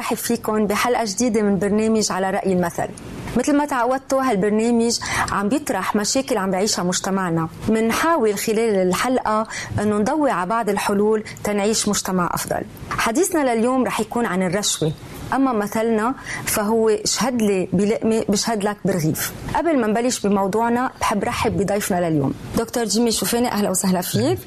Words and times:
برحب 0.00 0.16
فيكم 0.16 0.66
بحلقة 0.66 1.04
جديدة 1.04 1.42
من 1.42 1.58
برنامج 1.58 2.12
على 2.12 2.30
رأي 2.30 2.52
المثل. 2.52 2.88
مثل 3.36 3.56
ما 3.56 3.64
تعودتوا 3.64 4.22
هالبرنامج 4.22 4.98
عم 5.32 5.48
بيطرح 5.48 5.96
مشاكل 5.96 6.36
عم 6.38 6.50
بيعيشها 6.50 6.82
مجتمعنا. 6.82 7.48
بنحاول 7.68 8.38
خلال 8.38 8.76
الحلقة 8.88 9.46
إنه 9.82 9.98
نضوي 9.98 10.30
على 10.30 10.50
بعض 10.50 10.68
الحلول 10.68 11.24
تنعيش 11.44 11.88
مجتمع 11.88 12.30
أفضل. 12.34 12.62
حديثنا 12.90 13.54
لليوم 13.54 13.84
رح 13.84 14.00
يكون 14.00 14.26
عن 14.26 14.42
الرشوة. 14.42 14.92
أما 15.34 15.52
مثلنا 15.52 16.14
فهو 16.44 16.88
اشهد 16.88 17.42
لي 17.42 17.68
بلقمه 17.72 18.24
بشهد 18.28 18.64
لك 18.64 18.76
برغيف 18.84 19.32
قبل 19.54 19.80
ما 19.80 19.86
نبلش 19.86 20.26
بموضوعنا 20.26 20.90
بحب 21.00 21.24
رحب 21.24 21.56
بضيفنا 21.56 22.08
لليوم. 22.10 22.34
دكتور 22.58 22.84
جيمي 22.84 23.10
شوفاني 23.10 23.52
أهلا 23.52 23.70
وسهلا 23.70 24.00
فيك. 24.00 24.38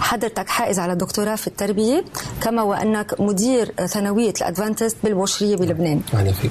حضرتك 0.00 0.48
حائز 0.48 0.78
على 0.78 0.94
دكتوراه 0.94 1.34
في 1.34 1.46
التربية 1.46 2.04
كما 2.42 2.62
وأنك 2.62 3.20
مدير 3.20 3.72
ثانوية 3.86 4.34
الأدفانتست 4.40 4.96
بالبوشريه 5.04 5.56
بلبنان. 5.56 6.00
أهلا 6.14 6.32
فيك. 6.32 6.50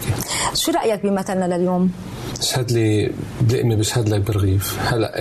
شو 0.53 0.71
رأيك 0.71 1.03
بمثلنا 1.03 1.55
لليوم؟ 1.57 1.91
اشهد 2.39 2.71
لي 2.71 3.11
بلقمه 3.41 3.75
بشهد 3.75 4.09
لك 4.09 4.21
برغيف 4.21 4.79
هلا 4.93 5.11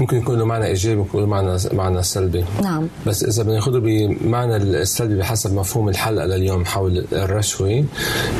ممكن 0.00 0.16
يكون 0.16 0.38
له 0.38 0.44
معنى 0.44 0.66
إيجابي 0.66 0.96
ممكن 0.96 1.08
يكون 1.08 1.20
له 1.20 1.26
معنى 1.26 1.58
معنى 1.72 2.02
سلبي. 2.02 2.44
نعم. 2.62 2.88
بس 3.06 3.24
إذا 3.24 3.42
بناخذه 3.42 3.78
بمعنى 3.78 4.56
السلبي 4.56 5.16
بحسب 5.16 5.54
مفهوم 5.54 5.88
الحلقة 5.88 6.26
لليوم 6.26 6.64
حول 6.64 7.06
الرشوة 7.12 7.84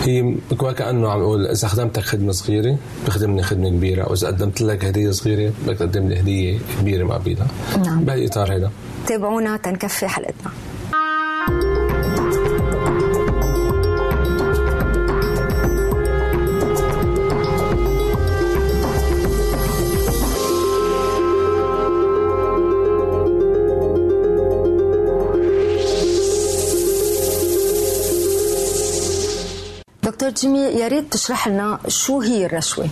هي 0.05 0.35
كأنه 0.77 1.11
عم 1.11 1.21
يقول 1.21 1.47
إذا 1.47 1.69
خدمتك 1.69 2.03
خدمة 2.03 2.33
صغيرة 2.33 2.79
بخدمني 3.07 3.43
خدمة 3.43 3.69
كبيرة 3.69 4.11
واذا 4.11 4.27
قدمت 4.27 4.61
لك 4.61 4.85
هدية 4.85 5.11
صغيرة 5.11 5.53
بدك 5.67 5.79
تقدم 5.79 6.09
لي 6.09 6.21
هدية 6.21 6.59
كبيرة 6.81 7.05
مقابلها 7.05 7.47
نعم. 7.85 8.05
بهالاطار 8.05 8.57
هذا 8.57 8.71
تابعونا 9.07 9.57
تنكفي 9.57 10.09
حلقتنا. 10.09 10.51
جيمي 30.37 30.59
يا 30.59 30.89
ريت 30.89 31.13
تشرح 31.13 31.49
لنا 31.49 31.79
شو 31.89 32.21
هي 32.21 32.47
الرشوة. 32.47 32.89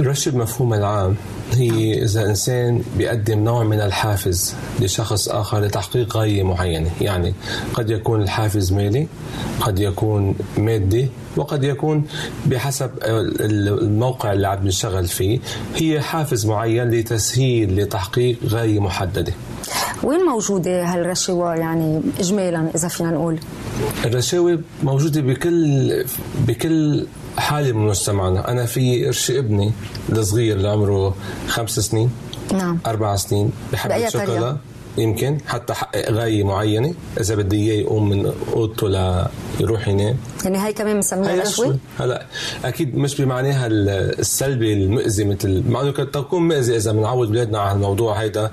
الرشوة 0.00 0.32
بمفهومها 0.32 0.78
العام. 0.78 1.16
هي 1.52 2.02
إذا 2.04 2.26
إنسان 2.26 2.82
بيقدم 2.98 3.44
نوع 3.44 3.64
من 3.64 3.80
الحافز 3.80 4.54
لشخص 4.80 5.28
آخر 5.28 5.60
لتحقيق 5.60 6.16
غاية 6.16 6.42
معينة 6.42 6.90
يعني 7.00 7.34
قد 7.74 7.90
يكون 7.90 8.22
الحافز 8.22 8.72
مالي 8.72 9.06
قد 9.60 9.78
يكون 9.78 10.34
مادي 10.58 11.08
وقد 11.36 11.64
يكون 11.64 12.04
بحسب 12.46 12.90
الموقع 13.02 14.32
اللي 14.32 14.48
عم 14.48 14.66
نشتغل 14.66 15.08
فيه. 15.08 15.38
هي 15.76 16.00
حافز 16.00 16.46
معين 16.46 16.90
لتسهيل 16.90 17.76
لتحقيق 17.80 18.36
غاية 18.46 18.80
محددة 18.80 19.32
وين 20.02 20.20
موجودة 20.20 20.84
هالرشوة؟ 20.84 21.54
يعني 21.54 22.00
إجمالا 22.18 22.70
إذا 22.74 22.88
فينا 22.88 23.10
نقول. 23.10 23.38
الرشاوي 24.04 24.60
موجودة 24.82 25.20
بكل 25.20 26.04
بكل 26.46 27.06
حالة 27.38 27.72
من 27.72 27.86
مجتمعنا. 27.86 28.50
أنا 28.50 28.66
في 28.66 29.06
إرشي 29.06 29.38
ابني 29.38 29.72
الصغير 30.12 30.56
اللي 30.56 30.68
عمره 30.68 31.14
خمس 31.48 31.80
سنين 31.80 32.10
نعم. 32.52 32.78
أربع 32.86 33.16
سنين 33.16 33.50
بحب 33.72 33.90
الشوكولا. 33.92 34.56
يمكن 34.98 35.38
حتى 35.46 35.74
حقق 35.74 36.10
غاية 36.10 36.44
معينة. 36.44 36.94
إذا 37.20 37.34
بدي 37.34 37.56
إياه 37.56 37.80
يقوم 37.80 38.08
من 38.08 38.32
أوضته 38.52 38.88
ليروح 39.60 39.88
ينام. 39.88 40.16
يعني 40.44 40.58
هاي 40.58 40.72
كمان 40.72 40.94
بنسميها 40.94 41.42
رشوة؟ 41.42 41.78
هلا 41.98 42.26
أكيد 42.64 42.96
مش 42.96 43.20
بمعناها 43.20 43.66
السلبي 43.66 44.72
المؤذي 44.72 45.24
مثل 45.24 45.62
مع 45.68 45.80
إنه 45.80 45.90
قد 45.90 46.10
تكون 46.10 46.48
مؤذي 46.48 46.76
إذا 46.76 46.92
بنعود 46.92 47.30
بلادنا 47.30 47.58
على 47.58 47.76
الموضوع 47.76 48.14
هيدا 48.14 48.50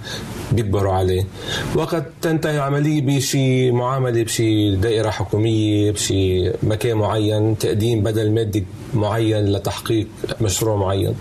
بيكبروا 0.51 0.93
عليه. 0.93 1.27
وقد 1.75 2.05
تنتهي 2.21 2.55
العملية 2.55 3.01
بشي 3.01 3.71
معاملة 3.71 4.23
بشي 4.23 4.75
دائرة 4.75 5.09
حكومية 5.09 5.91
بشي 5.91 6.51
مكان 6.63 6.97
معين 6.97 7.57
تقديم 7.57 8.03
بدل 8.03 8.31
مادي 8.31 8.65
معين 8.93 9.45
لتحقيق 9.45 10.07
مشروع 10.41 10.75
معين. 10.75 11.15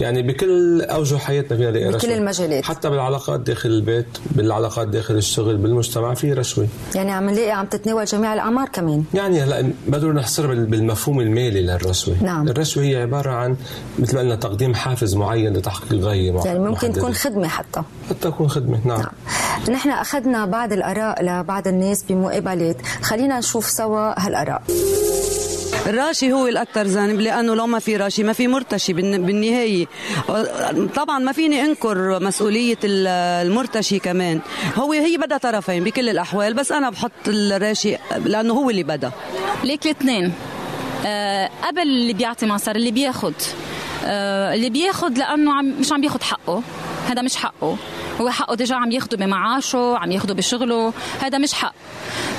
يعني 0.00 0.22
بكل 0.22 0.82
أوجه 0.82 1.16
حياتنا 1.16 1.56
فينا 1.56 1.70
نلاقي 1.70 1.92
بكل 1.92 2.12
المجالات. 2.12 2.64
حتى 2.64 2.90
بالعلاقات 2.90 3.40
داخل 3.40 3.68
البيت 3.68 4.06
بالعلاقات 4.44 4.88
داخل 4.88 5.14
الشغل 5.16 5.56
بالمجتمع 5.56 6.14
في 6.14 6.32
رشوة. 6.32 6.68
يعني 6.94 7.12
عم 7.12 7.30
نلاقي 7.30 7.50
عم 7.50 7.66
تتناول 7.66 8.04
جميع 8.04 8.34
الأعمار 8.34 8.68
كمان. 8.68 9.04
يعني 9.14 9.42
هلا 9.42 9.72
بدنا 9.86 10.12
نحصرها 10.12 10.54
بالمفهوم 10.54 11.20
المالي 11.20 11.62
للرشوة. 11.62 12.22
نعم. 12.22 12.48
الرشوة 12.48 12.82
هي 12.82 12.96
عبارة 13.02 13.30
عن 13.30 13.56
مثل 13.98 14.14
ما 14.14 14.20
قلنا 14.20 14.36
تقديم 14.36 14.74
حافز 14.74 15.14
معين 15.14 15.52
لتحقيق 15.52 16.00
غاية 16.00 16.30
معينه 16.30 16.46
يعني 16.46 16.58
ممكن 16.58 16.88
محددة. 16.88 17.00
تكون 17.00 17.14
خدمة 17.14 17.48
حتى. 17.48 17.82
حتى 18.08 18.18
تكون 18.20 18.48
خدمة 18.48 18.80
نعم, 18.84 18.98
نعم. 19.00 19.12
نحن 19.76 19.90
أخذنا 19.90 20.46
بعض 20.46 20.72
الآراء 20.72 21.24
لبعض 21.24 21.68
الناس 21.68 22.04
بمقابلات. 22.08 22.76
خلينا 23.02 23.38
نشوف 23.38 23.70
سوا 23.70 24.20
هالآراء. 24.26 24.62
الراشي 25.86 26.32
هو 26.32 26.46
الأكثر 26.46 26.82
ذنب 26.82 27.20
لأنه 27.20 27.54
لو 27.54 27.66
ما 27.66 27.78
في 27.78 27.96
راشي 27.96 28.22
ما 28.22 28.32
في 28.32 28.48
مرتشي 28.48 28.92
بالنهايه 28.92 29.86
طبعا 30.96 31.18
ما 31.18 31.32
فيني 31.32 31.62
أنكر 31.62 32.20
مسؤولية 32.20 32.78
المرتشي 32.84 33.98
كمان. 33.98 34.40
هو 34.76 34.92
هي 34.92 35.16
بدها 35.16 35.38
طرفين 35.38 35.84
بكل 35.84 36.08
الأحوال 36.08 36.54
بس 36.54 36.72
أنا 36.72 36.90
بحط 36.90 37.12
الراشي 37.28 37.96
لأنه 38.24 38.54
هو 38.54 38.70
اللي 38.70 38.82
بدا. 38.82 39.10
ليك 39.64 39.84
الاثنين. 39.84 40.32
أه 41.06 41.50
قبل 41.64 41.82
اللي 41.82 42.12
بيعطي 42.12 42.46
مصر 42.46 42.70
اللي 42.70 42.90
بياخد. 42.90 43.34
أه 44.04 44.54
اللي 44.54 44.70
بياخد 44.70 45.18
لأنه 45.18 45.52
عم 45.52 45.74
مش 45.80 45.92
عم 45.92 46.00
بياخد 46.00 46.22
حقه. 46.22 46.62
هذا 47.08 47.22
مش 47.22 47.36
حقه. 47.36 47.76
هو 48.20 48.30
حقه 48.30 48.54
ديجا 48.54 48.74
عم 48.76 48.90
ياخده 48.92 49.16
بمعاشه 49.16 49.98
عم 49.98 50.12
ياخده 50.12 50.34
بشغله. 50.34 50.92
هذا 51.22 51.38
مش 51.38 51.54
حق. 51.54 51.74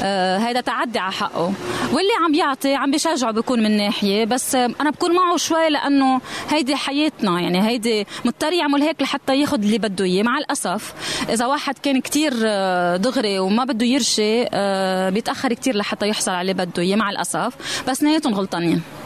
آه 0.03 0.37
هذا 0.37 0.61
تعدي 0.61 0.99
على 0.99 1.11
حقه. 1.11 1.53
واللي 1.93 2.11
عم 2.25 2.33
يعطي 2.33 2.75
عم 2.75 2.91
بشجعه 2.91 3.31
بيكون 3.31 3.63
من 3.63 3.77
ناحية. 3.77 4.25
بس 4.25 4.55
أنا 4.55 4.89
بكون 4.89 5.15
معه 5.15 5.37
شوي 5.37 5.69
لأنه 5.69 6.21
هيدي 6.49 6.75
حياتنا. 6.75 7.39
يعني 7.39 7.67
هيدي 7.67 8.07
مضطر 8.25 8.53
يعمل 8.53 8.81
هيك 8.81 9.01
لحتى 9.01 9.41
ياخذ 9.41 9.63
اللي 9.63 9.77
بده 9.77 10.05
إياه. 10.05 10.23
مع 10.23 10.37
الأسف 10.37 10.93
إذا 11.29 11.45
واحد 11.45 11.77
كان 11.77 12.01
كتير 12.01 12.33
آه، 12.45 12.97
دغري 12.97 13.39
وما 13.39 13.63
بده 13.63 13.85
يرشي 13.85 14.45
آه 14.53 15.09
بيتأخر 15.09 15.53
كتير 15.53 15.75
لحتى 15.75 16.07
يحصل 16.07 16.31
على 16.31 16.51
اللي 16.51 16.65
بده 16.65 16.83
إياه. 16.83 16.95
مع 16.95 17.09
الأسف. 17.09 17.53
بس 17.87 18.03
نهايتهم 18.03 18.33
غلطانين. 18.33 18.75
آه، 18.77 19.04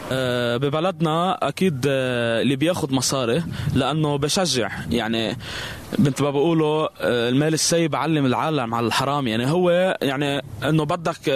ببلدنا 0.56 1.48
أكيد 1.48 1.84
آه، 1.88 2.42
اللي 2.42 2.56
بياخذ 2.56 2.94
مصاري 2.94 3.42
لأنه 3.74 4.16
بشجع. 4.18 4.70
يعني 4.90 5.36
مثل 5.98 6.22
ما 6.22 6.30
بقولوا 6.30 6.88
آه، 7.00 7.28
المال 7.28 7.54
السيء 7.54 7.88
بعلم 7.88 8.26
العالم 8.26 8.74
على 8.74 8.86
الحرام. 8.86 9.26
يعني 9.26 9.50
هو 9.50 9.96
يعني 10.02 10.42
إنه 10.64 10.84
بدك 10.84 11.30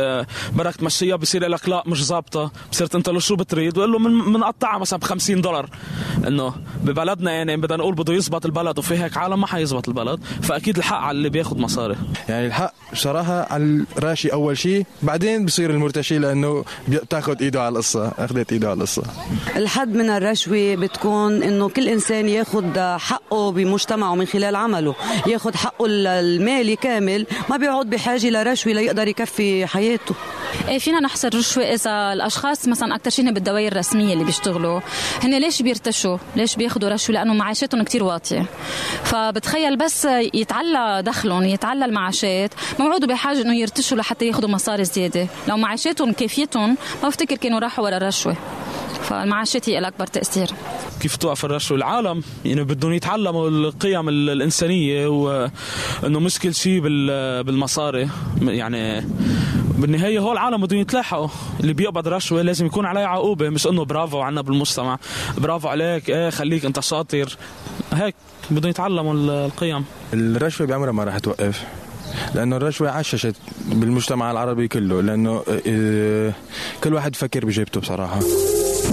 بدك 0.53 0.77
تمشيها 0.77 1.17
بصير 1.17 1.49
لك 1.49 1.69
لا 1.69 1.83
مش 1.87 2.05
ظابطة. 2.05 2.53
بصيرت 2.73 2.95
أنت 2.95 3.09
له 3.09 3.21
شو 3.21 3.37
بتريد؟ 3.37 3.79
وقال 3.79 3.93
له 3.93 3.99
من 3.99 4.33
بنقطعها 4.33 4.79
مثلا 4.79 4.99
ب 4.99 5.05
50 5.05 5.41
دولار. 5.41 5.71
إنه 6.27 6.55
ببلدنا 6.83 7.33
يعني 7.33 7.57
بدنا 7.57 7.77
نقول 7.77 7.95
بده 7.95 8.13
يزبط 8.13 8.47
البلد 8.47 8.79
وفي 8.79 8.99
هيك 8.99 9.17
عالم 9.17 9.41
ما 9.41 9.47
حيزبط 9.47 9.89
البلد. 9.89 10.21
فأكيد 10.43 10.77
الحق 10.77 10.97
على 10.97 11.17
اللي 11.19 11.29
بياخذ 11.29 11.59
مصاري. 11.59 11.97
يعني 12.29 12.47
الحق 12.47 12.73
بصراحة 12.93 13.53
على 13.53 13.85
الراشي 13.99 14.33
أول 14.33 14.59
شيء 14.59 14.87
بعدين 15.03 15.45
بصير 15.45 15.71
المرتشي 15.71 16.19
لأنه 16.19 16.65
بتاخذ 16.89 17.43
إيده 17.43 17.63
على 17.63 17.73
القصة. 17.73 18.13
أخذت 18.19 18.53
على 18.67 18.77
القصة 18.77 19.03
الحد 19.57 19.95
من 19.95 20.11
الرشوة 20.11 20.75
بتكون 20.75 21.43
إنه 21.43 21.69
كل 21.69 21.89
إنسان 21.89 22.29
ياخذ 22.29 22.79
حقه 22.99 23.53
بمجتمعه 23.53 24.15
من 24.15 24.27
خلال 24.27 24.57
عمله. 24.57 24.95
ياخذ 25.27 25.55
حقه 25.55 25.87
المالي 25.89 26.77
كامل 26.77 27.27
ما 27.51 27.57
بيقعد 27.57 27.91
بحاجة 27.91 28.31
لرشوة 28.31 28.73
ليقدر 28.73 29.09
يكفي 29.09 29.67
حياته. 29.67 30.15
فينا 30.79 31.01
نحصر 31.01 31.35
رشوة 31.35 31.65
إذا 31.65 32.13
الأشخاص 32.13 32.69
مثلا 32.69 32.95
أكثر 32.95 33.11
شيء 33.11 33.33
بالدوائر 33.33 33.73
الرسمية 33.73 34.13
اللي 34.13 34.25
بيشتغلوا 34.25 34.81
هن 35.23 35.39
ليش 35.39 35.63
بيرتشوا؟ 35.63 36.19
ليش 36.37 36.57
بياخذوا 36.57 36.89
رشوة؟ 36.91 37.15
لأنه 37.15 37.35
معاشاتهم 37.35 37.83
كتير 37.83 38.05
واطية. 38.05 38.47
فبتخيل 39.05 39.77
بس 39.77 40.05
يتعلى 40.35 41.03
دخلهم 41.07 41.43
يتعلى 41.45 41.85
المعاشات 41.85 42.51
ما 42.79 42.85
بحاجة 43.07 43.41
إنه 43.43 43.55
يرتشوا 43.57 43.97
لحتى 43.97 44.27
ياخذوا 44.27 44.49
مصاري 44.51 44.85
زيادة. 44.85 45.27
لو 45.49 45.57
معاشاتهم 45.57 46.13
كافيتهم 46.13 46.77
ما 47.03 47.09
بفتكر 47.09 47.37
كانوا 47.37 47.59
راحوا 47.59 47.85
ورا 47.85 47.97
الرشوة 47.97 48.37
فالمعاشات 49.03 49.69
هي 49.69 49.79
الأكبر 49.79 50.07
تأثير. 50.07 50.49
كيف 51.01 51.17
توقف 51.17 51.45
الرشوة؟ 51.45 51.77
العالم 51.77 52.23
يعني 52.45 52.65
بدهم 52.65 52.93
يتعلموا 52.93 53.49
القيم 53.49 54.09
ال- 54.09 54.31
الإنسانية 54.31 55.07
وإنه 55.07 56.21
مش 56.21 56.39
كل 56.39 56.55
شيء 56.55 56.81
بال- 56.81 57.45
بالمصاري. 57.45 58.09
يعني 58.43 59.05
بالنهاية 59.79 60.19
هو 60.19 60.33
العالم 60.33 60.61
بدهم 60.67 60.81
يتلاحقوا. 60.81 61.29
اللي 61.61 61.73
بيقبض 61.73 62.09
رشوة 62.09 62.43
لازم 62.43 62.67
يكون 62.67 62.87
عليه 62.87 63.07
عقوبة 63.07 63.49
مش 63.49 63.67
إنه 63.67 63.85
برافو 63.85 64.21
عنا 64.21 64.41
بالمجتمع. 64.41 64.99
برافو 65.39 65.69
عليك. 65.69 66.11
إيه 66.11 66.31
خليك 66.31 66.65
أنت 66.65 66.81
شاطر. 66.81 67.37
هيك 67.93 68.15
بدهم 68.51 68.71
يتعلموا 68.71 69.15
ال- 69.15 69.31
القيم. 69.31 69.85
الرشوة 70.13 70.67
بعمرها 70.67 70.93
ما 70.93 71.05
راح 71.05 71.19
توقف. 71.19 71.65
لأنه 72.35 72.57
الرشوة 72.57 72.91
عششت 72.91 73.37
بالمجتمع 73.67 74.31
العربي 74.31 74.69
كله. 74.69 75.03
لأنه 75.03 75.43
آه، 75.69 76.33
كل 76.85 76.95
واحد 76.95 77.17
فكر 77.17 77.45
بجيبته 77.47 77.81
بصراحة. 77.81 78.21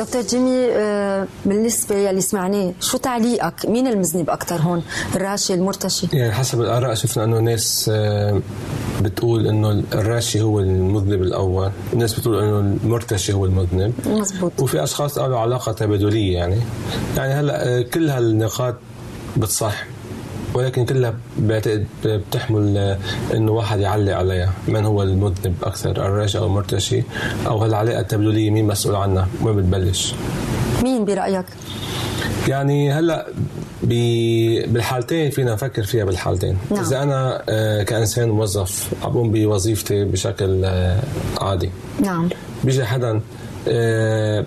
دكتور 0.01 0.21
جيمي 0.21 0.65
آه، 0.71 1.27
بالنسبة 1.45 1.95
يلي 1.95 2.21
سمعناه 2.21 2.73
شو 2.79 2.97
تعليقك؟ 2.97 3.65
مين 3.65 3.87
المذنب 3.87 4.29
أكثر 4.29 4.55
هون؟ 4.55 4.83
الراشي 5.15 5.53
المرتشي؟ 5.53 6.07
يعني 6.13 6.31
حسب 6.31 6.61
الآراء 6.61 6.93
شفنا 6.93 7.23
أنه 7.23 7.39
ناس 7.39 7.91
آه، 7.93 8.41
بتقول 9.01 9.47
أنه 9.47 9.83
الراشي 9.93 10.41
هو 10.41 10.59
المذنب 10.59 11.21
الأول 11.21 11.71
ناس 11.95 12.19
بتقول 12.19 12.39
أنه 12.39 12.59
المرتشي 12.83 13.33
هو 13.33 13.45
المذنب. 13.45 13.93
مزبوط 14.05 14.51
وفي 14.59 14.83
أشخاص 14.83 15.19
قالوا 15.19 15.39
علاقة 15.39 15.71
تبادلية 15.71 16.33
يعني. 16.33 16.57
يعني 17.17 17.33
هلأ 17.33 17.67
آه، 17.67 17.81
كل 17.81 18.09
هالنقاط 18.09 18.75
بتصح. 19.37 19.85
ولكن 20.53 20.85
كلها 20.85 21.13
بعتقد 21.37 21.85
بتحمل 22.05 22.97
إنه 23.33 23.51
واحد 23.51 23.79
يعلق 23.79 24.15
عليها. 24.15 24.53
من 24.67 24.85
هو 24.85 25.03
المذنب 25.03 25.55
أكثر 25.63 25.91
الراشي 25.91 26.37
أو 26.37 26.45
المرتشي؟ 26.45 27.03
أو 27.47 27.57
هالعلاقه 27.57 27.99
التبادليه 27.99 28.49
مين 28.51 28.67
مسؤول 28.67 28.95
عنها؟ 28.95 29.27
وين 29.41 29.55
بتبلش؟ 29.55 30.15
مين 30.83 31.05
برأيك؟ 31.05 31.45
يعني 32.47 32.91
هلأ 32.91 33.27
بالحالتين 33.83 35.31
فينا 35.31 35.53
نفكر 35.53 35.83
فيها 35.83 36.05
بالحالتين. 36.05 36.57
نعم. 36.71 36.79
إذا 36.79 37.03
أنا 37.03 37.43
آه، 37.49 37.83
كإنسان 37.83 38.29
موظف 38.29 38.93
عم 39.03 39.11
بقوم 39.11 39.31
بوظيفتي 39.31 40.05
بشكل 40.05 40.65
آه، 40.65 40.99
عادي. 41.41 41.69
نعم. 42.01 42.29
بيجي 42.63 42.85
حدا 42.85 43.21
آه، 43.67 44.45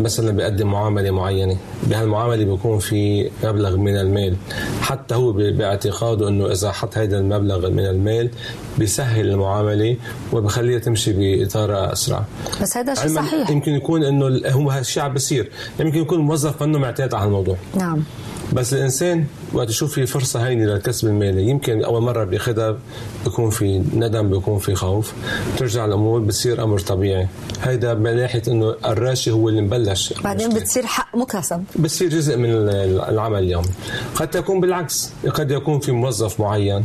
مثلا 0.00 0.30
بيقدم 0.30 0.70
معاملة 0.70 1.10
معينة 1.10 1.56
بهالمعاملة 1.82 2.44
بيكون 2.44 2.78
في 2.78 3.30
مبلغ 3.44 3.76
من 3.76 3.96
المال. 3.96 4.36
حتى 4.80 5.14
هو 5.14 5.32
باعتقاده 5.32 6.28
إنه 6.28 6.52
إذا 6.52 6.72
حط 6.72 6.98
هذا 6.98 7.18
المبلغ 7.18 7.70
من 7.70 7.86
المال 7.86 8.30
بيسهل 8.78 9.28
المعاملة 9.28 9.96
وبخليها 10.32 10.78
تمشي 10.78 11.12
بإطار 11.12 11.92
أسرع. 11.92 12.24
بس 12.62 12.76
هذا 12.76 12.94
شيء 12.94 13.14
صحيح. 13.14 13.50
يمكن 13.50 13.72
يكون 13.72 14.04
إنه 14.04 14.40
هو 14.46 14.70
هالشيء 14.70 15.02
عم 15.02 15.12
بيصير. 15.12 15.50
يمكن 15.80 15.98
يكون 15.98 16.18
الموظف 16.18 16.62
منه 16.62 16.78
معتاد 16.78 17.14
على 17.14 17.24
الموضوع. 17.24 17.56
نعم. 17.74 18.02
بس 18.52 18.74
الإنسان 18.74 19.24
وقت 19.52 19.70
يشوف 19.70 19.94
في 19.94 20.06
فرصة 20.06 20.46
هينة 20.46 20.64
للكسب 20.64 21.08
المالي 21.08 21.48
يمكن 21.48 21.84
أول 21.84 22.02
مرة 22.02 22.24
بياخذها 22.24 22.78
بيكون 23.24 23.50
في 23.50 23.82
ندم 23.94 24.30
بيكون 24.30 24.58
في 24.58 24.74
خوف. 24.74 25.12
ترجع 25.58 25.84
الأمور 25.84 26.20
بتصير 26.20 26.64
أمر 26.64 26.78
طبيعي. 26.78 27.26
هيدا 27.62 27.94
من 27.94 28.16
ناحيه 28.16 28.42
إنه 28.48 28.74
الراشي 28.84 29.30
هو 29.30 29.48
اللي 29.48 29.60
مبلش 29.60 29.85
بعدين 30.24 30.46
المشكلة. 30.46 30.64
بتصير 30.64 30.86
حق 30.86 31.16
مكتسب 31.16 31.64
بتصير 31.76 32.08
جزء 32.08 32.36
من 32.36 32.50
ال- 32.50 33.00
العمل 33.00 33.38
اليومي 33.38 33.68
قد 34.14 34.34
يكون 34.34 34.60
بالعكس 34.60 35.10
قد 35.34 35.50
يكون 35.50 35.80
في 35.80 35.92
موظف 35.92 36.40
معين 36.40 36.84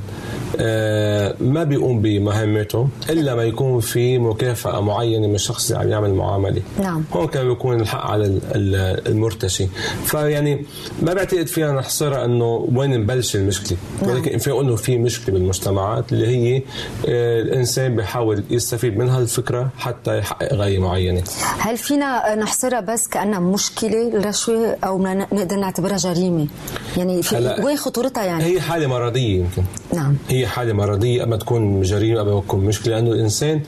آه، 0.60 1.36
ما 1.40 1.64
بيقوم 1.64 2.02
بمهمته 2.02 2.88
إلا 3.10 3.36
ما 3.36 3.44
يكون 3.44 3.80
في 3.80 4.18
مكافأة 4.18 4.82
معينة 4.82 5.28
من 5.28 5.36
الشخص 5.36 5.72
اللي 5.72 5.84
عم 5.84 5.90
يعمل 5.90 6.14
معاملة 6.14 6.62
نعم. 6.80 7.04
هون 7.14 7.28
كان 7.28 7.48
بيكون 7.48 7.82
الحق 7.82 8.06
على 8.06 8.26
ال- 8.26 8.42
ال- 8.56 9.08
المرتشي 9.08 9.68
فيعني 10.06 10.66
ما 11.02 11.14
بعتقد 11.14 11.48
فينا 11.48 11.72
نحصرها 11.72 12.26
إنه 12.26 12.70
وين 12.76 12.90
نبلش 13.00 13.36
المشكلة 13.36 13.78
نعم. 14.02 14.12
ولكن 14.12 14.38
في 14.38 14.52
إنه 14.52 14.76
في 14.76 14.98
مشكلة 14.98 15.34
بالمجتمعات 15.34 16.12
اللي 16.12 16.28
هي 16.28 16.58
آه، 17.08 17.42
الإنسان 17.42 17.96
بيحاول 17.96 18.44
يستفيد 18.50 18.98
من 18.98 19.10
هالفكره 19.10 19.70
حتى 19.78 20.18
يحقق 20.18 20.54
غاية 20.54 20.80
معينة 20.80 21.24
هل 21.60 21.78
فينا 21.78 22.36
نحصرها 22.36 22.80
بس 22.94 23.08
كأنها 23.08 23.40
مشكلة 23.40 24.08
الرشوة 24.08 24.78
أو 24.84 24.98
بدنا 24.98 25.28
نقدر 25.34 25.56
نعتبرها 25.56 25.98
جريمة. 25.98 26.48
يعني 26.98 27.24
في 27.24 27.56
وين 27.64 27.78
خطورتها 27.78 28.24
يعني؟ 28.24 28.44
هي 28.44 28.62
حالة 28.62 28.88
مرضية 28.88 29.40
يمكن. 29.40 29.64
نعم. 29.94 30.18
هي 30.30 30.48
حالة 30.48 30.74
مرضية 30.74 31.24
أما 31.24 31.38
تكون 31.38 31.82
جريمة 31.82 32.22
أما 32.22 32.42
تكون 32.42 32.60
مشكلة 32.66 32.96
لأنه 32.96 33.12
الإنسان 33.12 33.62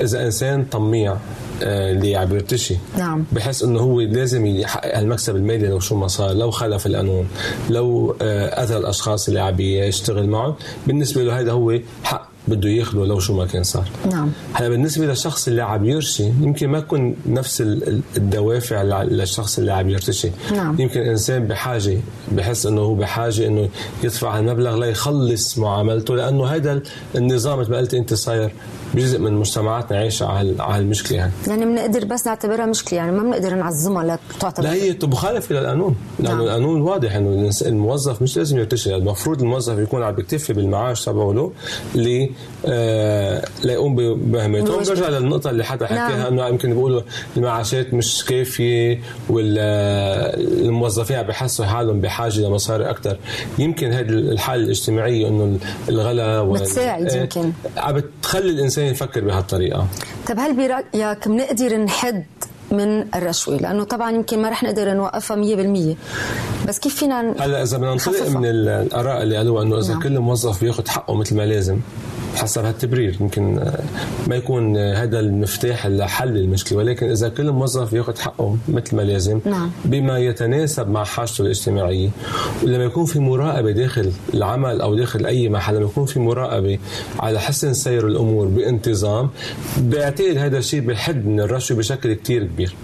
إذا 0.00 0.26
إنسان 0.26 0.64
طميع 0.64 1.16
آه، 1.62 1.92
اللي 1.92 2.16
عم 2.16 2.34
يرتشي. 2.34 2.76
نعم. 2.98 3.24
بحس 3.32 3.62
إنه 3.62 3.80
هو 3.80 4.00
لازم 4.00 4.46
يحقق 4.46 4.98
المكسب 4.98 5.36
المالي 5.36 5.68
لو 5.68 5.80
شو 5.80 5.96
ما 5.96 6.08
صار 6.08 6.32
لو 6.32 6.50
خالف 6.50 6.86
القانون 6.86 7.28
لو 7.70 8.16
آه، 8.22 8.64
أذى 8.64 8.76
الأشخاص 8.76 9.28
اللي 9.28 9.40
عم 9.40 9.60
يشتغل 9.60 10.28
معهم. 10.28 10.54
بالنسبة 10.86 11.22
له 11.22 11.40
هذا 11.40 11.52
هو 11.52 11.78
حق 12.04 12.37
بده 12.48 12.68
ياخذه 12.68 12.98
لو 13.04 13.18
شو 13.20 13.36
ما 13.36 13.46
كان 13.46 13.62
صار. 13.62 13.84
نعم. 14.10 14.30
هلا 14.52 14.68
بالنسبة 14.68 15.06
للشخص 15.06 15.48
اللي 15.48 15.62
عم 15.62 15.84
يرشي 15.84 16.22
يمكن 16.24 16.68
ما 16.68 16.80
تكون 16.80 17.16
نفس 17.26 17.60
ال- 17.60 17.88
ال- 17.88 18.00
الدوافع 18.16 18.82
للشخص 19.02 19.58
اللي 19.58 19.72
عم 19.72 19.90
يرتشي 19.90 20.30
نعم. 20.52 20.76
يمكن 20.80 21.00
انسان 21.00 21.46
بحاجة 21.46 21.98
بحس 22.32 22.66
إنه 22.66 22.80
هو 22.80 22.94
بحاجة 22.94 23.46
إنه 23.46 23.68
يدفع 24.04 24.38
المبلغ 24.38 24.76
ليخلص 24.76 25.58
معاملته 25.58 26.16
لأنه 26.16 26.46
هذا 26.46 26.72
ال- 26.72 26.82
النظام 27.16 27.58
مثل 27.60 27.70
ما 27.70 27.76
قلت 27.76 27.94
أنت 27.94 28.14
صاير 28.14 28.52
جزء 28.94 29.18
من 29.18 29.32
مجتمعاتنا 29.32 29.98
عايشه 29.98 30.26
على 30.26 30.54
على 30.58 30.82
المشكلة 30.82 31.18
يعني 31.18 31.32
يعني 31.46 31.64
بنقدر 31.64 32.04
بس 32.04 32.26
نعتبرها 32.26 32.66
مشكلة 32.66 32.98
يعني 32.98 33.12
ما 33.12 33.22
بنقدر 33.22 33.54
نعظمها 33.54 34.04
لا 34.04 34.18
تعتبر 34.40 34.64
لا 34.64 34.72
هي 34.72 34.96
مخالفه 35.02 35.54
للقانون 35.54 35.96
لأنه 36.18 36.34
نعم. 36.34 36.40
القانون 36.40 36.80
واضح 36.80 37.14
إنه 37.14 37.50
الموظف 37.62 38.22
مش 38.22 38.36
لازم 38.36 38.58
يرتشي 38.58 38.94
المفروض 38.94 39.42
الموظف 39.42 39.78
يكون 39.78 40.02
عم 40.02 40.14
بيكتفي 40.14 40.52
بالمعاش 40.52 41.04
تبعه 41.04 41.32
له 41.32 41.52
ل 41.94 42.26
آه 42.66 43.44
ليقوم 43.64 43.96
بمهمته. 43.96 44.76
ونرجع 44.76 45.08
للنقطة 45.08 45.50
اللي 45.50 45.64
حدا 45.64 45.86
حكاها 45.86 46.18
نعم. 46.18 46.32
إنه 46.32 46.46
يمكن 46.46 46.68
بيقولوا 46.68 47.02
المعاشات 47.36 47.94
مش 47.94 48.24
كافية 48.24 49.00
والموظفين 49.28 51.16
عم 51.16 51.26
بحسوا 51.26 51.64
حالهم 51.64 52.00
بحاجة 52.00 52.40
لمصاري 52.40 52.90
أكثر 52.90 53.18
يمكن 53.58 53.92
هذه 53.92 54.08
الحالة 54.08 54.64
الاجتماعية 54.64 55.28
إنه 55.28 55.58
الغلا 55.88 56.42
بتساعد 56.42 57.06
آه، 57.06 57.16
يمكن. 57.16 57.52
عم 57.76 57.94
بتخلي 57.94 58.50
الإنسان 58.50 58.77
يفكر 58.86 59.24
بهالطريقة 59.24 59.86
طب 60.28 60.38
هل 60.38 60.56
برأيك 60.56 61.28
بنقدر 61.28 61.76
نحد 61.76 62.24
من 62.72 63.14
الرشوة 63.14 63.56
لأنه 63.56 63.84
طبعا 63.84 64.10
يمكن 64.10 64.42
ما 64.42 64.48
رح 64.48 64.62
نقدر 64.62 64.94
نوقفها 64.94 65.36
100% 65.36 66.68
بس 66.68 66.78
كيف 66.78 66.94
فينا 66.96 67.20
هلا 67.40 67.62
إذا 67.62 67.76
بدنا 67.76 67.90
ننطلق؟ 67.92 68.28
من 68.28 68.44
ال- 68.46 68.68
الآراء 68.68 69.22
اللي 69.22 69.36
قالوها 69.36 69.62
إنه 69.62 69.78
إذا 69.78 69.92
نعم. 69.92 70.02
كل 70.02 70.18
موظف 70.18 70.60
بياخذ 70.64 70.88
حقه 70.88 71.14
مثل 71.14 71.36
ما 71.36 71.42
لازم 71.46 71.76
حسب 72.38 72.64
هالتبرير 72.64 73.16
يمكن 73.20 73.58
آه، 73.58 73.82
ما 74.26 74.36
يكون 74.36 74.76
آه، 74.76 75.02
هذا 75.02 75.20
المفتاح 75.20 75.86
لحل 75.86 76.36
المشكلة 76.36 76.78
ولكن 76.78 77.10
إذا 77.10 77.28
كل 77.28 77.50
موظف 77.50 77.92
ياخذ 77.92 78.18
حقه 78.18 78.56
مثل 78.68 78.96
ما 78.96 79.02
لازم 79.02 79.40
نعم. 79.44 79.70
بما 79.84 80.18
يتناسب 80.18 80.88
مع 80.88 81.04
حاجته 81.04 81.42
الاجتماعية 81.42 82.10
ولما 82.62 82.84
يكون 82.84 83.04
في 83.04 83.18
مراقبة 83.18 83.70
داخل 83.70 84.12
العمل 84.34 84.80
أو 84.80 84.94
داخل 84.94 85.26
أي 85.26 85.48
محل 85.48 85.74
لما 85.74 85.84
يكون 85.84 86.06
في 86.06 86.20
مراقبة 86.20 86.78
على 87.20 87.40
حسن 87.40 87.74
سير 87.74 88.06
الأمور 88.06 88.46
بانتظام 88.46 89.30
بعتقد 89.78 90.36
هذا 90.36 90.58
الشيء 90.58 90.80
بحد 90.80 91.26
من 91.26 91.40
الرشوة 91.40 91.76
بشكل 91.76 92.12
كتير 92.12 92.44
كبير 92.44 92.74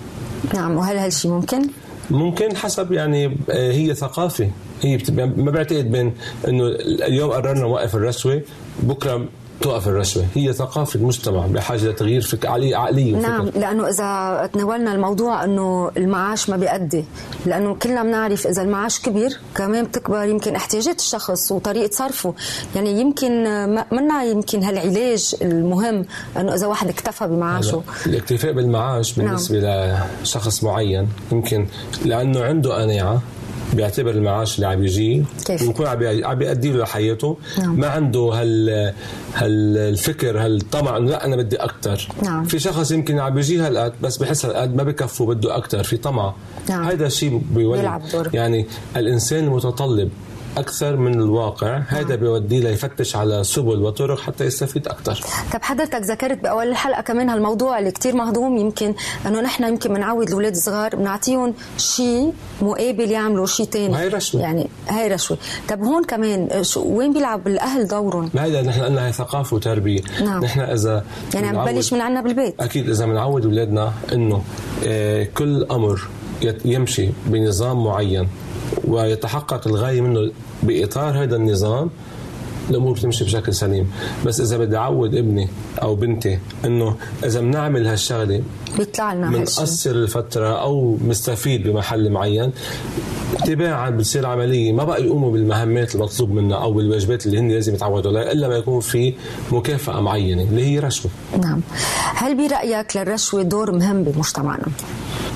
نعم 0.54 0.76
وهل 0.76 0.96
هالشيء 0.96 1.30
ممكن؟ 1.30 1.68
ممكن 2.11 2.56
حسب 2.56 2.92
يعني 2.92 3.37
آه، 3.50 3.73
هي 3.73 3.94
ثقافة 3.94 4.50
هي 4.82 4.99
ما 5.18 5.50
بعتقد 5.50 5.90
بين 5.90 6.12
إنه 6.49 6.66
اليوم 7.06 7.30
قررنا 7.30 7.61
نوقف 7.61 7.96
الرشوة 7.96 8.42
بكرة 8.82 9.26
توقف 9.61 9.88
الرشوه 9.88 10.26
هي 10.34 10.52
ثقافة 10.52 11.00
مجتمع 11.00 11.46
بحاجة 11.46 11.90
لتغيير 11.90 12.20
فك 12.20 12.46
عقليه 12.46 12.76
عقلية 12.76 13.16
وفكر. 13.16 13.28
نعم 13.28 13.49
لأنه 13.54 13.88
إذا 13.88 14.50
تناولنا 14.52 14.94
الموضوع 14.94 15.44
إنه 15.44 15.90
المعاش 15.96 16.50
ما 16.50 16.56
بيأدي 16.56 17.04
لأنه 17.46 17.75
كلنا 17.75 18.02
بنعرف 18.02 18.46
إذا 18.46 18.62
المعاش 18.62 19.00
كبير 19.00 19.38
كمان 19.54 19.84
بتكبر 19.84 20.25
يمكن 20.25 20.54
احتياجات 20.56 20.99
الشخص 20.99 21.52
وطريقة 21.52 21.90
صرفه 21.92 22.34
يعني 22.75 23.00
يمكن 23.00 23.30
منا 23.92 24.25
يمكن 24.25 24.62
هالعلاج 24.62 25.34
المهم 25.42 26.06
إنه 26.37 26.54
إذا 26.54 26.66
واحد 26.66 26.88
اكتفى 26.88 27.26
بمعاشه 27.26 27.82
الاكتفاء 28.06 28.52
بالمعاش 28.52 29.18
نعم. 29.18 29.26
بالنسبة 29.26 29.61
نعم. 29.61 29.99
لشخص 30.23 30.64
معين 30.64 31.08
يمكن 31.32 31.66
لأنه 32.04 32.44
عنده 32.44 32.82
قناعة 32.82 33.23
بيعتبر 33.75 34.11
المعاش 34.11 34.57
اللي 34.57 34.66
عم 34.66 34.85
يجيه 34.85 35.23
ويكون 35.50 35.87
عم 35.87 36.35
بيأدي 36.35 36.73
له 36.73 36.83
لحياته. 36.83 37.37
نعم. 37.59 37.81
ما 37.81 37.87
عنده 37.88 38.21
هال 38.21 38.93
هالفكر 39.35 40.38
هالطمع 40.38 40.97
إنه 40.97 41.11
لا 41.11 41.25
أنا 41.25 41.37
بدي 41.37 41.57
أكثر 41.57 42.09
نعم. 42.23 42.45
في 42.45 42.59
شخص 42.59 42.90
يمكن 42.90 43.19
عم 43.19 43.35
بيجيه 43.35 43.66
هالقد 43.66 43.93
بس 44.02 44.16
بحس 44.16 44.47
هالقد 44.47 44.75
ما 44.76 44.83
بكفه 44.83 45.26
بده 45.26 45.57
أكثر 45.57 45.83
في 45.83 45.97
طمع. 45.97 46.35
نعم. 46.69 46.85
هذا 46.85 47.07
الشيء 47.07 47.43
بيولد. 47.50 48.00
يعني 48.35 48.66
الإنسان 48.97 49.45
المتطلب 49.45 50.11
أكثر 50.56 50.96
من 50.96 51.14
الواقع. 51.14 51.82
هذا 51.88 52.14
بيوديه 52.14 52.61
ليفتش 52.61 53.16
على 53.16 53.44
سبل 53.44 53.82
وطرق 53.82 54.20
حتى 54.20 54.44
يستفيد 54.44 54.88
أكثر. 54.88 55.20
طب 55.52 55.62
حضرتك 55.62 56.02
ذكرت 56.02 56.42
بأول 56.42 56.68
الحلقة 56.68 57.02
كمان 57.02 57.28
هالموضوع 57.28 57.78
اللي 57.78 57.90
كثير 57.90 58.14
مهضوم. 58.14 58.56
يمكن 58.56 58.94
أنه 59.26 59.40
نحن 59.40 59.64
يمكن 59.64 59.94
بنعود 59.94 60.28
الاولاد 60.28 60.52
الصغار 60.52 60.96
بنعطيهم 60.96 61.54
شيء 61.78 62.32
مقابل 62.62 63.11
يعملوا 63.11 63.46
شيء 63.46 63.66
ثاني 63.66 63.92
وهي 63.92 64.08
رشوة. 64.08 64.40
يعني 64.40 64.68
هي 64.88 65.08
رشوة. 65.08 65.38
طب 65.68 65.82
هون 65.82 66.04
كمان 66.04 66.62
شو 66.62 66.82
وين 66.82 67.12
بيلعب 67.12 67.46
الأهل 67.46 67.88
دورهم؟ 67.88 68.30
هذا 68.38 68.62
نحن 68.62 68.80
قلنا 68.80 69.06
هي 69.06 69.12
ثقافة 69.12 69.56
وتربية. 69.56 70.00
نعم. 70.25 70.44
نحن 70.44 70.61
إذا 70.61 71.04
يعني 71.34 71.46
عم 71.46 71.64
ببلش 71.64 71.92
من 71.92 72.00
عندنا 72.00 72.20
بالبيت. 72.20 72.54
أكيد 72.61 72.88
إذا 72.88 73.06
بنعود 73.06 73.44
اولادنا 73.44 73.92
إنه 74.12 74.42
آه 74.87 75.25
كل 75.25 75.66
أمر 75.70 76.00
يمشي 76.64 77.11
بنظام 77.26 77.84
معين. 77.84 78.28
ويتحقق 78.85 79.69
الغاية 79.69 80.00
منه 80.00 80.31
بإطار 80.62 81.23
هذا 81.23 81.37
النظام 81.37 81.90
الأمور 82.71 82.93
بتمشي 82.93 83.25
بشكل 83.25 83.54
سليم. 83.54 83.90
بس 84.26 84.40
إذا 84.40 84.59
بدي 84.59 84.76
أعود 84.76 85.14
ابني 85.14 85.49
أو 85.83 85.95
بنتي 85.95 86.38
إنه 86.64 86.97
إذا 87.25 87.40
بنعمل 87.40 87.87
هالشغلة 87.87 88.43
بيطلع 88.78 89.12
لنا 89.12 89.31
بنقصر 89.31 89.90
الفترة 89.90 90.61
أو 90.61 90.99
مستفيد 91.04 91.69
بمحل 91.69 92.11
معين 92.11 92.52
تباعا 93.45 93.90
بتصير 93.90 94.26
عملية. 94.26 94.73
ما 94.73 94.85
بقى 94.85 95.04
يقوموا 95.04 95.33
بالمهمات 95.33 95.95
المطلوب 95.95 96.31
منا 96.31 96.62
أو 96.62 96.73
بالواجبات 96.73 97.26
اللي 97.26 97.38
هن 97.38 97.49
لازم 97.50 97.75
يتعودوا 97.75 98.11
عليها 98.11 98.33
إلا 98.33 98.49
ما 98.49 98.54
يكون 98.54 98.81
في 98.81 99.14
مكافأة 99.52 100.00
معينة 100.00 100.43
اللي 100.43 100.64
هي 100.64 100.78
رشوة. 100.78 101.11
نعم. 101.43 101.61
هل 102.14 102.37
برأيك 102.49 102.97
للرشوة 102.97 103.43
دور 103.43 103.73
مهم 103.73 104.02
بمجتمعنا؟ 104.02 104.66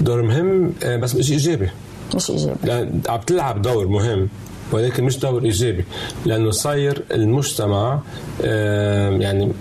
دور 0.01 0.23
مهم 0.23 0.73
آه، 0.83 0.97
بس 0.97 1.15
مش 1.15 1.33
إيجابي. 1.33 1.71
مش 2.15 2.31
إيجابي. 2.31 3.01
عم 3.09 3.21
تلعب 3.27 3.63
دور 3.63 3.87
مهم 3.87 4.29
ولكن 4.73 5.05
مش 5.05 5.19
دور 5.19 5.45
إيجابي 5.45 5.85
لأنه 6.27 6.51
صاير 6.51 7.03
المجتمع 7.13 8.01
يعني 9.21 9.53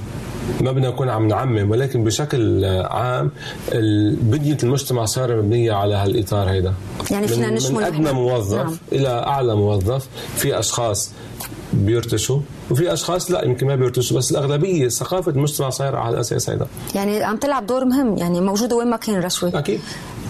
ما 0.62 0.72
بدنا 0.72 0.90
نكون 0.90 1.10
عم 1.10 1.28
نعمم 1.28 1.72
ولكن 1.72 2.04
بشكل 2.04 2.66
عام 2.66 3.32
بنية 4.22 4.58
المجتمع 4.64 5.06
صار 5.06 5.38
مبنية 5.38 5.74
على 5.74 5.96
هالإطار 5.96 6.50
هيدا. 6.50 6.74
يعني 7.12 7.28
فينا 7.28 7.50
نشمل 7.50 7.76
من 7.76 7.84
أدنى 7.84 8.12
موظف 8.12 8.58
نعم. 8.58 8.78
إلى 8.92 9.10
أعلى 9.10 9.56
موظف 9.56 10.08
في 10.36 10.60
أشخاص 10.60 11.12
بيرتشوا 11.74 12.40
وفي 12.72 12.94
أشخاص 12.94 13.32
لا 13.32 13.46
يمكن 13.46 13.68
ما 13.68 13.76
بيرتشوا 13.76 14.18
بس 14.18 14.32
الأغلبية 14.32 14.88
ثقافة 14.88 15.32
المجتمع 15.32 15.70
صايرة 15.70 15.98
على 15.98 16.16
الاساس 16.16 16.50
هذا 16.50 16.68
يعني 16.96 17.24
عم 17.24 17.38
تلعب 17.38 17.66
دور 17.66 17.86
مهم 17.86 18.18
يعني 18.18 18.42
موجوده 18.42 18.76
وين 18.76 18.88
ما 18.88 18.98
كان 18.98 19.20
رشوة. 19.20 19.60
أكيد. 19.60 19.80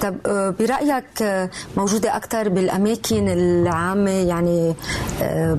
طب 0.01 0.16
آه، 0.25 0.50
برأيك 0.50 1.22
آه، 1.22 1.50
موجودة 1.77 2.16
أكثر 2.16 2.50
بالأماكن 2.50 3.30
العامة 3.30 4.12
يعني 4.12 4.75
آه، 5.22 5.58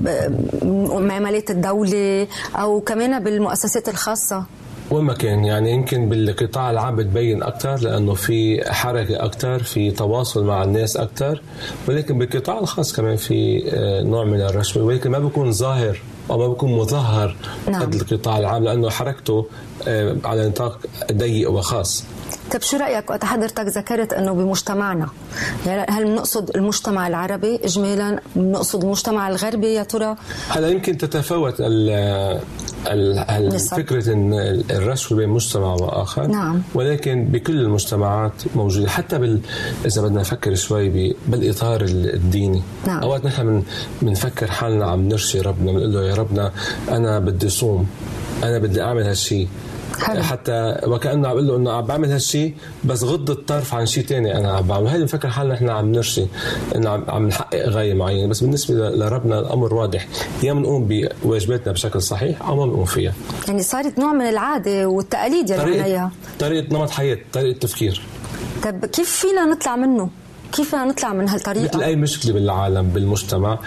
معاملات 1.01 1.51
الدولة 1.51 2.27
أو 2.57 2.81
كمان 2.81 3.25
بالمؤسسات 3.25 3.89
الخاصة 3.89 4.45
وين 4.91 5.05
ما 5.05 5.15
كان 5.15 5.45
يعني 5.45 5.73
يمكن 5.73 6.09
بالقطاع 6.09 6.71
العام 6.71 6.97
بتبين 6.97 7.43
أكثر 7.43 7.77
لأنه 7.77 8.15
في 8.15 8.73
حركة 8.73 9.25
أكثر 9.25 9.63
في 9.63 9.91
تواصل 9.91 10.45
مع 10.45 10.65
الناس 10.65 10.97
أكثر 10.97 11.43
ولكن 11.89 12.19
بالقطاع 12.19 12.59
الخاص 12.59 12.93
كمان 12.93 13.17
في 13.17 13.63
نوع 14.05 14.25
من 14.25 14.41
الرشوة 14.41 14.83
ولكن 14.83 15.11
ما 15.11 15.19
بيكون 15.19 15.53
ظاهر 15.53 16.01
أو 16.31 16.39
ما 16.39 16.49
بيكون 16.49 16.73
مظهر 16.73 17.37
نعم. 17.71 17.83
قد 17.83 17.95
القطاع 17.95 18.39
العام 18.39 18.65
لأنه 18.65 18.91
حركته 18.91 19.47
على 20.25 20.49
نطاق 20.49 20.79
ضيق 21.13 21.51
وخاص 21.51 22.05
طيب 22.53 22.63
شو 22.63 22.77
رأيك 22.77 23.11
وقت 23.11 23.25
حضرتك 23.25 23.67
ذكرت 23.67 24.13
إنه 24.13 24.33
بمجتمعنا؟ 24.33 25.09
يعني 25.67 25.87
هل 25.91 26.05
بنقصد 26.05 26.57
المجتمع 26.57 27.07
العربي 27.07 27.61
اجمالا؟ 27.65 28.21
بنقصد 28.37 28.85
المجتمع 28.85 29.29
الغربي 29.29 29.75
يا 29.75 29.83
ترى؟ 29.83 30.17
هلا 30.49 30.69
يمكن 30.69 30.99
تتفاوت 30.99 31.55
ال 31.61 32.41
فكرة 33.71 34.13
الرشوة 34.71 35.19
بين 35.19 35.29
مجتمع 35.29 35.75
وآخر. 35.75 36.27
نعم. 36.27 36.63
ولكن 36.75 37.25
بكل 37.25 37.61
المجتمعات 37.61 38.33
موجودة. 38.57 38.89
حتى 38.89 39.19
بال 39.19 39.41
إذا 39.87 40.03
بدنا 40.03 40.21
نفكر 40.21 40.55
شوي 40.55 41.17
بالإطار 41.29 41.81
الديني. 41.85 42.63
نعم. 42.87 43.03
أوقات 43.03 43.25
نحن 43.25 43.63
بنفكر 44.03 44.47
حالنا 44.47 44.87
عم 44.87 45.09
نرشي 45.09 45.41
ربنا 45.41 45.73
بنقول 45.73 45.93
له 45.93 46.03
يا 46.05 46.15
ربنا 46.15 46.53
أنا 46.89 47.19
بدي 47.19 47.49
صوم 47.49 47.87
أنا 48.43 48.59
بدي 48.59 48.83
أعمل 48.83 49.03
هالشيء 49.03 49.49
حلو. 50.01 50.23
حتى 50.23 50.77
وكأنه 50.87 51.29
عم 51.29 51.35
بقول 51.35 51.47
له 51.47 51.57
إنه 51.57 51.73
عم 51.73 51.87
بعمل 51.87 52.13
هالشيء 52.13 52.55
بس 52.85 53.05
غض 53.05 53.31
الطرف 53.31 53.75
عن 53.75 53.87
شيء 53.87 54.05
ثاني 54.05 54.39
أنا 54.39 54.53
عم 54.53 54.67
بعمل. 54.67 54.89
هذه 54.89 55.01
بنفكر 55.01 55.29
حالنا 55.29 55.55
إحنا 55.55 55.73
عم 55.73 55.93
نرشي 55.93 56.27
إنه 56.77 56.91
عم, 56.91 57.05
عم 57.09 57.29
نحقق 57.29 57.69
غاية 57.69 57.95
معينة. 57.95 58.29
بس 58.29 58.41
بالنسبة 58.41 58.75
لربنا 58.75 59.39
الأمر 59.39 59.75
واضح. 59.75 60.07
يا 60.43 60.53
بنقوم 60.53 60.89
بواجباتنا 61.23 61.73
بشكل 61.73 62.03
صحيح 62.03 62.43
أو 62.43 62.57
ما 62.57 62.67
بنقوم 62.67 62.85
فيها. 62.85 63.13
يعني 63.49 63.63
صارت 63.63 63.99
نوع 63.99 64.13
من 64.13 64.29
العادة 64.29 64.89
والتقاليد 64.89 65.51
اللي 65.51 65.63
طريقه, 65.63 66.11
طريقة 66.39 66.75
نمط 66.75 66.91
حياة 66.91 67.19
طريقة 67.33 67.59
تفكير. 67.59 68.03
طيب 68.63 68.87
كيف 68.87 69.11
فينا 69.11 69.45
نطلع 69.45 69.77
منه؟ 69.77 70.11
كيف 70.53 70.75
نطلع 70.75 71.13
من 71.13 71.29
هالطريقة؟ 71.29 71.65
مثل 71.65 71.83
أي 71.83 71.97
مشكلة 71.97 72.33
بالعالم 72.33 72.89
بالمجتمع 72.89 73.59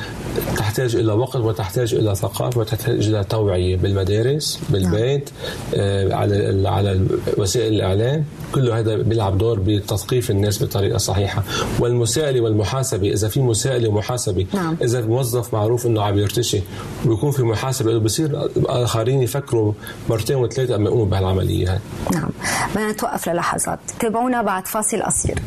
تحتاج 0.57 0.95
إلى 0.95 1.13
وقت 1.13 1.35
وتحتاج 1.35 1.93
إلى 1.93 2.15
ثقافة 2.15 2.59
وتحتاج 2.59 3.07
إلى 3.07 3.23
توعية 3.23 3.77
بالمدارس 3.77 4.59
بالبيت 4.69 5.29
آه 5.75 6.13
على 6.13 6.69
على 6.69 7.07
وسائل 7.37 7.73
الإعلام. 7.73 8.25
كله 8.55 8.79
هذا 8.79 8.95
بيلعب 8.95 9.37
دور 9.37 9.59
بتثقيف 9.59 10.31
الناس 10.31 10.63
بطريقة 10.63 10.97
صحيحة. 10.97 11.43
والمساءلة 11.79 12.41
والمحاسبة 12.41 13.13
إذا 13.13 13.27
في 13.27 13.41
مساءلة 13.41 13.89
ومحاسبه 13.89 14.45
نعم. 14.53 14.77
إذا 14.83 15.01
موظف 15.01 15.53
معروف 15.53 15.85
إنه 15.85 16.01
عم 16.01 16.17
يرتشي 16.17 16.61
ويكون 17.05 17.31
في 17.31 17.43
محاسبة 17.43 17.91
له 17.91 17.99
بصير 17.99 18.45
الاخرين 18.57 19.21
يفكروا 19.21 19.73
مرتين 20.09 20.35
وثلاثة 20.35 20.73
قبل 20.73 20.85
يقوموا 20.85 21.05
بهالعملية 21.05 21.73
هاي. 21.73 21.79
نعم. 22.13 22.29
بدنا 22.75 22.91
نتوقف 22.91 23.29
للحظات. 23.29 23.79
تابعونا 23.99 24.41
بعد 24.41 24.67
فاصل 24.67 25.01
قصير. 25.03 25.39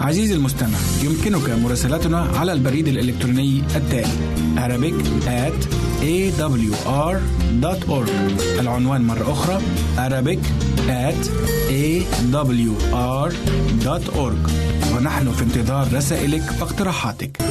عزيزي 0.00 0.34
المستمع 0.34 0.78
يمكنك 1.02 1.50
مراسلتنا 1.50 2.20
على 2.20 2.52
البريد 2.52 2.88
الإلكتروني 2.88 3.62
التالي 3.76 4.08
Arabic 4.56 4.94
at 5.26 5.66
awr.org 6.02 8.08
العنوان 8.60 9.02
مرة 9.04 9.32
أخرى 9.32 9.60
Arabic 9.96 10.38
at 10.88 11.28
awr.org 11.70 13.34
ونحن 14.96 15.32
في 15.32 15.42
انتظار 15.42 15.92
رسائلك 15.94 16.42
واقتراحاتك. 16.60 17.42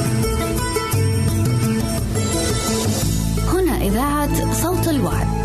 هنا 3.52 3.82
إذاعة 3.82 4.52
صوت 4.62 4.88
الوعد. 4.88 5.43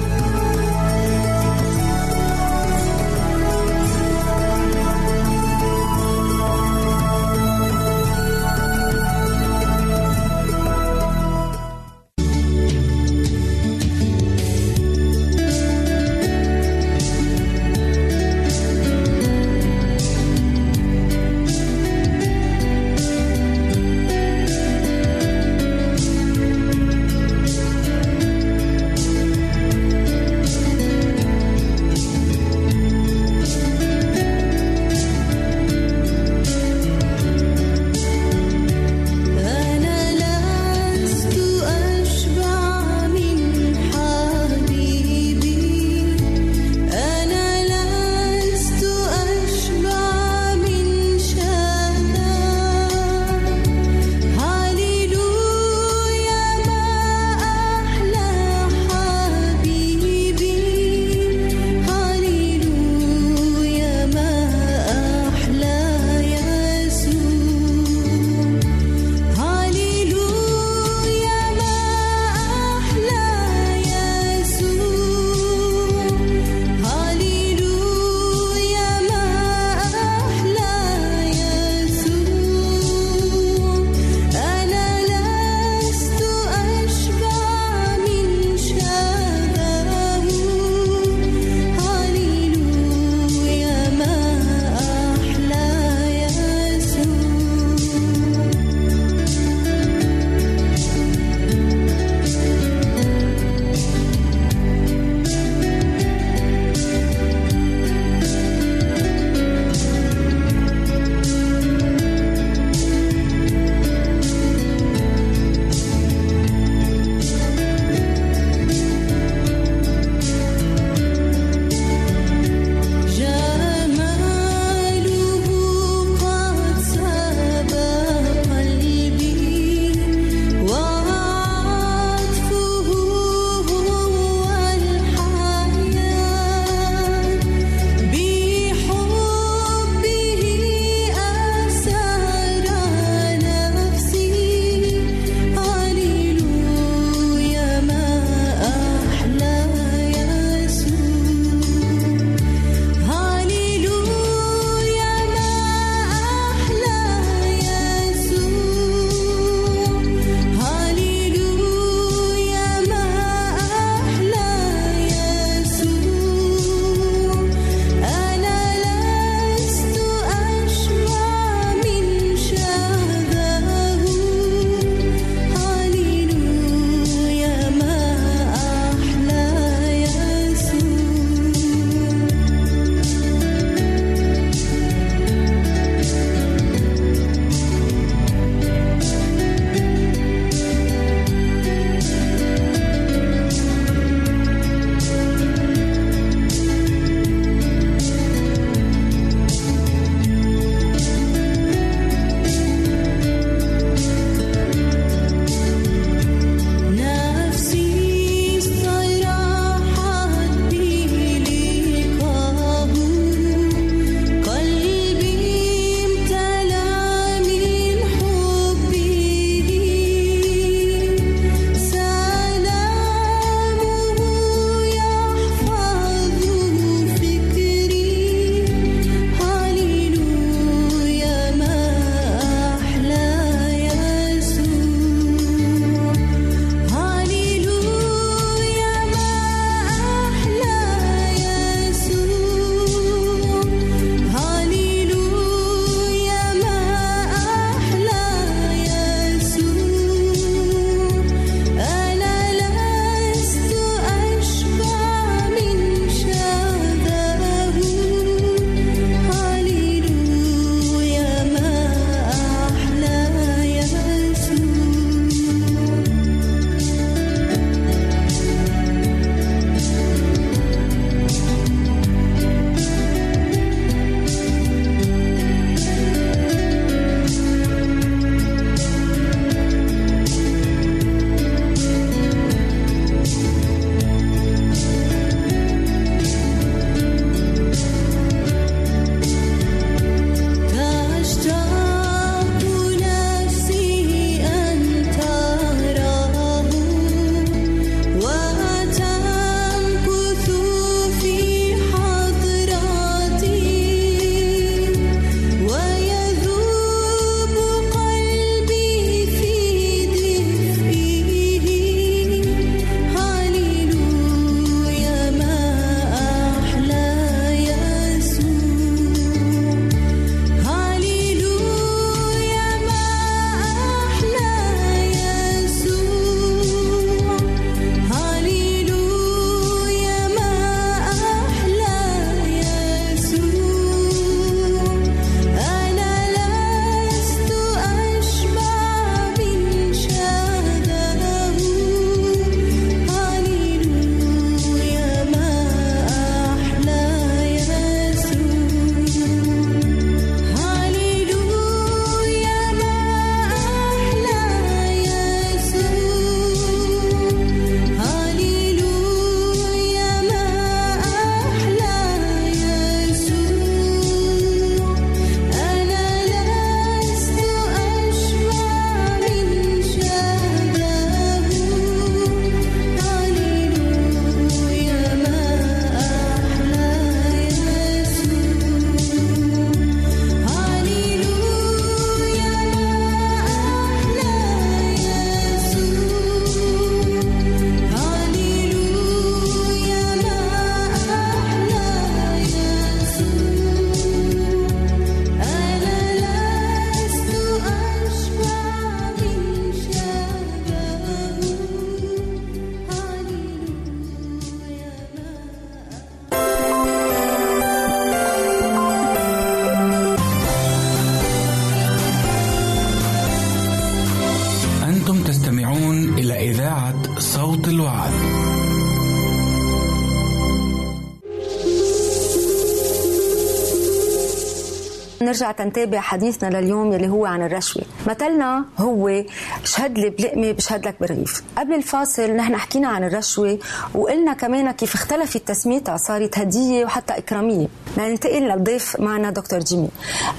نرجع 425.40 425.52
تنتابع 425.52 426.00
حديثنا 426.00 426.58
لليوم 426.58 426.94
يلي 426.94 427.08
هو 427.10 427.26
عن 427.26 427.42
الرشوة. 427.42 427.84
مثلنا 428.08 428.66
هو 428.78 429.24
شهد 429.64 429.98
لي 429.98 430.10
بلقمة 430.10 430.52
بشهد 430.52 430.88
لك 430.88 430.96
برغيف. 431.02 431.44
قبل 431.58 431.74
الفاصل 431.74 432.32
نحن 432.32 432.56
حكينا 432.56 432.88
عن 432.88 433.04
الرشوة 433.04 433.60
وقلنا 433.96 434.34
كمان 434.34 434.72
كيف 434.72 434.94
اختلفت 434.96 435.48
تسميتها 435.48 435.98
صارت 435.98 436.40
هدية 436.40 436.86
وحتى 436.86 437.18
إكرامية. 437.18 437.68
ننتقل 438.08 438.42
للضيف 438.44 439.00
معنا 439.00 439.30
دكتور 439.32 439.60
جيمي. 439.60 439.90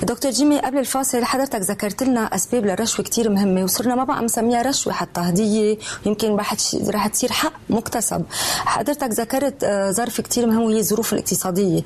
دكتور 0.03 0.31
جيمي 0.31 0.59
قبل 0.59 0.79
الفاصل 0.79 1.25
حضرتك 1.25 1.61
ذكرت 1.61 2.03
لنا 2.03 2.20
أسباب 2.35 2.66
للرشوة 2.66 3.05
كتير 3.05 3.31
مهمة 3.31 3.62
وصرنا 3.64 3.94
ما 3.94 4.05
بقى 4.05 4.23
مسميها 4.23 4.62
رشوة 4.62 4.92
حتى 4.92 5.20
هدية 5.20 5.79
يمكن 6.07 6.37
رح 6.37 6.55
تصير 7.09 7.33
حق 7.33 7.53
مكتسب. 7.70 8.25
حضرتك 8.64 9.09
ذكرت 9.12 9.64
آه، 9.64 9.90
ظرف 9.90 10.20
كتير 10.20 10.46
مهم 10.46 10.62
وهي 10.62 10.79
الظروف 10.79 11.12
الاقتصادية. 11.12 11.83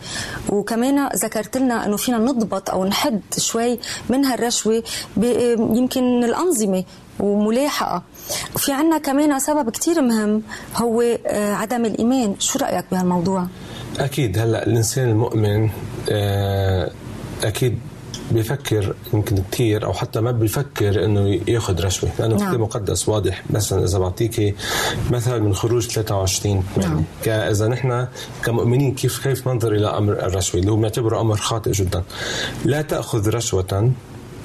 وكمان 0.48 1.08
ذكرت 1.08 1.56
لنا 1.56 1.86
أنه 1.86 1.96
فينا 1.96 2.18
نضبط 2.18 2.70
أو 2.70 2.84
نحد 2.84 3.20
شوي 3.38 3.78
من 4.08 4.24
هالرشوة 4.24 4.82
يمكن 5.76 6.24
الأنظمة 6.24 6.84
وملاحقة. 7.20 8.02
وفي 8.54 8.72
عنا 8.72 8.98
كمان 8.98 9.38
سبب 9.38 9.70
كتير 9.70 10.02
مهم 10.02 10.42
هو 10.76 11.02
آه، 11.26 11.54
عدم 11.54 11.84
الإيمان. 11.84 12.34
شو 12.38 12.58
رأيك 12.58 12.84
بهالموضوع؟ 12.92 13.46
أكيد 13.98 14.38
هلأ 14.38 14.66
الإنسان 14.66 15.08
المؤمن 15.08 15.70
آه، 16.10 16.90
أكيد 17.44 17.78
بيفكر 18.30 18.94
يمكن 19.12 19.42
كثير 19.52 19.84
أو 19.84 19.92
حتى 19.92 20.20
ما 20.20 20.30
بيفكر 20.30 21.04
إنه 21.04 21.40
ياخذ 21.48 21.84
رشوة 21.84 22.10
لأنه 22.18 22.36
نعم. 22.36 22.60
مقدس 22.60 23.08
واضح 23.08 23.42
مثلا 23.50 23.84
إذا 23.84 23.98
بعطيك 23.98 24.56
مثل 25.10 25.40
من 25.40 25.54
خروج 25.54 25.86
23 25.86 26.64
نعم. 26.76 27.04
إذا 27.26 27.68
نحن 27.68 28.06
كمؤمنين 28.44 28.94
كيف 28.94 29.22
كيف 29.22 29.48
ننظر 29.48 29.72
إلى 29.72 29.86
أمر 29.86 30.12
الرشوة 30.12 30.60
اللي 30.60 30.72
هو 30.72 30.76
بنعتبره 30.76 31.20
أمر 31.20 31.36
خاطئ 31.36 31.70
جدا 31.70 32.02
لا 32.64 32.82
تأخذ 32.82 33.30
رشوة 33.30 33.92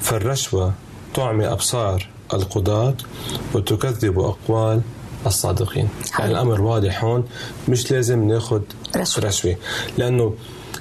فالرشوة 0.00 0.72
تعمي 1.14 1.46
أبصار 1.46 2.08
القضاة 2.34 2.94
وتكذب 3.54 4.18
أقوال 4.18 4.80
الصادقين. 5.26 5.88
يعني 6.18 6.30
الأمر 6.32 6.60
واضح 6.60 7.04
هون 7.04 7.24
مش 7.68 7.92
لازم 7.92 8.28
ناخذ 8.28 8.60
رشوة, 8.96 9.24
رشوة. 9.24 9.56
لأنه 9.98 10.34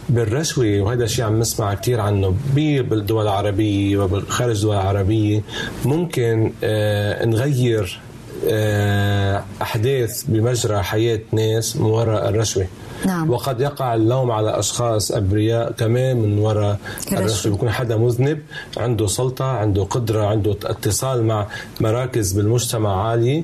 بالرشوة 0.10 0.82
وهذا 0.82 1.04
الشيء 1.04 1.26
عم 1.26 1.40
نسمع 1.40 1.74
كثير 1.74 2.00
عنه 2.00 2.36
بالدول 2.54 3.24
العربية 3.24 3.98
وخارج 3.98 4.56
الدول 4.56 4.76
العربية 4.76 5.42
ممكن 5.86 6.52
آه 6.64 7.26
نغير 7.26 8.00
آه 8.48 9.44
أحداث 9.62 10.24
بمجرى 10.28 10.84
حياة 10.84 11.20
ناس 11.32 11.76
من 11.76 11.86
وراء 11.86 12.30
الرشوة. 12.30 12.68
نعم. 13.06 13.30
وقد 13.30 13.62
يقع 13.62 13.96
اللوم 13.96 14.32
على 14.32 14.60
أشخاص 14.60 15.12
أبرياء 15.12 15.72
كمان 15.72 16.18
من 16.18 16.40
وراء 16.40 16.80
الرشوة 17.12 17.52
بيكون 17.52 17.70
حدا 17.70 17.98
مذنب 17.98 18.40
عنده 18.78 19.08
سلطة 19.08 19.46
عنده 19.46 19.84
قدرة 19.84 20.26
عنده 20.26 20.52
اتصال 20.52 21.24
مع 21.24 21.48
مراكز 21.82 22.34
بالمجتمع 22.34 23.10
عالية 23.10 23.44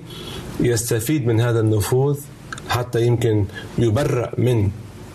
يستفيد 0.60 1.28
من 1.28 1.42
هذا 1.42 1.60
النفوذ 1.60 2.18
حتى 2.70 3.06
يمكن 3.06 3.46
يبرأ 3.78 4.32
من 4.38 4.70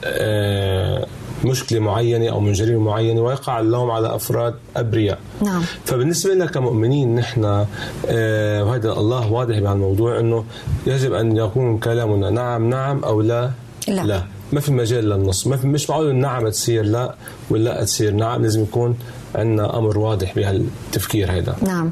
آه 0.05 1.07
مشكلة 1.45 1.81
معينة 1.81 2.29
أو 2.31 2.41
من 2.41 2.53
جريمة 2.53 2.81
معينة 2.81 3.21
ويقع 3.21 3.61
اللوم 3.61 3.91
على 3.91 4.15
أفراد 4.15 4.55
أبرياء 4.77 5.19
نعم. 5.43 5.63
فبالنسبة 5.85 6.35
لنا 6.35 6.47
كمؤمنين 6.47 7.15
نحن 7.15 7.67
آه 8.09 8.65
وهذا 8.65 8.93
الله 8.93 9.33
واضح 9.33 9.59
بهالموضوع 9.59 10.21
أنه 10.21 10.45
يجب 10.87 11.13
أن 11.13 11.37
يكون 11.37 11.79
كلامنا 11.79 12.31
نعم 12.31 12.71
نعم 12.71 13.05
أو 13.05 13.21
لا 13.21 13.51
لا, 13.89 14.03
لا. 14.03 14.25
ما 14.53 14.61
في 14.61 14.73
مجال 14.73 15.05
للنص. 15.05 15.47
ما 15.47 15.57
في 15.57 15.67
مش 15.67 15.91
معقول 15.91 16.11
النعم 16.11 16.49
تصير 16.49 16.85
لا. 16.85 17.15
ولا 17.51 17.85
تصير 17.85 18.13
نعم. 18.13 18.43
لازم 18.43 18.63
يكون 18.63 18.99
عندنا 19.35 19.79
أمر 19.79 19.99
واضح 19.99 20.35
بهالتفكير 20.35 21.33
هذا 21.33 21.57
نعم. 21.63 21.91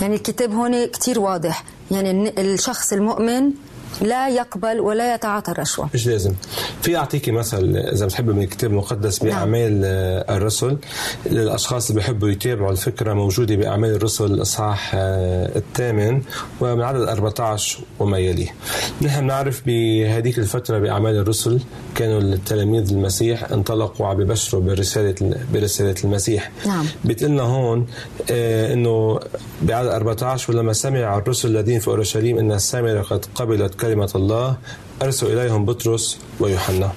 يعني 0.00 0.14
الكتاب 0.14 0.52
هون 0.52 0.84
كتير 0.84 1.20
واضح. 1.20 1.64
يعني 1.90 2.32
الشخص 2.38 2.92
المؤمن 2.92 3.50
لا 4.00 4.28
يقبل 4.28 4.80
ولا 4.80 5.14
يتعاطى 5.14 5.52
الرشوة 5.52 5.88
مش 5.94 6.06
لازم 6.06 6.32
في 6.82 6.96
أعطيكي 6.96 7.30
مثل 7.30 7.76
إذا 7.76 8.06
بتحب 8.06 8.30
من 8.30 8.42
الكتاب 8.42 8.70
المقدس 8.70 9.22
نعم. 9.22 9.32
بأعمال 9.32 9.80
نعم. 9.80 10.36
الرسل 10.36 10.76
للأشخاص 11.26 11.90
اللي 11.90 12.00
بيحبوا 12.00 12.28
يتابعوا 12.28 12.72
الفكرة 12.72 13.14
موجودة 13.14 13.56
بأعمال 13.56 13.94
الرسل 13.94 14.24
الإصحاح 14.24 14.92
آه، 14.94 15.58
الثامن 15.58 16.22
ومن 16.60 16.82
عدد 16.82 17.02
14 17.08 17.78
وما 17.98 18.18
يليه 18.18 18.54
نحن 19.02 19.20
بنعرف 19.20 19.62
بهذيك 19.66 20.38
الفترة 20.38 20.78
بأعمال 20.78 21.16
الرسل 21.16 21.60
كانوا 21.94 22.20
التلاميذ 22.20 22.92
المسيح 22.92 23.52
انطلقوا 23.52 24.06
عم 24.06 24.16
ببشروا 24.16 24.62
برسالة 24.62 25.36
برسالة 25.52 25.94
المسيح 26.04 26.50
نعم 26.66 26.86
بتقلنا 27.04 27.42
هون 27.42 27.86
آه 28.30 28.72
إنه 28.72 29.20
بعدد 29.62 29.88
14 29.88 30.52
ولما 30.52 30.72
سمع 30.72 31.18
الرسل 31.18 31.48
الذين 31.48 31.80
في 31.80 31.88
أورشليم 31.88 32.38
إن 32.38 32.52
السامرة 32.52 33.02
قد 33.02 33.24
قبلت 33.34 33.74
كلمة 33.90 34.10
الله 34.14 34.56
أرسل 35.02 35.26
إليهم 35.26 35.64
بطرس 35.64 36.18
ويوحنا. 36.40 36.92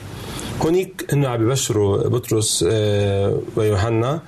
هونيك 0.62 1.06
إنه 1.13 1.27
عم 1.27 1.45
ببشروا 1.45 2.08
بطرس 2.08 2.65
آه، 2.67 3.39
ويوحنا. 3.56 4.21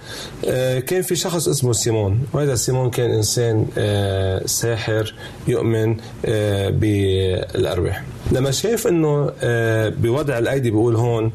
آه، 0.45 0.79
كان 0.79 1.01
في 1.01 1.15
شخص 1.15 1.47
اسمه 1.47 1.73
سيمون. 1.73 2.23
وهذا 2.33 2.55
سيمون 2.55 2.89
كان 2.89 3.11
إنسان 3.11 3.67
آه، 3.77 4.45
ساحر 4.45 5.13
يؤمن 5.47 5.97
بالأرواح. 6.79 8.03
لما 8.31 8.51
شاف 8.51 8.87
إنه 8.87 9.31
بوضع 9.89 10.37
الأيدي 10.37 10.71
بيقول 10.71 10.95
هون 10.95 11.31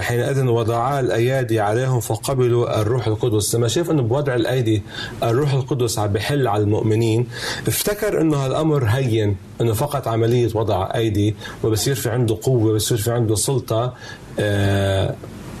حينئذ 0.00 0.44
وضعا 0.44 1.00
الأيادي 1.00 1.60
عليهم 1.60 2.00
فقبلوا 2.00 2.80
الروح 2.80 3.06
القدس. 3.06 3.54
لما 3.54 3.68
شاف 3.68 3.90
إنه 3.90 4.02
بوضع 4.02 4.34
الأيدي 4.34 4.82
الروح 5.22 5.52
القدس 5.52 5.98
عم 5.98 6.06
بحل 6.12 6.46
على 6.48 6.62
المؤمنين 6.62 7.26
افتكر 7.68 8.20
إنه 8.20 8.36
هالأمر 8.36 8.84
هين 8.84 9.36
إنه 9.60 9.72
فقط 9.72 10.08
عملية 10.08 10.48
وضع 10.54 10.88
أيدي 10.94 11.34
وبصير 11.64 11.94
في 11.94 12.10
عنده 12.10 12.38
قوة 12.42 12.74
بصير 12.74 12.98
في 12.98 13.10
عنده 13.10 13.34
سلطة 13.34 13.94
آه، 14.38 15.14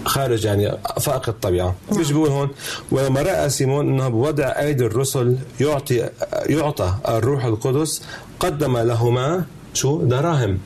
خارج 0.04 0.44
يعني 0.44 0.78
فائق 1.00 1.28
الطبيعة. 1.28 1.74
نعم. 1.90 2.00
مش 2.00 2.12
بيقول 2.12 2.28
هون؟ 2.28 2.48
ولما 2.90 3.22
رأى 3.22 3.50
سيمون 3.50 3.88
إنه 3.88 4.08
بوضع 4.08 4.44
أيدي 4.44 4.86
الرسل 4.86 5.36
يعطي 5.60 6.08
يعطى 6.48 6.94
الروح 7.08 7.44
القدس 7.44 8.02
قدم 8.40 8.78
لهما 8.78 9.44
شو؟ 9.76 9.90
دراهم. 10.12 10.58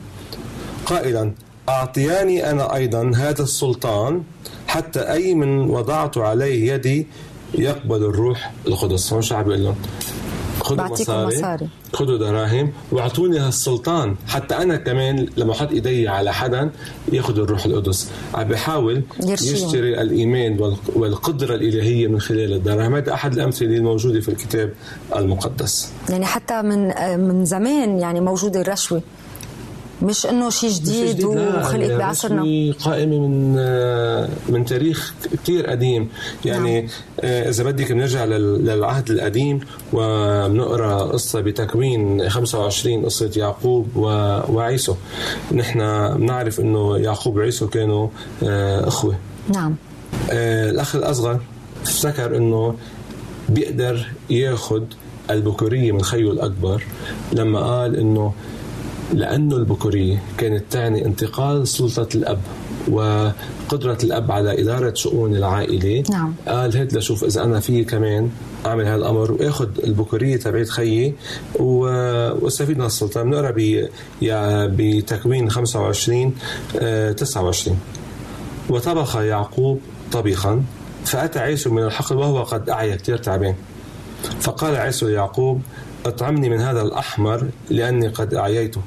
قائلا 0.85 1.23
أعطياني 1.69 2.51
أنا 2.51 2.75
أيضا 2.75 3.11
هذا 3.15 3.43
السلطان 3.43 4.23
حتى 4.67 4.99
أي 4.99 5.35
من 5.35 5.69
وضعت 5.75 6.17
عليه 6.17 6.73
يدي 6.73 7.07
يقبل 7.53 8.01
الروح 8.11 8.39
القدس. 8.67 9.13
هون 9.13 9.21
شو 9.21 9.35
عم 9.35 9.43
بيقول 9.43 9.63
لهم 9.63 9.75
خذوا 10.61 10.87
مصاري, 10.87 11.37
مصاري. 11.37 11.67
خذوا 11.93 12.17
دراهم 12.17 12.71
وأعطوني 12.91 13.39
هالسلطان. 13.39 14.15
حتى 14.27 14.55
أنا 14.55 14.75
كمان 14.75 15.27
لما 15.37 15.51
أحط 15.51 15.71
إيدي 15.71 16.07
على 16.07 16.33
حدا 16.33 16.69
ياخذ 17.11 17.39
الروح 17.39 17.65
القدس. 17.65 18.09
عم 18.33 18.47
بحاول 18.47 19.01
يشتري 19.19 20.01
الإيمان 20.01 20.75
والقدرة 20.95 21.55
الإلهية 21.55 22.07
من 22.07 22.19
خلال 22.21 22.53
الدراهم. 22.53 22.95
هذا 22.95 23.13
أحد 23.13 23.33
الأمثلة 23.33 23.77
الموجودة 23.77 24.19
في 24.21 24.29
الكتاب 24.29 24.73
المقدس. 25.15 25.91
يعني 26.09 26.25
حتى 26.25 26.61
من 26.61 26.93
من 27.19 27.45
زمان 27.45 27.99
يعني 27.99 28.21
موجودة 28.21 28.61
الرشوة. 28.61 29.01
مش 30.01 30.25
إنه 30.25 30.49
شيء 30.49 30.69
جديد 30.69 31.23
وخلقت 31.23 31.91
بعصرنا. 31.91 32.73
قائمه 32.79 33.19
من 33.19 33.53
من 34.49 34.65
تاريخ 34.65 35.13
كثير 35.43 35.67
قديم. 35.67 36.09
يعني 36.45 36.81
نعم. 36.81 36.89
آه، 37.19 37.49
إذا 37.49 37.63
بدك 37.63 37.91
بنرجع 37.91 38.25
للعهد 38.25 39.09
القديم 39.09 39.59
وبنقرأ 39.93 41.03
قصة 41.03 41.41
بتكوين 41.41 42.29
25 42.29 43.05
قصة 43.05 43.31
يعقوب 43.35 43.95
وعيسو. 44.49 44.95
نحن 45.51 45.79
بنعرف 46.17 46.59
إنه 46.59 46.97
يعقوب 46.97 47.37
وعيسو 47.37 47.67
كانوا 47.67 48.07
آه، 48.43 48.87
إخوة. 48.87 49.15
نعم. 49.53 49.75
آه، 50.31 50.69
الأخ 50.69 50.95
الأصغر 50.95 51.39
افتكر 51.83 52.37
إنه 52.37 52.75
بيقدر 53.49 54.07
ياخذ 54.29 54.83
البكورية 55.29 55.91
من 55.91 56.01
خيه 56.01 56.31
الأكبر 56.31 56.83
لما 57.33 57.59
قال 57.59 57.95
إنه 57.95 58.33
لأنه 59.13 59.55
البكورية 59.55 60.23
كانت 60.37 60.63
تعني 60.71 61.05
انتقال 61.05 61.67
سلطة 61.67 62.07
الأب 62.15 62.39
وقدرة 62.87 63.97
الأب 64.03 64.31
على 64.31 64.61
إدارة 64.61 64.93
شؤون 64.93 65.35
العائلة. 65.35 66.03
نعم. 66.09 66.33
قال 66.47 66.77
هات 66.77 66.93
لشوف 66.93 67.23
إذا 67.23 67.43
أنا 67.43 67.59
في 67.59 67.83
كمان 67.83 68.29
أعمل 68.65 68.85
هذا 68.85 68.95
الأمر 68.95 69.31
وآخذ 69.31 69.69
البكورية 69.83 70.37
تبعت 70.37 70.69
خيي 70.69 71.15
وأستفيد 71.59 72.77
من 72.77 72.85
السلطة 72.85 73.23
بنقرأ 73.23 73.53
بتكوين 74.67 75.49
25 75.49 76.33
29 77.17 77.77
آه، 77.77 78.73
وطبخ 78.73 79.15
يعقوب 79.15 79.81
طبيخا 80.11 80.63
فأتى 81.05 81.39
عيسو 81.39 81.69
من 81.69 81.83
الحقل 81.83 82.17
وهو 82.17 82.43
قد 82.43 82.69
أعيا 82.69 82.95
كثير 82.95 83.17
تعبان. 83.17 83.55
فقال 84.41 84.75
عيسو 84.75 85.07
ليعقوب 85.07 85.61
اطعمني 86.05 86.49
من 86.49 86.59
هذا 86.59 86.81
الأحمر 86.81 87.47
لأني 87.69 88.07
قد 88.07 88.33
أعييته. 88.33 88.81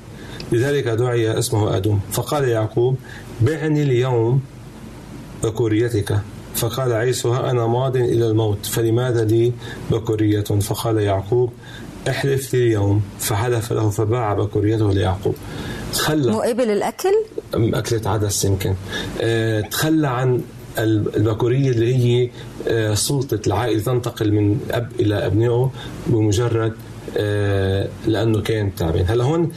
لذلك 0.52 0.88
دعي 0.88 1.38
اسمه 1.38 1.76
أدوم. 1.76 2.00
فقال 2.12 2.48
يعقوب 2.48 2.96
بعني 3.40 3.82
اليوم 3.82 4.40
بكوريتك 5.44 6.18
فقال 6.54 6.92
عيسو 6.92 7.32
ها 7.32 7.50
أنا 7.50 7.66
ماض 7.66 7.96
إلى 7.96 8.26
الموت 8.26 8.66
فلماذا 8.66 9.24
لي 9.24 9.52
بكورية 9.90 10.40
فقال 10.40 10.98
يعقوب 10.98 11.52
احلف 12.08 12.54
لي 12.54 12.66
اليوم. 12.66 13.02
فحلف 13.18 13.72
له 13.72 13.90
فباع 13.90 14.34
بكوريته 14.34 14.92
ليعقوب. 14.92 15.34
تخلى 15.92 16.32
مقابل 16.32 16.70
الأكل؟ 16.70 17.14
أكلة 17.54 18.10
عدس 18.10 18.44
يمكن. 18.44 18.74
أه 19.20 19.60
تخلى 19.60 20.08
عن 20.08 20.40
البكورية 20.78 21.70
اللي 21.70 21.96
هي 21.96 22.30
أه 22.68 22.94
سلطة 22.94 23.40
العائلة 23.46 23.82
تنتقل 23.82 24.32
من 24.32 24.58
أب 24.70 24.88
إلى 25.00 25.26
أبنائه 25.26 25.70
بمجرد 26.06 26.72
أه 27.16 27.88
لأنه 28.06 28.40
كان 28.40 28.74
تعبان. 28.74 29.04
هلا 29.08 29.24
هون 29.24 29.52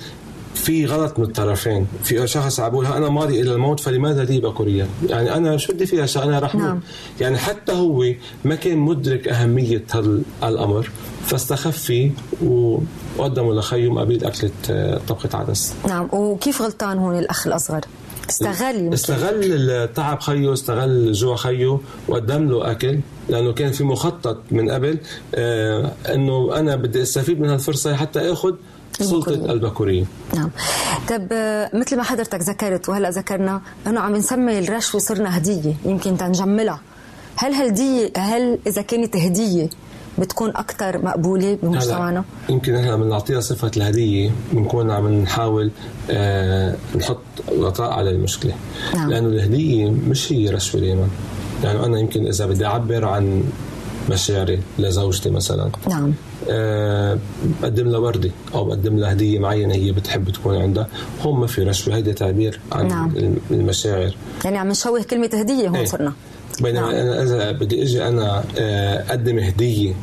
في 0.58 0.86
غلط 0.86 1.20
من 1.20 1.26
الطرفين. 1.26 1.88
في 2.04 2.28
شخص 2.28 2.60
عم 2.60 2.76
أنا 2.86 3.10
ماضي 3.10 3.42
إلى 3.42 3.54
الموت 3.54 3.80
فلماذا 3.80 4.24
لي 4.24 4.40
بكوريه 4.40 4.88
يعني 5.10 5.36
أنا 5.36 5.58
شو 5.58 5.74
بدي 5.74 5.86
فيها؟ 5.86 6.24
أنا 6.24 6.40
رح 6.40 6.56
نعم. 6.56 6.80
يعني 7.22 7.38
حتى 7.38 7.72
هو 7.72 8.06
ما 8.46 8.56
كان 8.56 8.78
مدرك 8.78 9.28
أهمية 9.28 9.84
هذا 9.94 10.20
الامر 10.44 10.92
فاستخف 11.26 11.78
فيه 11.78 12.12
وقدمه 12.44 13.54
لخيه 13.54 13.92
مقابل 13.92 14.26
أكلة 14.26 14.52
آه، 14.70 15.02
طبخة 15.08 15.30
عدس. 15.34 15.74
نعم. 15.88 16.10
وكيف 16.14 16.62
غلطان 16.62 16.98
هون 16.98 17.20
الأخ 17.20 17.48
الأصغر؟ 17.48 17.82
استغل. 18.30 18.94
استغل 18.94 19.88
تعب 19.96 20.22
خيه 20.22 20.54
استغل 20.54 21.12
جوع 21.12 21.36
خيه 21.36 21.80
وقدم 22.08 22.50
له 22.50 22.72
أكل 22.72 23.00
لأنه 23.30 23.54
كان 23.54 23.72
في 23.72 23.84
مخطط 23.84 24.38
من 24.52 24.70
قبل 24.70 24.98
آه 25.36 25.92
إنه 26.14 26.60
أنا 26.60 26.76
بدي 26.76 27.02
أستفيد 27.02 27.40
من 27.40 27.50
هالفرصة 27.50 27.96
حتى 27.96 28.32
آخذ 28.32 28.54
سلطة 29.00 29.34
البكورية 29.34 30.06
نعم. 30.36 30.50
طب 31.10 31.28
مثل 31.74 31.98
ما 31.98 32.04
حضرتك 32.04 32.42
ذكرت 32.42 32.90
وهلا 32.90 33.10
ذكرنا 33.10 33.62
إنه 33.88 34.00
عم 34.00 34.16
نسمي 34.16 34.60
الرشوة 34.60 35.02
صرنا 35.02 35.38
هدية 35.38 35.74
يمكن 35.86 36.18
تنجملها. 36.18 36.80
هل 37.36 37.54
هالدية 37.54 38.12
هل 38.18 38.60
إذا 38.68 38.82
كانت 38.82 39.16
هدية 39.16 39.70
بتكون 40.20 40.50
أكثر 40.50 41.06
مقبولة 41.06 41.58
بمجتمعنا؟ 41.64 42.24
يمكن 42.50 42.74
نحن 42.74 42.88
عم 42.88 43.10
نعطيها 43.10 43.40
صفة 43.40 43.72
الهدية 43.78 44.32
بنكون 44.52 44.92
عم 44.92 45.22
نحاول 45.22 45.72
آه 46.10 46.76
نحط 46.96 47.18
غطاء 47.60 47.92
على 47.92 48.10
المشكلة. 48.10 48.54
نعم. 48.96 49.10
لأنه 49.10 49.28
الهدية 49.28 49.90
مش 49.90 50.32
هي 50.34 50.50
رشوه 50.50 50.82
دائما 50.82 51.08
يعني 51.64 51.86
أنا 51.86 52.00
يمكن 52.00 52.28
إذا 52.28 52.46
بدي 52.46 52.66
أعبر 52.66 53.06
عن 53.06 53.44
مشاعري 54.10 54.62
لزوجتي 54.80 55.30
مثلا. 55.30 55.70
نعم. 55.90 56.14
بقدم 57.62 57.88
لها 57.88 58.00
وردة 58.00 58.32
أو 58.54 58.66
بقدم 58.66 58.98
لها 58.98 59.12
هدية 59.12 59.40
معينة 59.40 59.76
هي 59.76 59.92
بتحب 59.92 60.30
تكون 60.30 60.56
عندها 60.56 60.88
هون 61.22 61.40
ما 61.40 61.48
في 61.48 61.64
رشوة 61.64 61.96
هيدا 61.96 62.14
تعبير 62.14 62.60
عن 62.72 62.88
نعم. 62.88 63.38
المشاعر 63.52 64.16
يعني 64.46 64.58
عم 64.58 64.68
نشوه 64.68 65.04
كلمة 65.04 65.30
هدية 65.34 65.68
هون 65.68 65.76
إيه. 65.76 65.86
صرنا 65.86 66.14
بينما 66.62 66.82
نعم. 66.82 66.90
أنا 66.90 67.24
إذا 67.24 67.52
بدي 67.52 67.84
أجي 67.84 68.08
أنا 68.08 68.44
آه، 68.58 69.04
أقدم 69.10 69.40
هدية 69.40 69.94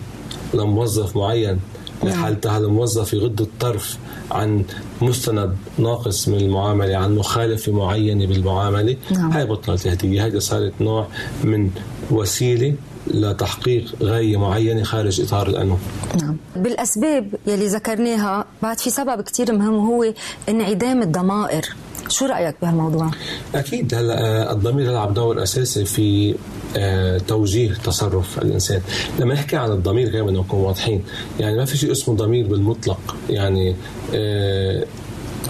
لموظف 0.54 1.16
معين 1.16 1.60
لحالة 2.04 2.38
هذا 2.46 2.66
الموظف 2.66 3.14
يغض 3.14 3.40
الطرف 3.40 3.98
عن 4.30 4.64
مستند 5.02 5.56
ناقص 5.78 6.28
من 6.28 6.38
المعاملة 6.38 6.96
عن 6.96 7.14
مخالفة 7.14 7.72
معينة 7.72 8.26
بالمعاملة 8.26 8.96
نعم. 9.10 9.30
هاي 9.30 9.46
بطلت 9.46 9.86
هدية 9.86 10.26
هذه 10.26 10.38
صارت 10.38 10.72
نوع 10.80 11.06
من 11.44 11.70
وسيلة 12.10 12.74
لتحقيق 13.06 13.94
غاية 14.02 14.36
معينة 14.36 14.82
خارج 14.82 15.20
إطار 15.20 15.48
القانون 15.48 15.78
نعم. 16.22 16.36
بالأسباب 16.56 17.34
يلي 17.46 17.66
ذكرناها 17.66 18.44
بعد 18.62 18.78
في 18.78 18.90
سبب 18.90 19.20
كتير 19.20 19.52
مهم 19.52 19.74
وهو 19.74 20.12
انعدام 20.48 21.02
الضمائر. 21.02 21.68
شو 22.08 22.26
رأيك 22.26 22.56
بهالموضوع؟ 22.62 23.10
أكيد. 23.54 23.94
هلأ 23.94 24.20
آه، 24.20 24.52
الضمير 24.52 24.90
يلعب 24.90 25.14
دور 25.14 25.42
أساسي 25.42 25.84
في 25.84 26.34
آه، 26.76 27.18
توجيه 27.18 27.74
تصرف 27.74 28.38
الإنسان، 28.38 28.80
لما 29.18 29.34
نحكي 29.34 29.56
عن 29.56 29.70
الضمير 29.70 30.08
كمان 30.08 30.26
بدنا 30.26 30.40
نكون 30.40 30.60
واضحين، 30.60 31.04
يعني 31.40 31.56
ما 31.56 31.64
في 31.64 31.76
شيء 31.76 31.92
اسمه 31.92 32.14
ضمير 32.14 32.46
بالمطلق، 32.46 33.16
يعني 33.30 33.76
آه، 34.14 34.84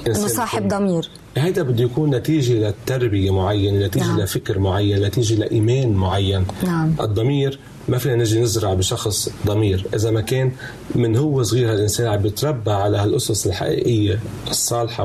إنه 0.07 0.27
صاحب 0.27 0.69
ضمير. 0.69 1.11
هذا 1.39 1.63
بده 1.63 1.85
يكون 1.85 2.15
نتيجة 2.15 2.69
لتربية 2.69 3.31
معينة 3.31 3.87
نتيجة 3.87 4.07
نعم. 4.07 4.21
لفكر 4.21 4.59
معين 4.59 5.03
نتيجة 5.03 5.35
لإيمان 5.35 5.93
معين 5.93 6.45
نعم. 6.65 6.95
الضمير 7.01 7.59
ما 7.89 7.99
فينا 7.99 8.17
نجي 8.17 8.41
نزرع 8.41 8.75
بشخص 8.75 9.29
ضمير 9.47 9.87
إذا 9.95 10.11
ما 10.11 10.21
كان 10.21 10.53
من 10.95 11.17
هو 11.17 11.43
صغير 11.43 11.73
هالإنسان 11.73 12.07
عم 12.07 12.23
بيتربى 12.23 12.71
على 12.71 12.99
هالأسس 12.99 13.47
الحقيقية 13.47 14.19
الصالحة 14.51 15.05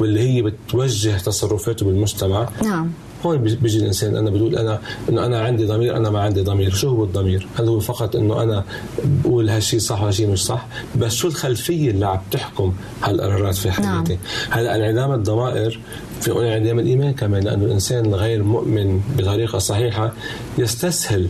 واللي 0.00 0.20
هي 0.20 0.42
بتوجه 0.42 1.18
تصرفاته 1.18 1.86
بالمجتمع 1.86 2.48
نعم 2.62 2.90
هون 3.26 3.38
بيجي 3.38 3.78
الإنسان 3.78 4.16
أنا 4.16 4.30
بقول 4.30 4.56
أنا 4.56 4.80
إنه 5.08 5.26
أنا 5.26 5.40
عندي 5.40 5.64
ضمير 5.64 5.96
أنا 5.96 6.10
ما 6.10 6.20
عندي 6.20 6.40
ضمير. 6.40 6.70
شو 6.74 6.88
هو 6.88 7.04
الضمير؟ 7.04 7.46
هل 7.58 7.68
هو 7.68 7.80
فقط 7.80 8.16
إنه 8.16 8.42
أنا 8.42 8.64
بقول 9.04 9.50
هالشيء 9.50 9.80
صح 9.80 10.02
وهالشيء 10.02 10.28
مش 10.28 10.44
صح؟ 10.44 10.66
بس 10.96 11.12
شو 11.12 11.28
الخلفية 11.28 11.90
اللي 11.90 12.06
عم 12.06 12.18
تحكم 12.30 12.72
هالقرارات 13.02 13.54
في 13.54 13.70
حياتي 13.70 13.88
نعم. 13.88 14.04
هلأ 14.50 14.76
انعدام 14.76 15.12
الضمائر 15.12 15.80
في 16.20 16.32
انعدام 16.32 16.78
الإيمان 16.78 17.12
كمان 17.14 17.42
لأنه 17.42 17.64
الإنسان 17.64 18.06
الغير 18.06 18.42
مؤمن 18.42 19.00
بطريقه 19.18 19.58
صحيحه 19.58 20.12
يستسهل 20.58 21.28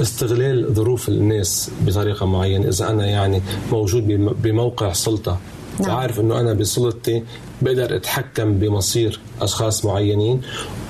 استغلال 0.00 0.74
ظروف 0.74 1.08
الناس 1.08 1.70
بطريقة 1.80 2.26
معينة. 2.26 2.68
إذا 2.68 2.90
أنا 2.90 3.06
يعني 3.06 3.42
موجود 3.72 4.06
بموقع 4.42 4.92
سلطة 4.92 5.38
نعم. 5.80 5.90
وعارف 5.90 6.20
إنه 6.20 6.40
أنا 6.40 6.52
بسلطتي 6.52 7.24
بقدر 7.62 7.96
أتحكم 7.96 8.58
بمصير 8.58 9.20
أشخاص 9.40 9.84
معينين 9.84 10.40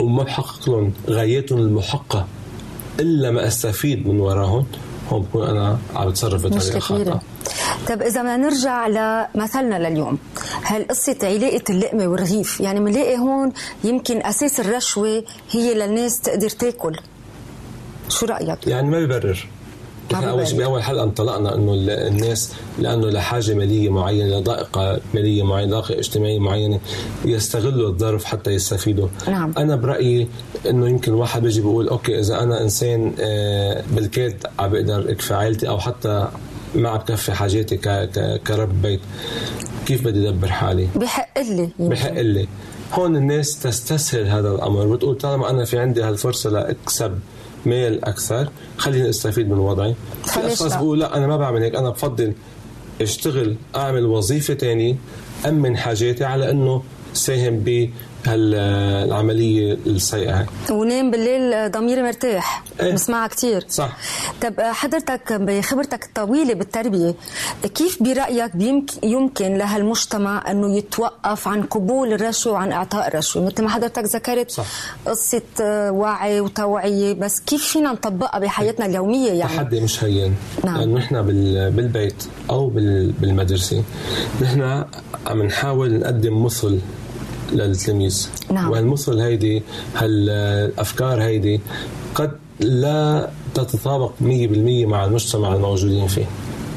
وما 0.00 0.22
بحقق 0.22 0.70
لهم 0.70 0.92
غاياتهم 1.10 1.58
المحقة 1.58 2.26
إلا 3.00 3.30
ما 3.30 3.46
أستفيد 3.46 4.06
من 4.06 4.20
وراهم 4.20 4.66
هون 5.10 5.22
بكون 5.22 5.48
أنا 5.48 5.78
عم 5.94 6.08
بتصرف 6.08 6.46
بطريقة 6.46 6.78
خاطئة. 6.78 7.20
طيب 7.88 8.02
إذا 8.02 8.22
بدنا 8.22 8.36
نرجع 8.36 8.86
لمثلنا 8.86 9.88
لليوم 9.88 10.18
هل 10.62 10.86
قصة 10.88 11.16
علاقة 11.22 11.62
اللقمة 11.70 12.06
والرغيف؟ 12.06 12.60
يعني 12.60 12.80
بنلاقي 12.80 13.18
هون 13.18 13.52
يمكن 13.84 14.26
أساس 14.26 14.60
الرشوة 14.60 15.24
هي 15.50 15.74
للناس 15.74 16.20
تقدر 16.20 16.50
تاكل. 16.50 16.96
شو 18.08 18.26
رأيك؟ 18.26 18.66
يعني 18.66 18.88
ما 18.88 19.00
ببرر. 19.00 19.46
إحنا 20.14 20.30
أول 20.30 20.46
شيء 20.46 20.58
بأول 20.58 20.82
حلقه 20.82 21.04
انطلقنا 21.04 21.54
إنه 21.54 21.72
الناس 21.88 22.52
لأنه 22.78 23.10
لحاجة 23.10 23.54
مالية 23.54 23.88
معينة 23.88 24.38
لضائقة 24.38 25.00
مالية 25.14 25.42
معينة 25.42 25.70
ضائقة 25.70 25.98
اجتماعية 25.98 26.38
معينة 26.38 26.80
يستغلوا 27.24 27.88
الظرف 27.88 28.24
حتى 28.24 28.50
يستفيدوا 28.50 29.08
نعم. 29.28 29.52
أنا 29.58 29.76
برأيي 29.76 30.28
إنه 30.70 30.88
يمكن 30.88 31.12
واحد 31.12 31.42
بيجي 31.42 31.60
بيقول 31.60 31.88
okay 31.88 32.20
إذا 32.20 32.42
أنا 32.42 32.62
إنسان 32.62 33.12
آه، 33.20 33.84
بالكاد 33.90 34.46
عم 34.58 34.70
بقدر 34.70 35.10
أكفي 35.10 35.34
عائلتي 35.34 35.68
أو 35.68 35.78
حتى 35.78 36.28
ما 36.74 36.88
عم 36.88 36.98
بكفي 36.98 37.32
حاجاتي 37.32 37.76
كرب 38.46 38.82
بيت 38.82 39.00
كيف 39.86 40.04
بدي 40.04 40.28
ادبر 40.28 40.48
حالي؟ 40.48 40.88
بحق 40.96 41.42
لي 41.42 41.70
بحق 41.78 42.20
لي 42.20 42.48
هون 42.92 43.16
الناس 43.16 43.58
تستسهل 43.58 44.26
هذا 44.26 44.48
الأمر 44.48 44.86
بتقول 44.86 45.14
طالما 45.18 45.50
أنا 45.50 45.64
في 45.64 45.78
عندي 45.78 46.02
هالفرصة 46.02 46.50
لاكسب 46.50 47.18
مال 47.66 48.04
أكثر. 48.04 48.48
خليني 48.78 49.08
أستفيد 49.08 49.50
من 49.50 49.58
وضعي. 49.58 49.94
في 50.24 50.46
أشخاص 50.46 50.72
بيقولوا 50.74 50.96
لا 50.96 51.16
أنا 51.16 51.26
ما 51.26 51.36
بعمل 51.36 51.62
هيك 51.62 51.74
أنا 51.74 51.90
بفضل 51.90 52.32
أشتغل 53.00 53.56
أعمل 53.76 54.06
وظيفة 54.06 54.54
ثانية 54.54 54.96
أمن 55.46 55.76
حاجاتي 55.76 56.24
على 56.24 56.50
إنه 56.50 56.82
ساهم 57.14 57.60
هالعمليه 58.26 59.78
السيئة 59.86 60.46
ونام 60.70 61.10
بالليل 61.10 61.70
ضميري 61.70 62.02
مرتاح 62.02 62.64
إيه؟ 62.80 62.92
بسمعها 62.92 63.26
كثير 63.26 63.64
صح 63.68 63.96
طب 64.42 64.60
حضرتك 64.60 65.32
بخبرتك 65.32 66.04
الطويلة 66.04 66.54
بالتربية 66.54 67.14
كيف 67.74 68.02
برأيك 68.02 68.52
يمكن 69.02 69.54
لهالمجتمع 69.54 70.50
إنه 70.50 70.76
يتوقف 70.76 71.48
عن 71.48 71.62
قبول 71.62 72.12
الرشوه 72.12 72.52
وعن 72.52 72.72
إعطاء 72.72 73.08
الرشوه 73.08 73.44
مثل 73.46 73.62
ما 73.62 73.70
حضرتك 73.70 74.04
ذكرت 74.04 74.50
صح. 74.50 74.64
قصة 75.06 75.42
وعي 75.90 76.40
وتوعية 76.40 77.12
بس 77.12 77.40
كيف 77.40 77.64
فينا 77.64 77.92
نطبقها 77.92 78.38
بحياتنا 78.38 78.86
اليومية 78.86 79.30
يعني 79.32 79.56
تحدي 79.56 79.80
مش 79.80 80.04
هين 80.04 80.34
نعم. 80.64 80.76
لأنه 80.76 80.98
نحن 80.98 81.22
بالبيت 81.76 82.24
أو 82.50 82.68
بالمدرسة 83.20 83.82
نحن 84.42 84.84
عم 85.26 85.42
نحاول 85.42 85.98
نقدم 85.98 86.44
مثل 86.44 86.78
للتلميذ 87.52 88.28
نعم. 88.52 88.70
وهالمثل 88.70 89.18
هيدي 89.18 89.62
هالأفكار 89.94 91.22
هيدي 91.22 91.60
قد 92.14 92.30
لا 92.60 93.30
تتطابق 93.54 94.12
100% 94.20 94.22
مع 94.86 95.04
المجتمع 95.04 95.54
الموجودين 95.54 96.06
فيه 96.06 96.26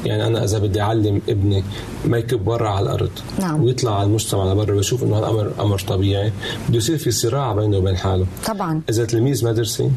يعني 0.04 0.26
أنا 0.26 0.44
إذا 0.44 0.58
بدي 0.58 0.80
أعلم 0.80 1.22
ابني 1.28 1.64
ما 2.04 2.18
يكب 2.18 2.44
برا 2.44 2.68
على 2.68 2.86
الأرض 2.86 3.10
نعم. 3.40 3.64
ويطلع 3.64 3.94
على 3.98 4.06
المجتمع 4.06 4.52
لبرا 4.52 4.74
ويشوف 4.74 5.02
إنه 5.02 5.18
هالامر 5.18 5.52
أمر 5.60 5.78
طبيعي 5.78 6.32
بده 6.68 6.76
يصير 6.76 6.98
في 6.98 7.10
صراع 7.10 7.52
بينه 7.52 7.76
وبين 7.76 7.96
حاله 7.96 8.26
طبعا 8.46 8.82
إذا 8.90 9.04
تلميذ 9.04 9.46
مدرسي 9.46 9.90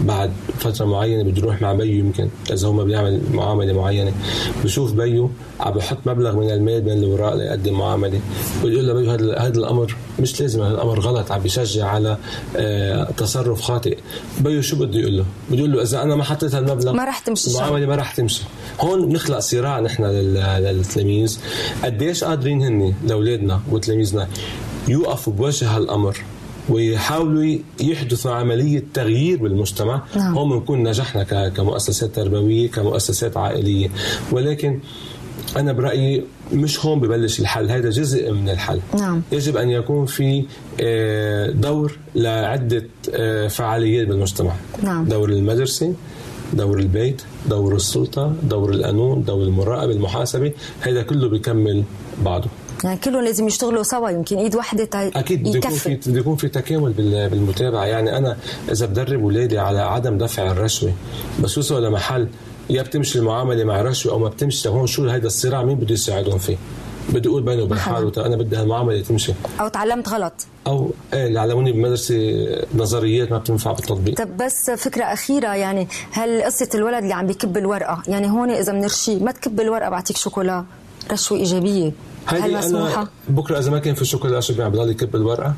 بعد 0.00 0.32
فترة 0.58 0.84
معينة 0.84 1.22
بده 1.22 1.38
يروح 1.38 1.62
مع 1.62 1.72
بيو 1.72 1.98
يمكن 1.98 2.28
إذا 2.52 2.68
هو 2.68 2.72
ما 2.72 2.84
بيعمل 2.84 3.20
معاملة 3.32 3.72
معينة. 3.72 4.12
بشوف 4.64 4.92
بيو 4.92 5.30
عم 5.60 5.72
بحط 5.72 5.98
مبلغ 6.06 6.36
من 6.36 6.50
المال 6.50 6.80
بين 6.80 6.98
الوراق 6.98 7.34
ليقدم 7.34 7.78
معاملة. 7.78 8.20
بيقول 8.62 8.86
له 8.86 8.92
بيو 8.92 9.10
هذا 9.10 9.38
هذا 9.38 9.58
الأمر 9.58 9.96
مش 10.20 10.40
لازم 10.40 10.62
هذا 10.62 10.74
الأمر 10.74 11.00
غلط 11.00 11.32
عم 11.32 11.40
بيشجع 11.40 11.86
على 11.86 12.18
آه 12.56 13.10
تصرف 13.16 13.60
خاطئ. 13.60 13.98
بيو 14.40 14.62
شو 14.62 14.76
بده 14.76 14.98
يقول 14.98 15.16
له؟ 15.16 15.24
بده 15.50 15.58
يقول 15.58 15.72
له 15.72 15.82
إذا 15.82 16.02
أنا 16.02 16.16
ما 16.16 16.24
حطيت 16.24 16.54
هالمبلغ 16.54 16.92
ما 16.92 17.04
رح 17.04 17.18
تمشي 17.18 17.50
المعامله 17.50 17.86
ما 17.86 17.96
رح 17.96 18.14
تمشي. 18.14 18.42
هون 18.80 19.08
بنخلق 19.08 19.38
صراع 19.38 19.80
نحن 19.80 20.04
للتلاميذ. 20.04 21.38
قديش 21.84 22.24
قادرين 22.24 22.62
هن 22.62 22.94
لأولادنا 23.06 23.60
وتلاميذنا 23.70 24.28
يوقفوا 24.88 25.32
بوجه 25.32 25.76
هالأمر؟ 25.76 26.16
ويحاولوا 26.70 27.58
يحدثوا 27.80 28.32
عملية 28.32 28.84
تغيير 28.94 29.42
بالمجتمع. 29.42 30.02
نعم. 30.16 30.38
هون 30.38 30.50
بنكون 30.50 30.82
نجحنا 30.82 31.48
كمؤسسات 31.48 32.14
تربوية 32.14 32.70
كمؤسسات 32.70 33.36
عائلية. 33.36 33.88
ولكن 34.32 34.80
أنا 35.56 35.72
برأيي 35.72 36.24
مش 36.52 36.86
هون 36.86 37.00
ببلش 37.00 37.40
الحل. 37.40 37.70
هذا 37.70 37.90
جزء 37.90 38.32
من 38.32 38.48
الحل. 38.48 38.80
نعم. 38.98 39.22
يجب 39.32 39.56
أن 39.56 39.70
يكون 39.70 40.06
في 40.06 40.44
آه، 40.80 41.50
دور 41.50 41.98
لعدة 42.14 42.86
آه، 43.14 43.48
فعاليات 43.48 44.08
بالمجتمع. 44.08 44.52
نعم. 44.82 45.04
دور 45.04 45.28
المدرسة 45.28 45.94
دور 46.52 46.78
البيت 46.78 47.22
دور 47.48 47.76
السلطة 47.76 48.34
دور 48.42 48.70
القانون 48.70 49.24
دور 49.24 49.42
المراقبة 49.42 49.92
المحاسبة. 49.92 50.52
هذا 50.80 51.02
كله 51.02 51.28
بيكمل 51.28 51.84
بعضه. 52.24 52.48
يعني 52.84 52.98
كلهم 52.98 53.24
لازم 53.24 53.46
يشتغلوا 53.46 53.82
سوا 53.82 54.10
يمكن 54.10 54.36
إيد 54.36 54.56
واحدة 54.56 54.88
أكيد 54.94 55.42
بده 55.42 55.58
يكون 55.58 55.70
في 55.70 55.94
بده 55.94 56.20
يكون 56.20 56.36
في 56.36 56.48
تكامل 56.48 56.92
بالمتابعة. 57.30 57.84
يعني 57.84 58.16
أنا 58.16 58.36
إذا 58.72 58.86
بدرب 58.86 59.22
اولادي 59.22 59.58
على 59.58 59.80
عدم 59.80 60.18
دفع 60.18 60.50
الرشوة 60.50 60.92
بس 61.42 61.58
وصلوا 61.58 61.88
لمحل 61.88 62.28
يا 62.70 62.82
بتمشي 62.82 63.18
المعاملة 63.18 63.64
مع 63.64 63.82
رشوه 63.82 64.12
أو 64.12 64.18
ما 64.18 64.28
بتمشي 64.28 64.68
هون 64.68 64.86
شو 64.86 65.08
هيدا 65.08 65.26
الصراع؟ 65.26 65.62
مين 65.62 65.76
بده 65.76 65.94
يساعدهم 65.94 66.38
فيه؟ 66.38 66.56
بدي 67.08 67.28
أقول 67.28 67.42
بينه 67.42 67.62
وبين 67.62 67.78
حاله 67.78 68.12
أنا 68.26 68.36
بدي 68.36 68.56
هالمعاملة 68.56 69.02
تمشي. 69.02 69.32
أو 69.60 69.68
تعلمت 69.68 70.08
غلط. 70.08 70.32
أو 70.66 70.90
إيه 71.14 71.26
اللي 71.26 71.40
علموني 71.40 71.72
بمدرسة 71.72 72.46
نظريات 72.74 73.30
ما 73.30 73.38
بتنفع 73.38 73.72
بالتطبيق. 73.72 74.14
طب 74.14 74.36
بس 74.36 74.70
فكرة 74.70 75.04
أخيرة 75.04 75.54
يعني 75.54 75.88
هل 76.10 76.42
قصة 76.42 76.68
الولد 76.74 77.02
اللي 77.02 77.14
عم 77.14 77.26
بيكب 77.26 77.56
الورقة 77.56 78.02
يعني 78.08 78.30
هون 78.30 78.50
إذا 78.50 78.72
بنرشيه 78.72 79.18
ما 79.18 79.32
تكب 79.32 79.60
الورقة 79.60 79.90
بعطيك 79.90 80.16
شوكولا 80.16 80.64
رشوة 81.12 81.38
إيجابية. 81.38 81.92
هل 82.26 82.58
مسموحة؟ 82.58 83.08
بكرة 83.28 83.58
إذا 83.58 83.70
ما 83.70 83.78
كان 83.78 83.94
في 83.94 84.04
شوكولا 84.04 84.40
شو 84.40 84.54
بيعمل 84.54 84.72
بضل 84.72 84.90
يكب 84.90 85.16
الورقه؟ 85.16 85.54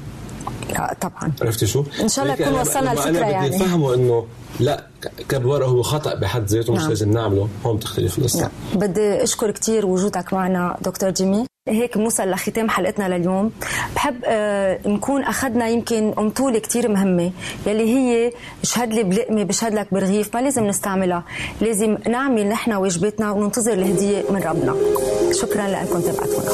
لا 0.72 0.96
طبعا 1.00 1.32
عرفتي 1.42 1.66
شو؟ 1.66 1.84
إن 2.00 2.08
شاء 2.08 2.24
الله 2.24 2.36
نكون 2.40 2.60
وصلنا 2.60 2.92
الفكرة 2.92 3.08
أنا 3.08 3.28
يعني 3.28 3.48
بدي 3.48 3.56
أفهمه 3.56 3.94
إنه 3.94 4.26
لا 4.60 4.86
كب 5.28 5.44
ورقه 5.44 5.68
هو 5.68 5.82
خطأ 5.82 6.14
بحد 6.14 6.46
ذاته 6.46 6.72
مش 6.72 6.80
نعم. 6.80 6.88
لازم 6.88 7.10
نعمله 7.10 7.48
هون 7.66 7.76
بتختلف 7.76 8.18
القصة 8.18 8.40
نعم. 8.40 8.50
بدي 8.74 9.22
أشكر 9.22 9.50
كثير 9.50 9.86
وجودك 9.86 10.32
معنا 10.32 10.76
دكتور 10.80 11.10
جيمي 11.10 11.46
هيك 11.68 11.98
بنوصل 11.98 12.30
لختام 12.30 12.70
حلقتنا 12.70 13.18
لليوم. 13.18 13.52
بحب 13.94 14.16
آه 14.24 14.78
نكون 14.86 15.24
أخذنا 15.24 15.68
يمكن 15.68 16.14
امطوله 16.18 16.58
كثير 16.58 16.88
مهمة 16.88 17.32
يلي 17.66 17.94
هي 17.94 18.32
اشهد 18.62 18.92
لي 18.92 19.02
بلقمة 19.02 19.42
بشهد 19.42 19.74
لك 19.74 19.94
برغيف 19.94 20.36
ما 20.36 20.40
لازم 20.40 20.66
نستعملها. 20.66 21.24
لازم 21.60 21.98
نعمل 22.08 22.48
نحن 22.48 22.72
واجباتنا 22.72 23.30
وننتظر 23.30 23.72
الهدية 23.72 24.22
من 24.30 24.42
ربنا. 24.42 24.74
شكرا 25.32 25.68
لأنكم 25.68 26.00
تابعتونا 26.00 26.50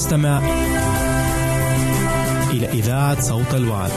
تستمع 0.00 0.38
إلى 2.50 2.66
إذاعة 2.66 3.20
صوت 3.20 3.54
الوعد. 3.54 3.90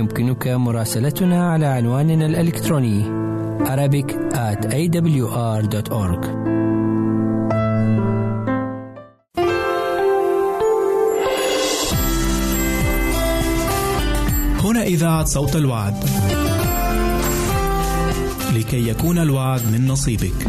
يمكنك 0.00 0.48
مراسلتنا 0.48 1.52
على 1.52 1.66
عنواننا 1.66 2.26
الإلكتروني 2.26 3.04
Arabic 3.60 4.08
at 4.32 4.60
awr.org 4.72 6.22
هنا 14.64 14.82
إذاعة 14.82 15.24
صوت 15.24 15.56
الوعد. 15.56 15.94
لكي 18.54 18.88
يكون 18.88 19.18
الوعد 19.18 19.60
من 19.72 19.86
نصيبك. 19.86 20.46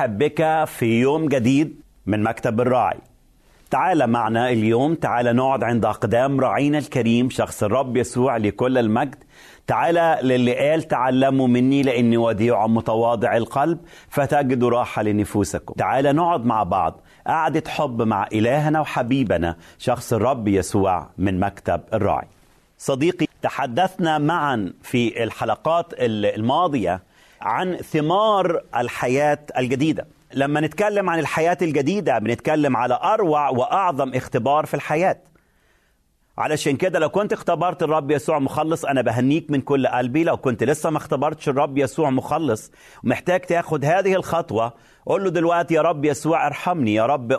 أرحب 0.00 0.18
بك 0.18 0.64
في 0.64 1.00
يوم 1.00 1.28
جديد 1.28 1.80
من 2.06 2.22
مكتب 2.22 2.60
الراعي. 2.60 2.98
تعال 3.70 4.06
معنا 4.06 4.48
اليوم 4.50 4.94
تعال 4.94 5.36
نقعد 5.36 5.64
عند 5.64 5.84
أقدام 5.84 6.40
راعينا 6.40 6.78
الكريم 6.78 7.30
شخص 7.30 7.62
الرب 7.62 7.96
يسوع 7.96 8.36
لكل 8.36 8.78
المجد. 8.78 9.24
تعال 9.66 10.26
للي 10.26 10.70
قال 10.70 10.82
تعلموا 10.82 11.48
مني 11.48 11.82
لأني 11.82 12.16
وديع 12.16 12.66
متواضع 12.66 13.36
القلب 13.36 13.78
فتجدوا 14.08 14.70
راحة 14.70 15.02
لنفوسكم. 15.02 15.74
تعال 15.74 16.16
نقعد 16.16 16.44
مع 16.44 16.62
بعض 16.62 17.00
قعدة 17.26 17.62
حب 17.68 18.02
مع 18.02 18.26
إلهنا 18.32 18.80
وحبيبنا 18.80 19.56
شخص 19.78 20.12
الرب 20.12 20.48
يسوع 20.48 21.10
من 21.18 21.40
مكتب 21.40 21.80
الراعي. 21.94 22.28
صديقي 22.78 23.26
تحدثنا 23.42 24.18
معا 24.18 24.72
في 24.82 25.24
الحلقات 25.24 25.86
الماضية 25.98 27.09
عن 27.40 27.76
ثمار 27.76 28.62
الحياة 28.76 29.38
الجديدة. 29.58 30.06
لما 30.34 30.60
نتكلم 30.60 31.10
عن 31.10 31.18
الحياة 31.18 31.58
الجديدة 31.62 32.18
بنتكلم 32.18 32.76
على 32.76 32.98
أروع 33.02 33.48
وأعظم 33.48 34.14
اختبار 34.14 34.66
في 34.66 34.74
الحياة. 34.74 35.18
علشان 36.38 36.76
كده 36.76 36.98
لو 36.98 37.08
كنت 37.08 37.32
اختبرت 37.32 37.82
الرب 37.82 38.10
يسوع 38.10 38.38
مخلص 38.38 38.84
أنا 38.84 39.02
بهنيك 39.02 39.50
من 39.50 39.60
كل 39.60 39.86
قلبي. 39.86 40.24
لو 40.24 40.36
كنت 40.36 40.64
لسه 40.64 40.90
ما 40.90 40.96
اختبرتش 40.96 41.48
الرب 41.48 41.78
يسوع 41.78 42.10
مخلص 42.10 42.72
محتاج 43.02 43.40
تاخد 43.40 43.84
هذه 43.84 44.14
الخطوة 44.14 44.72
قول 45.06 45.24
له 45.24 45.30
دلوقتي 45.30 45.74
يا 45.74 45.82
رب 45.82 46.04
يسوع 46.04 46.46
ارحمني 46.46 46.94
يا 46.94 47.06
رب 47.06 47.32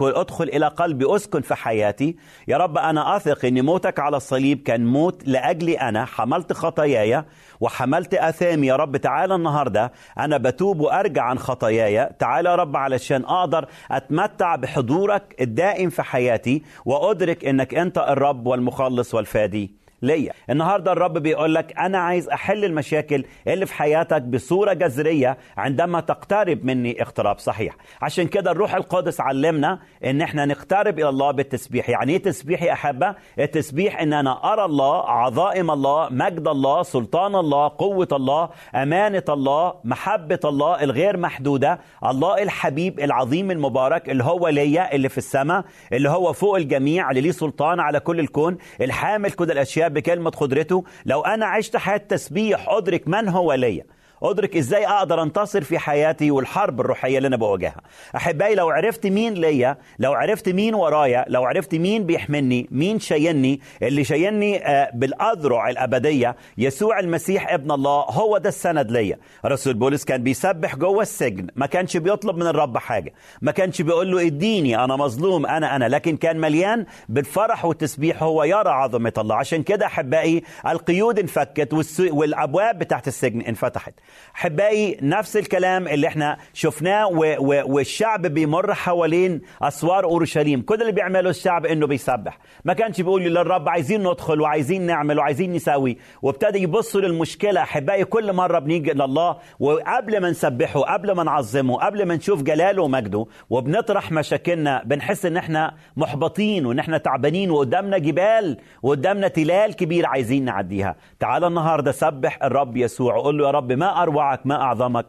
ادخل 0.00 0.44
إلى 0.44 0.68
قلبي 0.68 1.16
أسكن 1.16 1.40
في 1.40 1.54
حياتي. 1.54 2.16
يا 2.48 2.56
رب 2.56 2.78
أنا 2.78 3.16
أثق 3.16 3.44
ان 3.44 3.64
موتك 3.64 3.98
على 4.00 4.16
الصليب 4.16 4.62
كان 4.62 4.86
موت 4.86 5.22
لأجلي 5.26 5.74
أنا 5.74 6.04
حملت 6.04 6.52
خطاياي 6.52 7.24
وحملت 7.60 8.14
آثامي. 8.14 8.66
يا 8.66 8.76
رب 8.76 8.96
تعالى 8.96 9.34
النهارده 9.34 9.92
أنا 10.18 10.36
بتوب 10.36 10.80
وأرجع 10.80 11.22
عن 11.22 11.38
خطاياي. 11.38 12.10
تعالى 12.18 12.48
يا 12.48 12.54
رب 12.54 12.76
علشان 12.76 13.24
أقدر 13.24 13.66
أتمتع 13.90 14.56
بحضورك 14.56 15.34
الدائم 15.40 15.90
في 15.90 16.02
حياتي 16.02 16.62
وأدرك 16.84 17.44
إنك 17.44 17.74
أنت 17.74 17.98
الرب 17.98 18.46
والمخلص 18.46 19.14
والفادي. 19.14 19.83
ليا. 20.02 20.32
النهارده 20.50 20.92
الرب 20.92 21.18
بيقول 21.18 21.54
لك 21.54 21.78
أنا 21.78 21.98
عايز 21.98 22.28
أحل 22.28 22.64
المشاكل 22.64 23.24
اللي 23.48 23.66
في 23.66 23.74
حياتك 23.74 24.22
بصورة 24.22 24.72
جذرية 24.72 25.38
عندما 25.56 26.00
تقترب 26.00 26.64
مني 26.64 27.02
اقتراب 27.02 27.38
صحيح. 27.38 27.74
عشان 28.02 28.26
كده 28.26 28.50
الروح 28.50 28.74
القدس 28.74 29.20
علمنا 29.20 29.78
إن 30.04 30.20
إحنا 30.22 30.44
نقترب 30.44 30.98
إلى 30.98 31.08
الله 31.08 31.30
بالتسبيح. 31.30 31.88
يعني 31.88 32.12
إيه 32.12 32.22
تسبيح 32.22 32.62
يا 32.62 32.72
أحبة؟ 32.72 33.14
التسبيح 33.38 34.00
إن 34.00 34.12
أنا 34.12 34.52
أرى 34.52 34.64
الله 34.64 35.10
عظائم 35.10 35.70
الله 35.70 36.08
مجد 36.10 36.48
الله 36.48 36.82
سلطان 36.82 37.34
الله 37.34 37.68
قوة 37.78 38.08
الله 38.12 38.48
أمانة 38.74 39.24
الله 39.28 39.74
محبة 39.84 40.40
الله 40.44 40.82
الغير 40.82 41.16
محدودة 41.16 41.78
الله 42.04 42.42
الحبيب 42.42 43.00
العظيم 43.00 43.50
المبارك 43.50 44.10
اللي 44.10 44.24
هو 44.24 44.48
ليا 44.48 44.94
اللي 44.94 45.08
في 45.08 45.18
السماء 45.18 45.64
اللي 45.92 46.08
هو 46.08 46.32
فوق 46.32 46.56
الجميع 46.56 47.10
اللي 47.10 47.20
ليه 47.20 47.30
سلطان 47.30 47.80
على 47.80 48.00
كل 48.00 48.20
الكون 48.20 48.58
الحامل 48.80 49.30
كل 49.30 49.50
الأشياء 49.50 49.88
بكلمة 49.94 50.30
قدرته 50.30 50.84
لو 51.06 51.20
أنا 51.20 51.46
عشت 51.46 51.76
حياة 51.76 51.96
تسبيح 51.96 52.68
أدرك 52.68 53.08
من 53.08 53.28
هو 53.28 53.52
ليا. 53.52 53.84
أدرك 54.24 54.56
إزاي 54.56 54.86
أقدر 54.86 55.22
أنتصر 55.22 55.64
في 55.64 55.78
حياتي 55.78 56.30
والحرب 56.30 56.80
الروحية 56.80 57.16
اللي 57.16 57.28
أنا 57.28 57.36
بواجهها. 57.36 57.80
أحبائي 58.16 58.54
لو 58.54 58.70
عرفت 58.70 59.06
مين 59.06 59.34
ليا 59.34 59.76
لو 59.98 60.12
عرفت 60.12 60.48
مين 60.48 60.74
ورايا 60.74 61.24
لو 61.28 61.44
عرفت 61.44 61.74
مين 61.74 62.06
بيحملني 62.06 62.68
مين 62.70 63.00
شايلني 63.00 63.60
اللي 63.82 64.04
شايلني 64.04 64.62
بالأذرع 64.94 65.68
الأبدية 65.70 66.36
يسوع 66.58 66.98
المسيح 66.98 67.52
ابن 67.52 67.70
الله 67.72 68.00
هو 68.00 68.38
ده 68.38 68.48
السند 68.48 68.90
ليا. 68.90 69.18
رسول 69.46 69.74
بولس 69.74 70.04
كان 70.04 70.22
بيسبح 70.22 70.76
جوه 70.76 71.02
السجن 71.02 71.46
ما 71.56 71.66
كانش 71.66 71.96
بيطلب 71.96 72.36
من 72.36 72.46
الرب 72.46 72.78
حاجة. 72.78 73.12
ما 73.42 73.52
كانش 73.52 73.82
بيقول 73.82 74.10
له 74.12 74.26
اديني 74.26 74.84
أنا 74.84 74.96
مظلوم 74.96 75.46
أنا 75.46 75.76
أنا. 75.76 75.88
لكن 75.88 76.16
كان 76.16 76.40
مليان 76.40 76.86
بالفرح 77.08 77.64
والتسبيح 77.64 78.22
هو 78.22 78.44
يرى 78.44 78.70
عظمة 78.70 79.12
الله. 79.18 79.34
عشان 79.36 79.62
كده 79.62 79.86
أحبائي 79.86 80.42
القيود 80.66 81.18
انفكت 81.18 81.68
والأبواب 82.00 82.78
بتاعت 82.78 83.08
السجن 83.08 83.40
انفتحت. 83.40 83.94
أحبائي 84.36 84.98
نفس 85.02 85.36
الكلام 85.36 85.88
اللي 85.88 86.06
إحنا 86.06 86.36
شفناه 86.52 87.06
و 87.06 87.36
و 87.38 87.62
والشعب 87.74 88.26
بيمر 88.26 88.74
حوالين 88.74 89.40
أسوار 89.62 90.04
أورشليم. 90.04 90.62
كل 90.62 90.80
اللي 90.80 90.92
بيعمله 90.92 91.30
الشعب 91.30 91.66
إنه 91.66 91.86
بيسبح. 91.86 92.38
ما 92.64 92.72
كانش 92.72 93.00
بيقول 93.00 93.22
للرب 93.22 93.68
عايزين 93.68 94.00
ندخل 94.08 94.40
وعايزين 94.40 94.82
نعمل 94.86 95.18
وعايزين 95.18 95.52
نسوي 95.52 95.98
وابتدى 96.22 96.62
يبصوا 96.62 97.00
للمشكلة. 97.00 97.62
أحبائي 97.62 98.04
كل 98.04 98.32
مرة 98.32 98.58
بنيجي 98.58 98.92
لله 98.92 99.36
وقبل 99.60 100.20
ما 100.20 100.30
نسبحه 100.30 100.80
قبل 100.80 101.12
ما 101.12 101.22
نعظمه 101.24 101.76
قبل 101.76 102.06
ما 102.06 102.16
نشوف 102.16 102.42
جلاله 102.42 102.82
ومجده 102.82 103.26
وبنطرح 103.50 104.12
مشاكلنا 104.12 104.82
بنحس 104.84 105.26
إن 105.26 105.36
إحنا 105.36 105.74
محبطين 105.96 106.66
وإن 106.66 106.78
إحنا 106.78 106.98
تعبانين 106.98 107.50
وقدامنا 107.50 107.98
جبال 107.98 108.58
وقدامنا 108.82 109.28
تلال 109.28 109.76
كبير 109.76 110.06
عايزين 110.06 110.44
نعديها. 110.44 110.96
تعال 111.20 111.44
النهارده 111.44 111.92
سبح 111.92 112.38
الرب 112.44 112.76
يسوع. 112.76 113.16
وقول 113.16 113.38
له 113.38 113.46
يا 113.46 113.50
رب 113.50 113.72
ما 113.72 113.93
أروعك 114.02 114.46
ما 114.46 114.62
أعظمك 114.62 115.06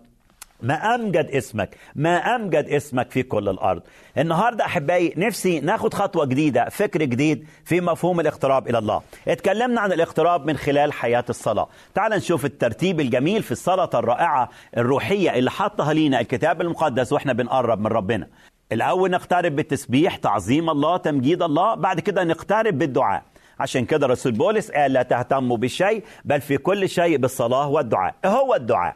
ما 0.61 0.95
أمجد 0.95 1.25
اسمك 1.25 1.77
ما 1.95 2.17
أمجد 2.17 2.65
اسمك 2.65 3.11
في 3.11 3.23
كل 3.23 3.49
الأرض. 3.49 3.81
النهاردة 4.17 4.65
أحبائي 4.65 5.13
نفسي 5.17 5.59
ناخد 5.59 5.93
خطوة 5.93 6.25
جديدة 6.25 6.69
فكر 6.69 7.03
جديد 7.03 7.47
في 7.65 7.81
مفهوم 7.81 8.19
الاقتراب 8.19 8.67
إلى 8.67 8.77
الله. 8.77 9.01
اتكلمنا 9.27 9.81
عن 9.81 9.91
الاقتراب 9.91 10.45
من 10.45 10.57
خلال 10.57 10.93
حياة 10.93 11.25
الصلاة. 11.29 11.67
تعال 11.95 12.11
نشوف 12.11 12.45
الترتيب 12.45 12.99
الجميل 12.99 13.43
في 13.43 13.51
الصلاة 13.51 13.89
الرائعة 13.93 14.49
الروحية 14.77 15.33
اللي 15.33 15.51
حطها 15.51 15.93
لينا 15.93 16.19
الكتاب 16.19 16.61
المقدس 16.61 17.13
وإحنا 17.13 17.33
بنقرب 17.33 17.79
من 17.79 17.87
ربنا. 17.87 18.27
الأول 18.71 19.11
نقترب 19.11 19.55
بالتسبيح 19.55 20.15
تعظيم 20.15 20.69
الله 20.69 20.97
تمجيد 20.97 21.43
الله 21.43 21.75
بعد 21.75 21.99
كده 21.99 22.23
نقترب 22.23 22.77
بالدعاء. 22.77 23.23
عشان 23.59 23.85
كده 23.85 24.07
رسول 24.07 24.31
بولس 24.31 24.71
قال 24.71 24.93
لا 24.93 25.03
تهتموا 25.03 25.57
بالشيء 25.57 26.03
بل 26.25 26.41
في 26.41 26.57
كل 26.57 26.89
شيء 26.89 27.17
بالصلاة 27.17 27.67
والدعاء. 27.67 28.15
هو 28.25 28.55
الدعاء. 28.55 28.95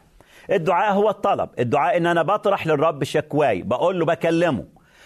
الدعاء 0.52 0.94
هو 0.94 1.10
الطلب. 1.10 1.50
الدعاء 1.60 1.98
إن 1.98 2.06
أنا 2.06 2.24
بطرح 2.24 2.68
للرب 2.68 3.04
شكواي 3.04 3.62
بقول 3.62 4.00
له 4.00 4.06
بكلمه. 4.06 4.64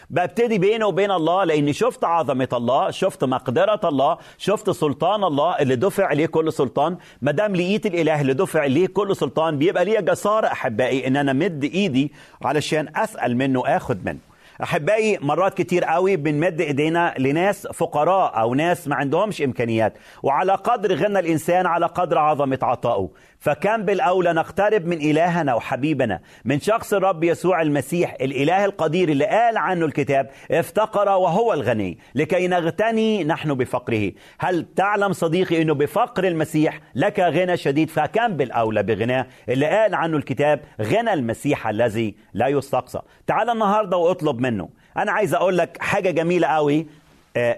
ببتدي 0.10 0.58
بينه 0.58 0.86
وبين 0.88 1.12
الله 1.12 1.44
لأني 1.44 1.74
شفت 1.74 2.04
عظمة 2.04 2.48
الله 2.54 2.92
شفت 2.92 3.24
مقدرة 3.24 3.80
الله 3.84 4.18
شفت 4.38 4.70
سلطان 4.70 5.24
الله 5.24 5.58
اللي 5.60 5.76
دفع 5.76 6.14
ليه 6.14 6.26
كل 6.26 6.54
سلطان. 6.54 6.98
ما 7.22 7.32
دام 7.32 7.56
لقيت 7.56 7.86
الإله 7.86 8.22
اللي 8.22 8.34
دفع 8.34 8.66
ليه 8.66 8.88
كل 8.88 9.16
سلطان 9.16 9.58
بيبقى 9.58 9.86
ليا 9.86 10.02
جسارة 10.02 10.48
أحبائي 10.48 11.08
إن 11.08 11.16
أنا 11.18 11.34
مد 11.34 11.64
إيدي 11.64 12.12
علشان 12.42 12.88
أسأل 12.96 13.38
منه 13.38 13.64
آخد 13.68 14.06
منه. 14.06 14.20
أحبائي 14.64 15.18
مرات 15.22 15.54
كتير 15.54 15.84
قوي 15.84 16.16
بنمد 16.16 16.62
إيدينا 16.62 17.14
لناس 17.18 17.68
فقراء 17.68 18.40
أو 18.40 18.54
ناس 18.54 18.88
ما 18.88 18.96
عندهمش 18.96 19.42
إمكانيات 19.42 19.94
وعلى 20.24 20.56
قدر 20.56 20.96
غنى 20.96 21.20
الإنسان 21.20 21.66
على 21.66 21.86
قدر 21.86 22.18
عظمة 22.18 22.60
عطائه. 22.62 23.10
فكان 23.44 23.86
بالأولى 23.86 24.34
نقترب 24.34 24.86
من 24.86 24.98
إلهنا 24.98 25.54
وحبيبنا 25.54 26.20
من 26.46 26.60
شخص 26.60 26.94
الرب 26.94 27.24
يسوع 27.24 27.62
المسيح 27.62 28.16
الإله 28.22 28.66
القدير 28.66 29.10
اللي 29.10 29.26
قال 29.26 29.58
عنه 29.58 29.86
الكتاب 29.86 30.30
افتقر 30.52 31.10
وهو 31.10 31.54
الغني 31.54 31.98
لكي 32.16 32.48
نغتني 32.48 33.24
نحن 33.24 33.54
بفقره. 33.54 34.12
هل 34.40 34.66
تعلم 34.76 35.14
صديقي 35.14 35.62
إنه 35.62 35.74
بفقر 35.74 36.28
المسيح 36.28 36.80
لك 36.96 37.20
غنى 37.20 37.58
شديد؟ 37.58 37.90
فكان 37.90 38.38
بالأولى 38.38 38.84
بغناه؟ 38.84 39.28
اللي 39.50 39.66
قال 39.66 39.96
عنه 39.96 40.18
الكتاب 40.18 40.60
غنى 40.82 41.14
المسيح 41.14 41.68
الذي 41.68 42.16
لا 42.34 42.48
يستقصى. 42.48 43.00
تعال 43.28 43.50
النهارده 43.50 43.98
واطلب 43.98 44.40
منه. 44.40 44.70
أنا 44.98 45.12
عايز 45.12 45.34
أقول 45.34 45.58
لك 45.58 45.78
حاجة 45.82 46.10
جميلة 46.10 46.48
قوي. 46.48 46.88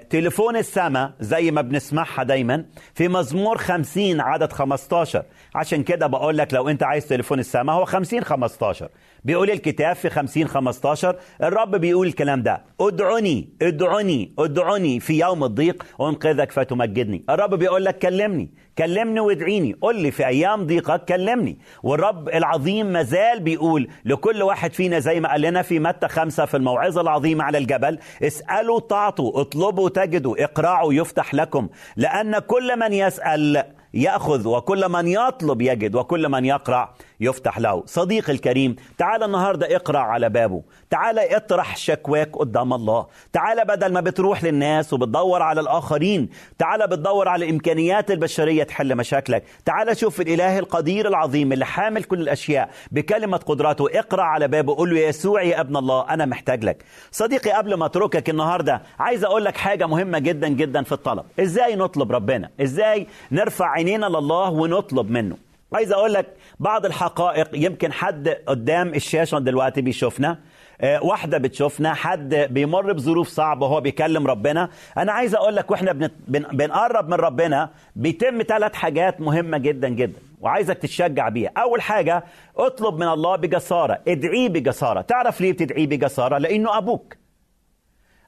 تليفون 0.09 0.55
السماء 0.57 1.11
زي 1.19 1.51
ما 1.51 1.61
بنسمعها 1.61 2.23
دايما 2.23 2.65
في 2.93 3.07
مزمور 3.07 3.57
50 3.57 4.21
عدد 4.21 4.53
15 4.53 5.23
عشان 5.55 5.83
كده 5.83 6.07
بقول 6.07 6.37
لك 6.37 6.53
لو 6.53 6.69
انت 6.69 6.83
عايز 6.83 7.07
تليفون 7.07 7.39
السماء 7.39 7.75
هو 7.75 7.85
50 7.85 8.23
15 8.23 8.89
بيقول 9.25 9.51
الكتاب 9.51 9.95
في 9.95 10.09
50 10.09 10.47
15 10.47 11.15
الرب 11.43 11.75
بيقول 11.75 12.07
الكلام 12.07 12.43
ده 12.43 12.61
ادعوني 12.81 13.49
ادعوني 13.61 14.33
ادعوني 14.39 14.99
في 14.99 15.19
يوم 15.19 15.43
الضيق 15.43 15.85
انقذك 16.01 16.51
فتمجدني. 16.51 17.23
الرب 17.29 17.53
بيقول 17.55 17.85
لك 17.85 17.97
كلمني 17.99 18.49
كلمني 18.77 19.19
وادعيني 19.19 19.75
قل 19.81 19.95
لي 20.01 20.11
في 20.11 20.27
أيام 20.27 20.65
ضيقك 20.65 21.05
كلمني. 21.05 21.57
والرب 21.83 22.29
العظيم 22.29 22.85
مازال 22.85 23.39
بيقول 23.39 23.87
لكل 24.05 24.43
واحد 24.43 24.73
فينا 24.73 24.99
زي 24.99 25.19
ما 25.19 25.31
قال 25.31 25.41
لنا 25.41 25.61
في 25.61 25.79
متى 25.79 26.07
خمسة 26.07 26.45
في 26.45 26.57
الموعظة 26.57 27.01
العظيمة 27.01 27.43
على 27.43 27.57
الجبل 27.57 27.99
اسألوا 28.23 28.79
تعطوا 28.79 29.41
اطلبوا 29.41 29.89
تجدوا 29.89 30.43
اقرعوا 30.43 30.93
يفتح 30.93 31.33
لكم. 31.33 31.67
لأن 31.97 32.39
كل 32.39 32.79
من 32.79 32.93
يسأل 32.93 33.63
يأخذ 33.93 34.47
وكل 34.47 34.89
من 34.89 35.07
يطلب 35.07 35.61
يجد 35.61 35.95
وكل 35.95 36.29
من 36.29 36.45
يقرع 36.45 36.93
يفتح 37.19 37.59
له. 37.59 37.83
صديقي 37.85 38.33
الكريم 38.33 38.75
تعال 38.97 39.23
النهارده 39.23 39.75
اقرع 39.75 39.99
على 39.99 40.29
بابه. 40.29 40.61
تعال 40.89 41.19
اطرح 41.19 41.77
شكواك 41.77 42.37
قدام 42.37 42.73
الله. 42.73 43.07
تعال 43.33 43.65
بدل 43.65 43.93
ما 43.93 44.01
بتروح 44.01 44.43
للناس 44.43 44.93
وبتدور 44.93 45.41
على 45.41 45.61
الآخرين 45.61 46.29
تعال 46.57 46.87
بتدور 46.87 47.27
على 47.27 47.45
الإمكانيات 47.45 48.11
البشرية 48.11 48.63
تحل 48.63 48.95
مشاكلك. 48.95 49.43
تعال 49.65 49.97
شوف 49.97 50.21
الإله 50.21 50.59
القدير 50.59 51.07
العظيم 51.07 51.53
اللي 51.53 51.65
حامل 51.65 52.03
كل 52.03 52.21
الأشياء 52.21 52.69
بكلمة 52.91 53.37
قدراته. 53.37 53.99
اقرع 53.99 54.23
على 54.23 54.47
بابه 54.47 54.75
قول 54.75 54.95
له 54.95 54.99
يسوع 54.99 55.43
يا 55.43 55.61
ابن 55.61 55.77
الله 55.77 56.09
أنا 56.09 56.25
محتاج 56.25 56.63
لك. 56.63 56.83
صديقي 57.11 57.51
قبل 57.51 57.73
ما 57.73 57.85
اتركك 57.85 58.29
النهارده 58.29 58.81
عايز 58.99 59.23
أقول 59.23 59.45
لك 59.45 59.57
حاجة 59.57 59.87
مهمة 59.87 60.19
جدا 60.19 60.47
جدا 60.47 60.83
في 60.83 60.91
الطلب. 60.91 61.25
إزاي 61.39 61.75
نطلب 61.75 62.11
ربنا؟ 62.11 62.49
إزاي 62.61 63.07
نرفع 63.31 63.71
عينينا 63.71 64.05
لله 64.05 64.49
ونطلب 64.49 65.11
منه؟ 65.11 65.44
عايز 65.75 65.91
أقول 65.91 66.13
لك 66.13 66.25
بعض 66.59 66.85
الحقائق 66.85 67.49
يمكن 67.53 67.91
حد 67.91 68.29
قدام 68.29 68.93
الشاشة 68.93 69.39
دلوقتي 69.39 69.81
بيشوفنا 69.81 70.39
آه، 70.81 71.03
واحدة 71.03 71.37
بتشوفنا 71.37 71.93
حد 71.93 72.35
بيمر 72.35 72.93
بظروف 72.93 73.27
صعبة 73.27 73.65
وهو 73.65 73.81
بيكلم 73.81 74.27
ربنا. 74.27 74.69
أنا 74.97 75.11
عايز 75.11 75.35
أقول 75.35 75.55
لك 75.55 75.71
وإحنا 75.71 75.91
بن... 75.91 76.09
بن... 76.27 76.41
بنقرب 76.53 77.07
من 77.09 77.13
ربنا 77.13 77.69
بيتم 77.95 78.41
ثلاث 78.41 78.73
حاجات 78.73 79.21
مهمة 79.21 79.57
جدا 79.57 79.89
جدا 79.89 80.19
وعايزك 80.41 80.77
تتشجع 80.77 81.29
بيها. 81.29 81.51
أول 81.57 81.81
حاجة 81.81 82.23
اطلب 82.57 82.95
من 82.95 83.07
الله 83.07 83.35
بجسارة. 83.35 84.01
ادعيه 84.07 84.49
بجسارة. 84.49 85.01
تعرف 85.01 85.41
ليه 85.41 85.51
بتدعيه 85.53 85.87
بجسارة؟ 85.87 86.37
لأنه 86.37 86.77
أبوك. 86.77 87.15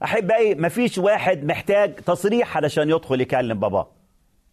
أحبائي 0.04 0.56
مفيش 0.56 0.98
واحد 0.98 1.44
محتاج 1.46 1.96
تصريح 1.96 2.58
علشان 2.58 2.90
يدخل 2.90 3.22
يكلم 3.22 3.60
باباه 3.60 3.97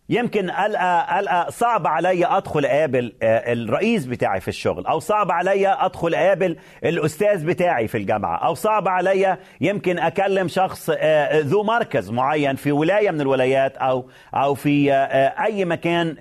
يمكن 0.09 0.51
ألقى 0.51 1.21
ألقى 1.21 1.47
صعب 1.51 1.87
عليا 1.87 2.37
أدخل 2.37 2.65
أقابل 2.65 3.13
آه، 3.23 3.53
الرئيس 3.53 4.07
بتاعي 4.07 4.41
في 4.41 4.49
الشغل 4.49 4.87
أو 4.87 4.99
صعب 4.99 5.31
عليا 5.31 5.87
أدخل 5.87 6.15
أقابل 6.15 6.57
الأستاذ 6.85 7.47
بتاعي 7.47 7.89
في 7.89 7.99
الجامعة 7.99 8.37
أو 8.37 8.55
صعب 8.55 8.89
عليا 8.89 9.39
يمكن 9.61 9.99
أكلم 9.99 10.49
شخص 10.49 10.91
آه، 10.99 11.41
ذو 11.41 11.63
مركز 11.63 12.11
معين 12.11 12.57
في 12.57 12.73
ولاية 12.73 13.11
من 13.11 13.21
الولايات 13.21 13.77
أو 13.77 14.09
أو 14.35 14.55
في 14.55 14.93
آه، 14.93 15.45
أي 15.45 15.65
مكان 15.65 16.17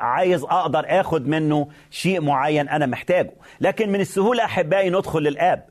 عايز 0.00 0.42
أقدر 0.42 0.84
أخد 0.86 1.28
منه 1.28 1.68
شيء 1.90 2.20
معين 2.20 2.68
أنا 2.68 2.86
محتاجه. 2.86 3.32
لكن 3.60 3.92
من 3.92 4.00
السهولة 4.00 4.44
أحبائي 4.44 4.90
ندخل 4.90 5.20
للآب. 5.22 5.64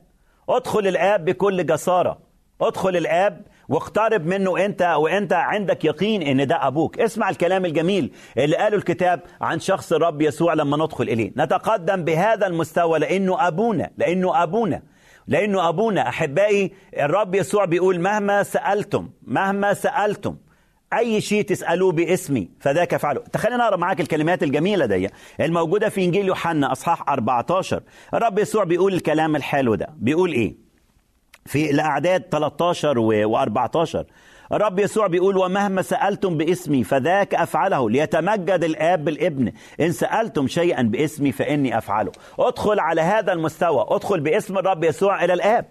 أدخل 0.48 0.86
الآب 0.86 1.24
بكل 1.24 1.66
جسارة. 1.66 2.18
أدخل 2.60 2.96
الآب 2.96 3.40
واقترب 3.68 4.26
منه 4.26 4.64
انت 4.64 4.82
وانت 4.98 5.32
عندك 5.32 5.84
يقين 5.84 6.22
ان 6.22 6.46
ده 6.46 6.66
أبوك. 6.66 6.98
اسمع 7.00 7.30
الكلام 7.30 7.64
الجميل 7.64 8.12
اللي 8.38 8.56
قاله 8.56 8.76
الكتاب 8.76 9.20
عن 9.40 9.60
شخص 9.60 9.92
الرب 9.92 10.22
يسوع 10.22 10.54
لما 10.54 10.76
ندخل 10.76 11.04
إليه. 11.04 11.32
نتقدم 11.36 12.04
بهذا 12.04 12.46
المستوى 12.46 12.98
لأنه 12.98 13.46
أبونا 13.48 13.90
لأنه 13.98 14.42
أبونا 14.42 14.82
لأنه 15.26 15.68
أبونا. 15.68 16.08
أحبائي 16.08 16.72
الرب 16.98 17.34
يسوع 17.34 17.64
بيقول 17.64 18.00
مهما 18.00 18.42
سألتم 18.42 19.10
مهما 19.22 19.74
سألتم 19.74 20.36
أي 20.98 21.20
شيء 21.20 21.42
تسألوه 21.44 21.92
باسمي 21.92 22.48
فذاك 22.60 22.94
افعله 22.94 23.20
تخلينا 23.20 23.64
أقرأ 23.64 23.76
معاك 23.76 24.00
الكلمات 24.00 24.42
الجميلة 24.42 24.86
دي 24.86 25.08
الموجودة 25.40 25.88
في 25.88 26.04
إنجيل 26.04 26.26
يوحنا 26.26 26.72
أصحاح 26.72 27.08
14 27.08 27.82
الرب 28.14 28.38
يسوع 28.38 28.64
بيقول 28.64 28.94
الكلام 28.94 29.36
الحلو 29.36 29.74
ده. 29.74 29.88
بيقول 29.96 30.32
إيه؟ 30.32 30.63
في 31.46 31.70
الأعداد 31.70 32.22
13 32.30 32.94
و14 32.94 34.04
الرب 34.52 34.78
يسوع 34.78 35.06
بيقول 35.06 35.36
ومهما 35.36 35.82
سألتم 35.82 36.36
باسمي 36.36 36.84
فذاك 36.84 37.34
أفعله 37.34 37.90
ليتمجد 37.90 38.64
الآب 38.64 39.04
بالابن. 39.04 39.52
إن 39.80 39.92
سألتم 39.92 40.46
شيئا 40.48 40.82
باسمي 40.82 41.32
فإني 41.32 41.78
أفعله. 41.78 42.12
ادخل 42.38 42.80
على 42.80 43.00
هذا 43.00 43.32
المستوى. 43.32 43.86
ادخل 43.88 44.20
باسم 44.20 44.58
الرب 44.58 44.84
يسوع 44.84 45.24
إلى 45.24 45.32
الآب. 45.32 45.66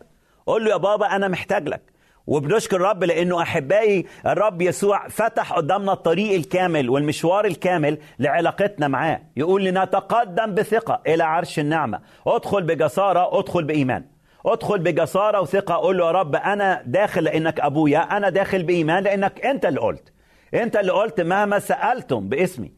قول 0.45 0.65
له 0.65 0.71
يا 0.71 0.77
بابا 0.77 1.15
أنا 1.15 1.27
محتاج 1.27 1.69
لك. 1.69 1.81
وبنشكر 2.27 2.75
الرب 2.75 3.03
لأنه 3.03 3.41
أحبائي 3.41 4.05
الرب 4.25 4.61
يسوع 4.61 5.07
فتح 5.07 5.53
قدامنا 5.53 5.93
الطريق 5.93 6.33
الكامل 6.35 6.89
والمشوار 6.89 7.45
الكامل 7.45 7.97
لعلاقتنا 8.19 8.87
معاه. 8.87 9.21
يقول 9.37 9.63
لنتقدم 9.63 10.53
بثقة 10.53 11.01
إلى 11.07 11.23
عرش 11.23 11.59
النعمة. 11.59 11.99
ادخل 12.27 12.63
بجسارة 12.63 13.39
ادخل 13.39 13.63
بإيمان. 13.63 14.12
ادخل 14.45 14.79
بجسارة 14.79 15.41
وثقة 15.41 15.75
قول 15.75 15.97
له 15.97 16.05
يا 16.05 16.11
رب 16.11 16.35
أنا 16.35 16.83
داخل 16.85 17.23
لإنك 17.23 17.59
أبويا 17.59 18.17
أنا 18.17 18.29
داخل 18.29 18.63
بإيمان 18.63 19.03
لإنك 19.03 19.45
أنت 19.45 19.65
اللي 19.65 19.79
قلت. 19.79 20.13
أنت 20.53 20.75
اللي 20.75 20.91
قلت 20.91 21.21
مهما 21.21 21.59
سألتم 21.59 22.29
باسمي. 22.29 22.71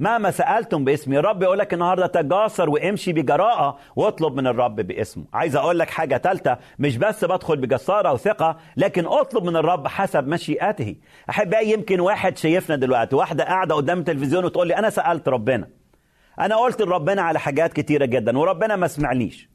مهما 0.00 0.30
سألتم 0.30 0.84
باسمي. 0.84 1.18
الرب 1.18 1.42
يقول 1.42 1.58
لك 1.58 1.74
النهارده 1.74 2.06
تجاسر 2.06 2.70
وامشي 2.70 3.12
بجراءة 3.12 3.78
واطلب 3.96 4.34
من 4.34 4.46
الرب 4.46 4.76
باسمه. 4.76 5.24
عايز 5.32 5.56
أقول 5.56 5.78
لك 5.78 5.90
حاجة 5.90 6.16
ثالثه 6.18 6.58
مش 6.78 6.96
بس 6.96 7.24
بدخل 7.24 7.56
بجسارة 7.56 8.12
وثقة 8.12 8.56
لكن 8.76 9.06
اطلب 9.06 9.44
من 9.44 9.56
الرب 9.56 9.88
حسب 9.88 10.28
مشيئته. 10.28 10.96
احبائي 11.30 11.72
يمكن 11.72 12.00
واحد 12.00 12.36
شايفنا 12.36 12.76
دلوقتي 12.76 13.16
واحدة 13.16 13.44
قاعدة 13.44 13.74
قدام 13.74 13.98
التلفزيون 13.98 14.44
وتقول 14.44 14.68
لي 14.68 14.76
أنا 14.76 14.90
سألت 14.90 15.28
ربنا. 15.28 15.68
أنا 16.40 16.56
قلت 16.56 16.82
لربنا 16.82 17.22
على 17.22 17.40
حاجات 17.40 17.72
كتيرة 17.72 18.04
جدا 18.04 18.38
وربنا 18.38 18.76
ما 18.76 18.86
سمعنيش 18.86 19.53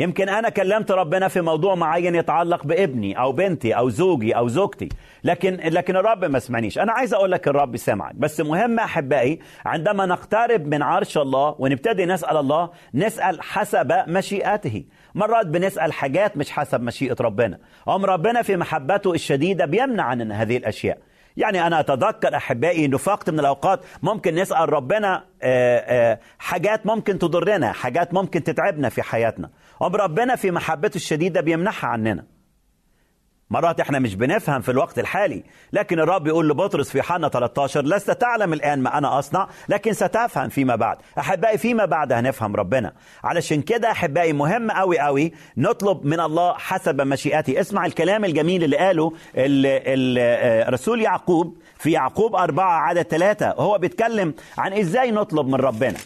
يمكن 0.00 0.28
أنا 0.28 0.48
كلمت 0.48 0.90
ربنا 0.90 1.28
في 1.28 1.40
موضوع 1.40 1.74
معين 1.74 2.14
يتعلق 2.14 2.66
بابني 2.66 3.18
أو 3.18 3.32
بنتي 3.32 3.72
أو 3.72 3.88
زوجي 3.88 4.36
أو 4.36 4.48
زوجتي. 4.48 4.88
لكن 5.24 5.60
لكن 5.64 5.96
الرب 5.96 6.24
ما 6.24 6.38
سمعنيش. 6.38 6.78
أنا 6.78 6.92
عايز 6.92 7.14
أقول 7.14 7.32
لك 7.32 7.48
الرب 7.48 7.76
سمعك. 7.76 8.14
بس 8.14 8.40
مهم 8.40 8.78
أحبائي 8.78 9.38
عندما 9.66 10.06
نقترب 10.06 10.66
من 10.66 10.82
عرش 10.82 11.18
الله 11.18 11.54
ونبتدي 11.58 12.06
نسأل 12.06 12.36
الله 12.36 12.70
نسأل 12.94 13.42
حسب 13.42 13.92
مشيئته. 14.08 14.84
مرات 15.14 15.46
بنسأل 15.46 15.92
حاجات 15.92 16.36
مش 16.36 16.50
حسب 16.50 16.80
مشيئة 16.80 17.16
ربنا. 17.20 17.58
أم 17.88 18.04
ربنا 18.04 18.42
في 18.42 18.56
محبته 18.56 19.12
الشديدة 19.12 19.64
بيمنع 19.66 20.02
عننا 20.02 20.42
هذه 20.42 20.56
الأشياء. 20.56 20.98
يعني 21.36 21.66
أنا 21.66 21.80
أتذكر 21.80 22.36
أحبائي 22.36 22.84
أنه 22.84 22.98
في 22.98 23.18
من 23.28 23.40
الأوقات 23.40 23.80
ممكن 24.02 24.34
نسأل 24.34 24.72
ربنا 24.72 25.24
آآ 25.42 25.84
آآ 26.12 26.18
حاجات 26.38 26.86
ممكن 26.86 27.18
تضرنا 27.18 27.72
حاجات 27.72 28.14
ممكن 28.14 28.44
تتعبنا 28.44 28.88
في 28.88 29.02
حياتنا. 29.02 29.50
أم 29.82 29.96
ربنا 29.96 30.36
في 30.36 30.50
محبته 30.50 30.96
الشديدة 30.96 31.40
بيمنحها 31.40 31.90
عننا. 31.90 32.24
مرات 33.50 33.80
إحنا 33.80 33.98
مش 33.98 34.14
بنفهم 34.14 34.60
في 34.60 34.70
الوقت 34.70 34.98
الحالي 34.98 35.44
لكن 35.72 36.00
الرب 36.00 36.26
يقول 36.26 36.48
لبطرس 36.48 36.90
في 36.90 36.98
يوحنا 36.98 37.28
13 37.28 37.84
لست 37.84 38.10
تعلم 38.10 38.52
الآن 38.52 38.80
ما 38.80 38.98
أنا 38.98 39.18
أصنع 39.18 39.48
لكن 39.68 39.92
ستفهم 39.92 40.48
فيما 40.48 40.76
بعد. 40.76 40.98
أحبائي 41.18 41.58
فيما 41.58 41.84
بعد 41.84 42.12
هنفهم 42.12 42.56
ربنا. 42.56 42.92
علشان 43.24 43.62
كده 43.62 43.90
أحبائي 43.90 44.32
مهم 44.32 44.70
قوي 44.70 44.98
قوي 44.98 45.32
نطلب 45.56 46.06
من 46.06 46.20
الله 46.20 46.54
حسب 46.54 47.00
مشيئته 47.00 47.60
اسمع 47.60 47.86
الكلام 47.86 48.24
الجميل 48.24 48.64
اللي 48.64 48.76
قاله 48.76 49.12
الرسول 49.36 51.00
يعقوب 51.02 51.56
في 51.78 51.90
يعقوب 51.90 52.36
أربعة 52.36 52.80
عدد 52.80 53.02
ثلاثة. 53.02 53.48
وهو 53.48 53.78
بيتكلم 53.78 54.34
عن 54.58 54.72
إزاي 54.72 55.10
نطلب 55.10 55.46
من 55.46 55.54
ربنا. 55.54 55.96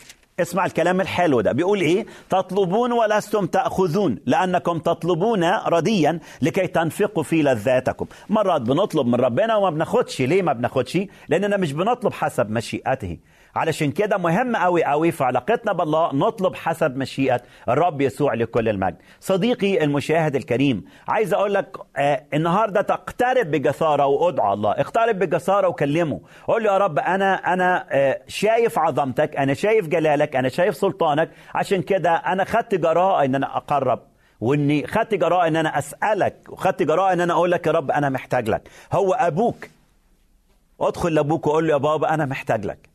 اسمع 0.41 0.67
الكلام 0.67 1.01
الحلو 1.01 1.41
ده. 1.41 1.53
بيقول 1.53 1.81
إيه؟ 1.81 2.07
تطلبون 2.31 2.93
ولستم 2.93 3.47
تأخذون 3.47 4.19
لأنكم 4.27 4.79
تطلبون 4.79 5.45
رديا 5.45 6.21
لكي 6.43 6.67
تنفقوا 6.67 7.23
في 7.23 7.43
لذاتكم. 7.43 8.07
مرات 8.29 8.61
بنطلب 8.61 9.07
من 9.07 9.15
ربنا 9.15 9.57
وما 9.57 9.71
بناخدش. 9.71 10.23
ليه 10.23 10.43
ما 10.43 10.53
بناخدش؟ 10.53 10.99
لأننا 11.29 11.57
مش 11.57 11.73
بنطلب 11.73 12.13
حسب 12.13 12.51
مشيئته. 12.51 13.17
علشان 13.57 13.91
كده 13.93 14.17
مهم 14.19 14.57
قوي 14.57 14.85
قوي 14.85 15.11
في 15.13 15.25
علاقتنا 15.25 15.73
بالله 15.73 16.15
نطلب 16.15 16.55
حسب 16.55 16.97
مشيئة 16.97 17.41
الرب 17.69 18.01
يسوع 18.01 18.35
لكل 18.35 18.69
المجد. 18.69 18.97
صديقي 19.21 19.85
المشاهد 19.85 20.37
الكريم 20.37 20.85
عايز 21.09 21.35
أقول 21.35 21.55
لك 21.55 21.77
آه 21.97 22.25
النهارده 22.35 22.81
تقترب 22.83 23.51
بجسارة 23.51 24.07
وأدعى 24.07 24.53
الله. 24.53 24.71
اقترب 24.71 25.19
بجسارة 25.19 25.69
وكلمه. 25.69 26.21
قول 26.49 26.65
له 26.65 26.73
يا 26.73 26.79
رب 26.79 26.99
أنا 26.99 27.35
أنا 27.53 27.87
آه 27.91 28.21
شايف 28.29 28.79
عظمتك 28.79 29.37
أنا 29.37 29.55
شايف 29.55 29.89
جلالك 29.89 30.37
أنا 30.37 30.49
شايف 30.49 30.77
سلطانك. 30.77 31.31
عشان 31.55 31.83
كده 31.83 32.11
أنا 32.15 32.45
خدت 32.45 32.75
جراءة 32.75 33.25
إن 33.25 33.35
أنا 33.35 33.57
أقرب. 33.57 34.01
وإني 34.41 34.87
خدت 34.87 35.15
جراء 35.15 35.49
إن 35.49 35.57
أنا 35.57 35.79
أسألك 35.79 36.37
وخدت 36.49 36.83
جراء 36.83 37.13
إن 37.13 37.21
أنا 37.21 37.33
أقول 37.33 37.51
لك 37.51 37.67
يا 37.67 37.73
رب 37.73 37.91
أنا 37.91 38.09
محتاج 38.09 38.49
لك. 38.49 38.69
هو 38.93 39.13
أبوك. 39.15 39.69
ادخل 40.81 41.15
لأبوك 41.15 41.47
وقول 41.47 41.67
له 41.67 41.73
يا 41.73 41.79
بابا 41.79 42.15
أنا 42.15 42.25
محتاج 42.27 42.67
لك. 42.67 42.94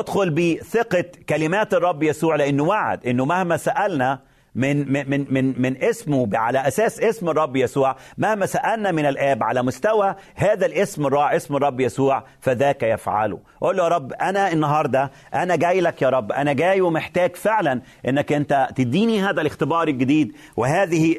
ادخل 0.00 0.30
بثقة 0.30 1.04
كلمات 1.28 1.74
الرب 1.74 2.02
يسوع 2.02 2.36
لأنه 2.36 2.62
وعد 2.62 3.06
أنه 3.06 3.24
مهما 3.24 3.56
سألنا 3.56 4.20
من 4.54 4.92
من 5.10 5.26
من 5.30 5.62
من 5.62 5.84
اسمه 5.84 6.28
على 6.34 6.68
أساس 6.68 7.00
اسم 7.00 7.28
الرب 7.28 7.56
يسوع 7.56 7.96
مهما 8.18 8.46
سألنا 8.46 8.90
من 8.90 9.06
الآب 9.06 9.42
على 9.42 9.62
مستوى 9.62 10.14
هذا 10.34 10.66
الاسم 10.66 11.06
الرائع 11.06 11.36
اسم 11.36 11.56
الرب 11.56 11.80
يسوع 11.80 12.24
فذاك 12.40 12.82
يفعله. 12.82 13.38
قول 13.60 13.76
له 13.76 13.84
يا 13.84 13.88
رب 13.88 14.12
أنا 14.12 14.52
النهارده 14.52 15.10
أنا 15.34 15.56
جاي 15.56 15.80
لك 15.80 16.02
يا 16.02 16.08
رب 16.08 16.32
أنا 16.32 16.52
جاي 16.52 16.80
ومحتاج 16.80 17.36
فعلا 17.36 17.80
إنك 18.08 18.32
أنت 18.32 18.68
تديني 18.76 19.22
هذا 19.22 19.40
الاختبار 19.40 19.88
الجديد 19.88 20.36
وهذه 20.56 21.16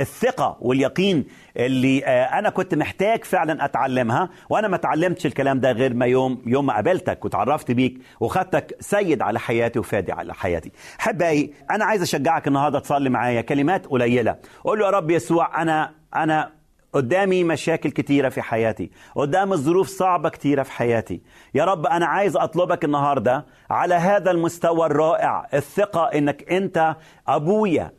الثقة 0.00 0.56
واليقين 0.60 1.24
اللي 1.56 2.04
آه، 2.04 2.38
أنا 2.38 2.50
كنت 2.50 2.74
محتاج 2.74 3.24
فعلا 3.24 3.64
أتعلمها 3.64 4.28
وأنا 4.48 4.68
ما 4.68 4.76
اتعلمتش 4.76 5.26
الكلام 5.26 5.60
ده 5.60 5.72
غير 5.72 5.94
ما 5.94 6.06
يوم 6.06 6.42
يوم 6.46 6.66
ما 6.66 6.74
قابلتك 6.74 7.24
وتعرفت 7.24 7.70
بيك 7.70 7.98
وخدتك 8.20 8.76
سيد 8.80 9.22
على 9.22 9.38
حياتي 9.38 9.78
وفادي 9.78 10.12
على 10.12 10.34
حياتي. 10.34 10.72
احبائي 11.00 11.54
أنا 11.70 11.84
عايز 11.84 12.02
أشجعك 12.02 12.48
النهارده 12.48 12.78
تصلي 12.78 13.10
معايا 13.10 13.40
كلمات 13.40 13.86
قليلة. 13.86 14.36
قول 14.64 14.78
له 14.78 14.84
يا 14.86 14.90
رب 14.90 15.10
يسوع 15.10 15.62
أنا 15.62 15.92
أنا 16.16 16.50
قدامي 16.92 17.44
مشاكل 17.44 17.90
كتيرة 17.90 18.28
في 18.28 18.42
حياتي 18.42 18.90
قدام 19.14 19.56
ظروف 19.56 19.88
صعبة 19.88 20.28
كتيرة 20.28 20.62
في 20.62 20.72
حياتي. 20.72 21.22
يا 21.54 21.64
رب 21.64 21.86
أنا 21.86 22.06
عايز 22.06 22.36
أطلبك 22.36 22.84
النهاردة 22.84 23.46
على 23.70 23.94
هذا 23.94 24.30
المستوى 24.30 24.86
الرائع 24.86 25.46
الثقة 25.54 26.04
إنك 26.04 26.52
أنت 26.52 26.96
أبويا 27.28 27.92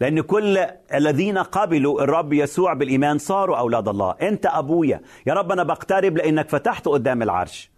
لأن 0.00 0.20
كل 0.20 0.66
الذين 0.94 1.38
قبلوا 1.38 2.02
الرب 2.02 2.32
يسوع 2.32 2.72
بالإيمان 2.72 3.18
صاروا 3.18 3.58
أولاد 3.58 3.88
الله. 3.88 4.14
أنت 4.22 4.46
أبويا. 4.46 5.00
يا 5.26 5.34
رب 5.34 5.52
أنا 5.52 5.62
بقترب 5.62 6.16
لأنك 6.16 6.48
فتحت 6.48 6.88
قدام 6.88 7.22
العرش. 7.22 7.70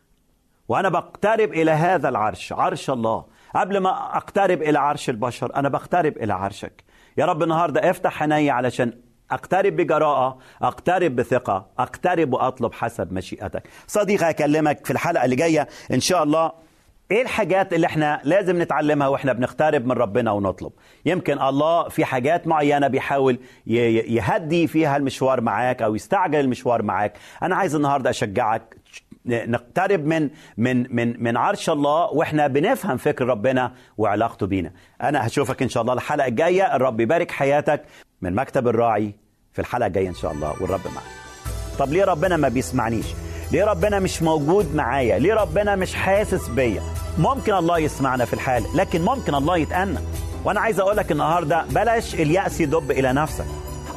وأنا 0.69 0.89
بقترب 0.89 1.53
إلى 1.53 1.71
هذا 1.71 2.09
العرش 2.09 2.53
عرش 2.53 2.91
الله. 2.91 3.25
قبل 3.57 3.79
ما 3.79 4.17
أقترب 4.17 4.63
إلى 4.63 4.79
عرش 4.79 5.11
البشر 5.11 5.57
أنا 5.57 5.69
بقترب 5.69 6.17
إلى 6.17 6.35
عرشك. 6.35 6.85
يا 7.17 7.27
رب 7.27 7.43
النهاردة 7.43 7.91
افتح 7.91 8.23
عيني 8.23 8.51
علشان 8.51 8.93
أقترب 9.31 9.77
بجراءة 9.77 10.39
أقترب 10.63 11.17
بثقة 11.17 11.67
أقترب 11.79 12.33
وأطلب 12.33 12.73
حسب 12.73 13.13
مشيئتك. 13.13 13.63
صديقي 13.87 14.31
أكلمك 14.31 14.87
في 14.87 14.91
الحلقة 14.93 15.25
اللي 15.25 15.37
جاية 15.37 15.69
إن 15.93 16.01
شاء 16.01 16.23
الله. 16.23 16.53
إيه 17.13 17.23
الحاجات 17.23 17.73
اللي 17.73 17.87
إحنا 17.87 18.21
لازم 18.25 18.63
نتعلمها 18.63 19.09
وإحنا 19.09 19.33
بنقترب 19.33 19.87
من 19.87 19.93
ربنا 19.93 20.31
ونطلب؟ 20.33 20.73
يمكن 21.07 21.41
الله 21.43 21.89
في 21.89 22.05
حاجات 22.05 22.47
معينة 22.47 22.89
بيحاول 22.89 23.39
يهدي 23.67 24.67
فيها 24.67 24.97
المشوار 24.97 25.41
معاك 25.41 25.83
أو 25.83 25.95
يستعجل 25.95 26.41
المشوار 26.41 26.83
معاك. 26.83 27.13
أنا 27.43 27.57
عايز 27.57 27.75
النهارده 27.75 28.11
أشجعك 28.11 28.77
نقترب 29.27 30.05
من 30.07 30.31
من 30.57 30.97
من 30.97 31.23
من 31.23 31.37
عرش 31.37 31.71
الله 31.71 32.07
وإحنا 32.13 32.47
بنفهم 32.47 32.97
فكر 32.97 33.27
ربنا 33.27 33.73
وعلاقته 33.99 34.47
بينا. 34.47 34.73
أنا 35.03 35.27
هشوفك 35.27 35.63
إن 35.63 35.69
شاء 35.69 35.83
الله 35.83 35.95
الحلقة 35.95 36.27
الجاية. 36.29 36.77
الرب 36.77 37.01
يبارك 37.01 37.31
حياتك 37.31 37.83
من 38.23 38.35
مكتب 38.35 38.69
الراعي 38.69 39.15
في 39.53 39.59
الحلقة 39.59 39.87
الجاية 39.87 40.09
إن 40.09 40.15
شاء 40.15 40.33
الله 40.33 40.63
والرب 40.63 40.85
معك. 40.95 41.05
طب 41.79 41.93
ليه 41.93 42.05
ربنا 42.05 42.37
ما 42.37 42.49
بيسمعنيش؟ 42.49 43.07
ليه 43.53 43.65
ربنا 43.65 43.99
مش 43.99 44.23
موجود 44.23 44.75
معايا؟ 44.75 45.19
ليه 45.19 45.35
ربنا 45.35 45.77
مش 45.77 45.95
حاسس 45.95 46.49
بيا؟ 46.49 46.83
ممكن 47.19 47.55
الله 47.55 47.79
يسمعنا 47.79 48.25
في 48.25 48.33
الحال 48.33 48.65
لكن 48.75 49.03
ممكن 49.03 49.35
الله 49.35 49.57
يتأنى. 49.57 49.99
وأنا 50.45 50.61
عايز 50.61 50.81
أقول 50.81 50.97
لك 50.97 51.13
النهارده 51.13 51.65
بلاش 51.71 52.15
اليأس 52.15 52.61
يدب 52.61 52.91
إلى 52.91 53.13
نفسك. 53.13 53.45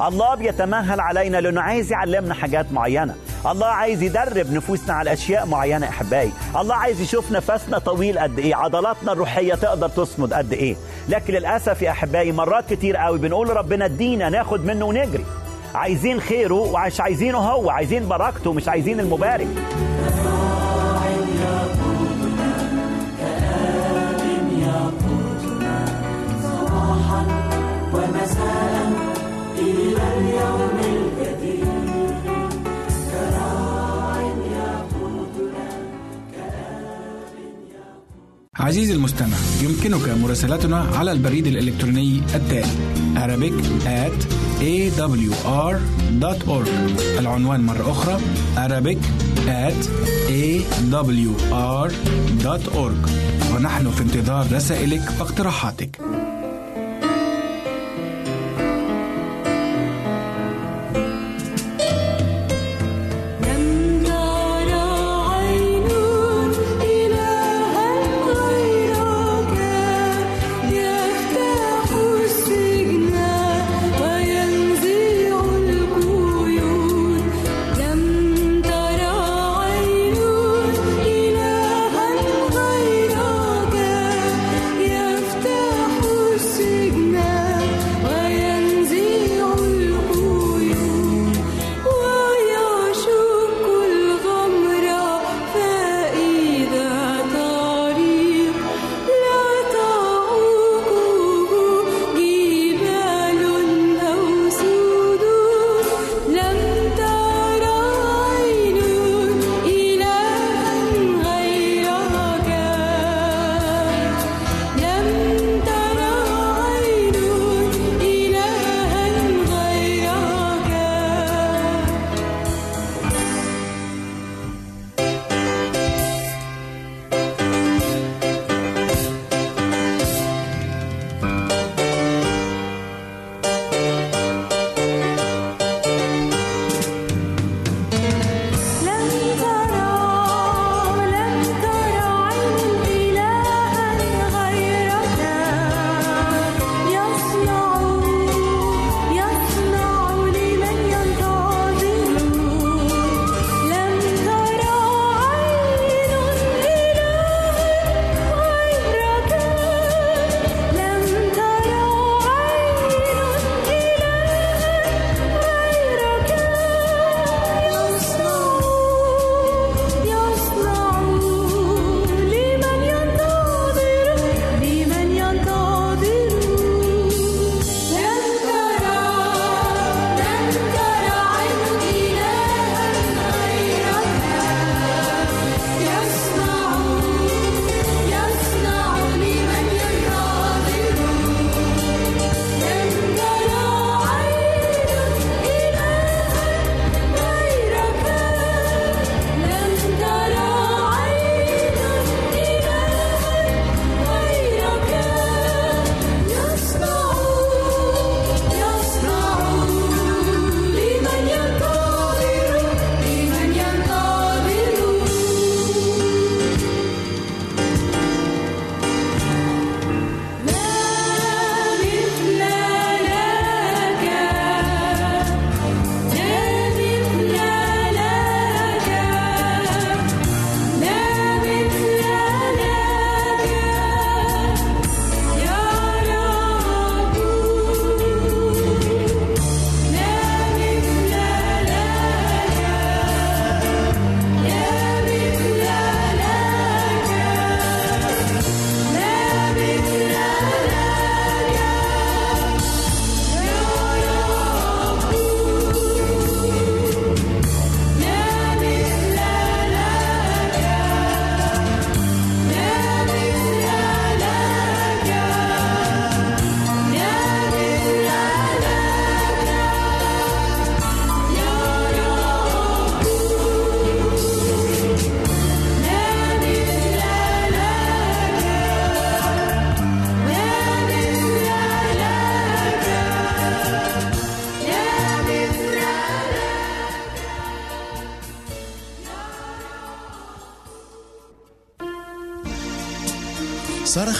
الله 0.00 0.34
بيتمهل 0.34 1.00
علينا 1.00 1.40
لأنه 1.40 1.60
عايز 1.60 1.92
يعلمنا 1.92 2.34
حاجات 2.34 2.72
معينة. 2.72 3.14
الله 3.46 3.66
عايز 3.66 4.02
يدرب 4.02 4.52
نفوسنا 4.52 4.94
على 4.94 5.12
أشياء 5.12 5.46
معينة 5.46 5.88
أحبائي. 5.88 6.32
الله 6.56 6.74
عايز 6.74 7.00
يشوف 7.00 7.32
نفسنا 7.32 7.78
طويل 7.78 8.18
قد 8.18 8.38
إيه 8.38 8.54
عضلاتنا 8.54 9.12
الروحية 9.12 9.54
تقدر 9.54 9.88
تصمد 9.88 10.34
قد 10.34 10.52
إيه. 10.52 10.76
لكن 11.08 11.34
للأسف 11.34 11.82
يا 11.82 11.90
أحبائي 11.90 12.32
مرات 12.32 12.72
كتير 12.74 12.96
قوي 12.96 13.18
بنقول 13.18 13.56
ربنا 13.56 13.84
ادينا 13.84 14.28
ناخد 14.28 14.64
منه 14.64 14.84
ونجري. 14.84 15.24
عايزين 15.74 16.20
خيره 16.20 16.54
ومش 16.54 17.00
عايزينه 17.00 17.38
هو 17.38 17.70
عايزين 17.70 18.08
بركته 18.08 18.52
مش 18.52 18.68
عايزين 18.68 19.00
المبارك. 19.00 19.48
عزيزي 38.56 38.94
المستمع 38.94 39.36
يمكنك 39.62 40.08
مراسلتنا 40.08 40.78
على 40.78 41.12
البريد 41.12 41.46
الإلكتروني 41.46 42.20
التالي 42.34 42.66
Arabic 43.16 43.54
at 43.86 44.45
awr.org 44.60 45.78
العنوان 47.18 47.60
مرة 47.60 47.90
أخرى 47.90 48.18
Arabic 48.56 48.98
at 49.48 49.86
awr.org 51.48 51.90
ونحن 53.54 53.90
في 53.90 54.02
انتظار 54.02 54.46
رسائلك 54.52 55.02
واقتراحاتك. 55.20 56.00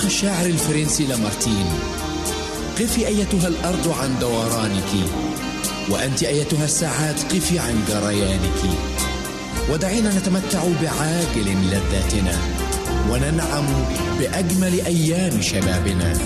الشاعر 0.07 0.47
الفرنسي 0.47 1.07
لامارتين. 1.07 1.67
قفي 2.81 3.07
أيتها 3.07 3.49
الأرض 3.49 3.95
عن 4.01 4.19
دورانك 4.21 4.91
وأنت 5.91 6.23
أيتها 6.23 6.65
الساعات 6.65 7.35
قفي 7.35 7.59
عن 7.59 7.85
جريانك. 7.89 8.79
ودعينا 9.71 10.19
نتمتع 10.19 10.63
بعاجل 10.83 11.57
لذاتنا 11.71 12.39
وننعم 13.11 13.67
بأجمل 14.19 14.87
أيام 14.87 15.43
شبابنا. 15.43 16.19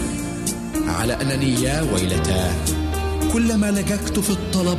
على 0.86 1.12
أنني 1.12 1.62
يا 1.62 1.86
ويلتاه 1.92 2.52
كلما 3.32 3.70
لججت 3.70 4.18
في 4.18 4.30
الطلب 4.30 4.78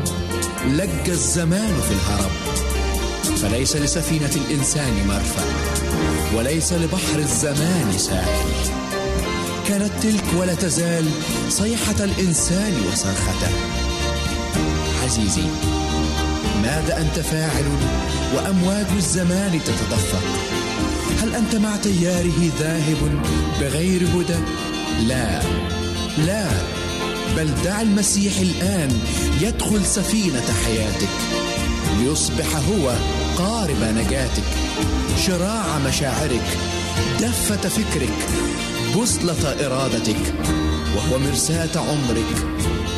لج 0.68 1.10
الزمان 1.10 1.74
في 1.88 1.93
الهرب. 1.93 2.32
فليس 3.38 3.76
لسفينة 3.76 4.32
الإنسان 4.36 5.08
مرفأ 5.08 5.45
وليس 6.36 6.74
لبحر 6.74 7.20
الزمان 7.20 7.93
ساحل. 7.97 8.81
كانت 9.72 9.92
تلك 10.04 10.24
ولا 10.40 10.54
تزال 10.54 11.06
صيحة 11.50 12.04
الإنسان 12.04 12.74
وصرخته. 12.88 13.52
عزيزي 15.04 15.44
ماذا 16.62 16.98
أنت 16.98 17.20
فاعل 17.20 17.66
وأمواج 18.36 18.86
الزمان 18.98 19.60
تتدفق؟ 19.66 20.24
هل 21.22 21.36
أنت 21.36 21.56
مع 21.56 21.76
تياره 21.76 22.52
ذاهب 22.60 23.22
بغير 23.62 24.04
هدى؟ 24.04 24.40
لا 25.08 25.42
لا 26.18 26.48
بل 27.38 27.50
دع 27.64 27.82
المسيح 27.82 28.34
الآن 28.40 29.00
يدخل 29.42 29.86
سفينة 29.86 30.54
حياتك. 30.66 31.10
ليصبح 32.00 32.56
هو 32.56 32.94
قارب 33.38 33.84
نجاتك. 33.84 34.44
شراع 35.28 35.80
مشاعرك 35.88 36.58
دفة 37.20 37.70
فكرك. 37.70 38.18
بوصلة 38.94 39.66
إرادتك 39.66 40.34
وهو 40.96 41.20
مرساة 41.20 41.80
عمرك 41.80 42.48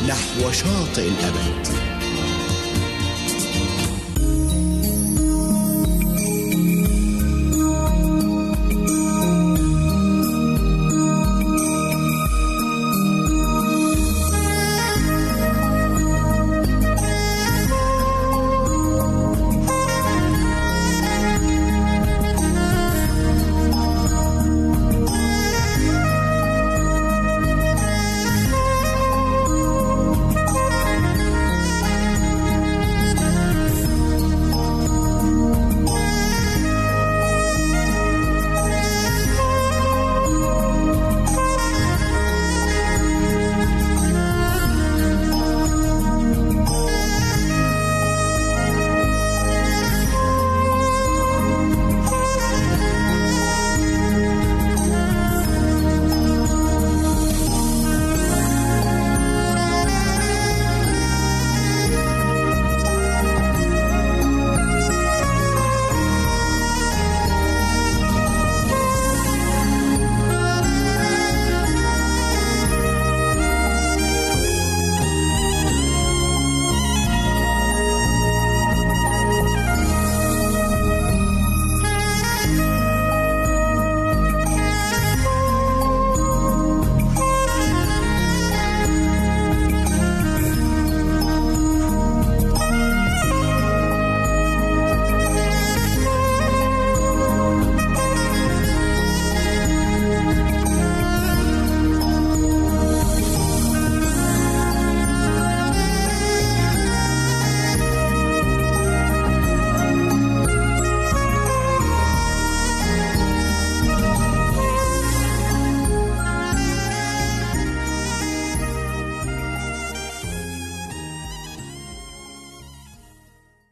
نحو 0.08 0.50
شاطئ 0.52 1.08
الأبد. 1.08 1.93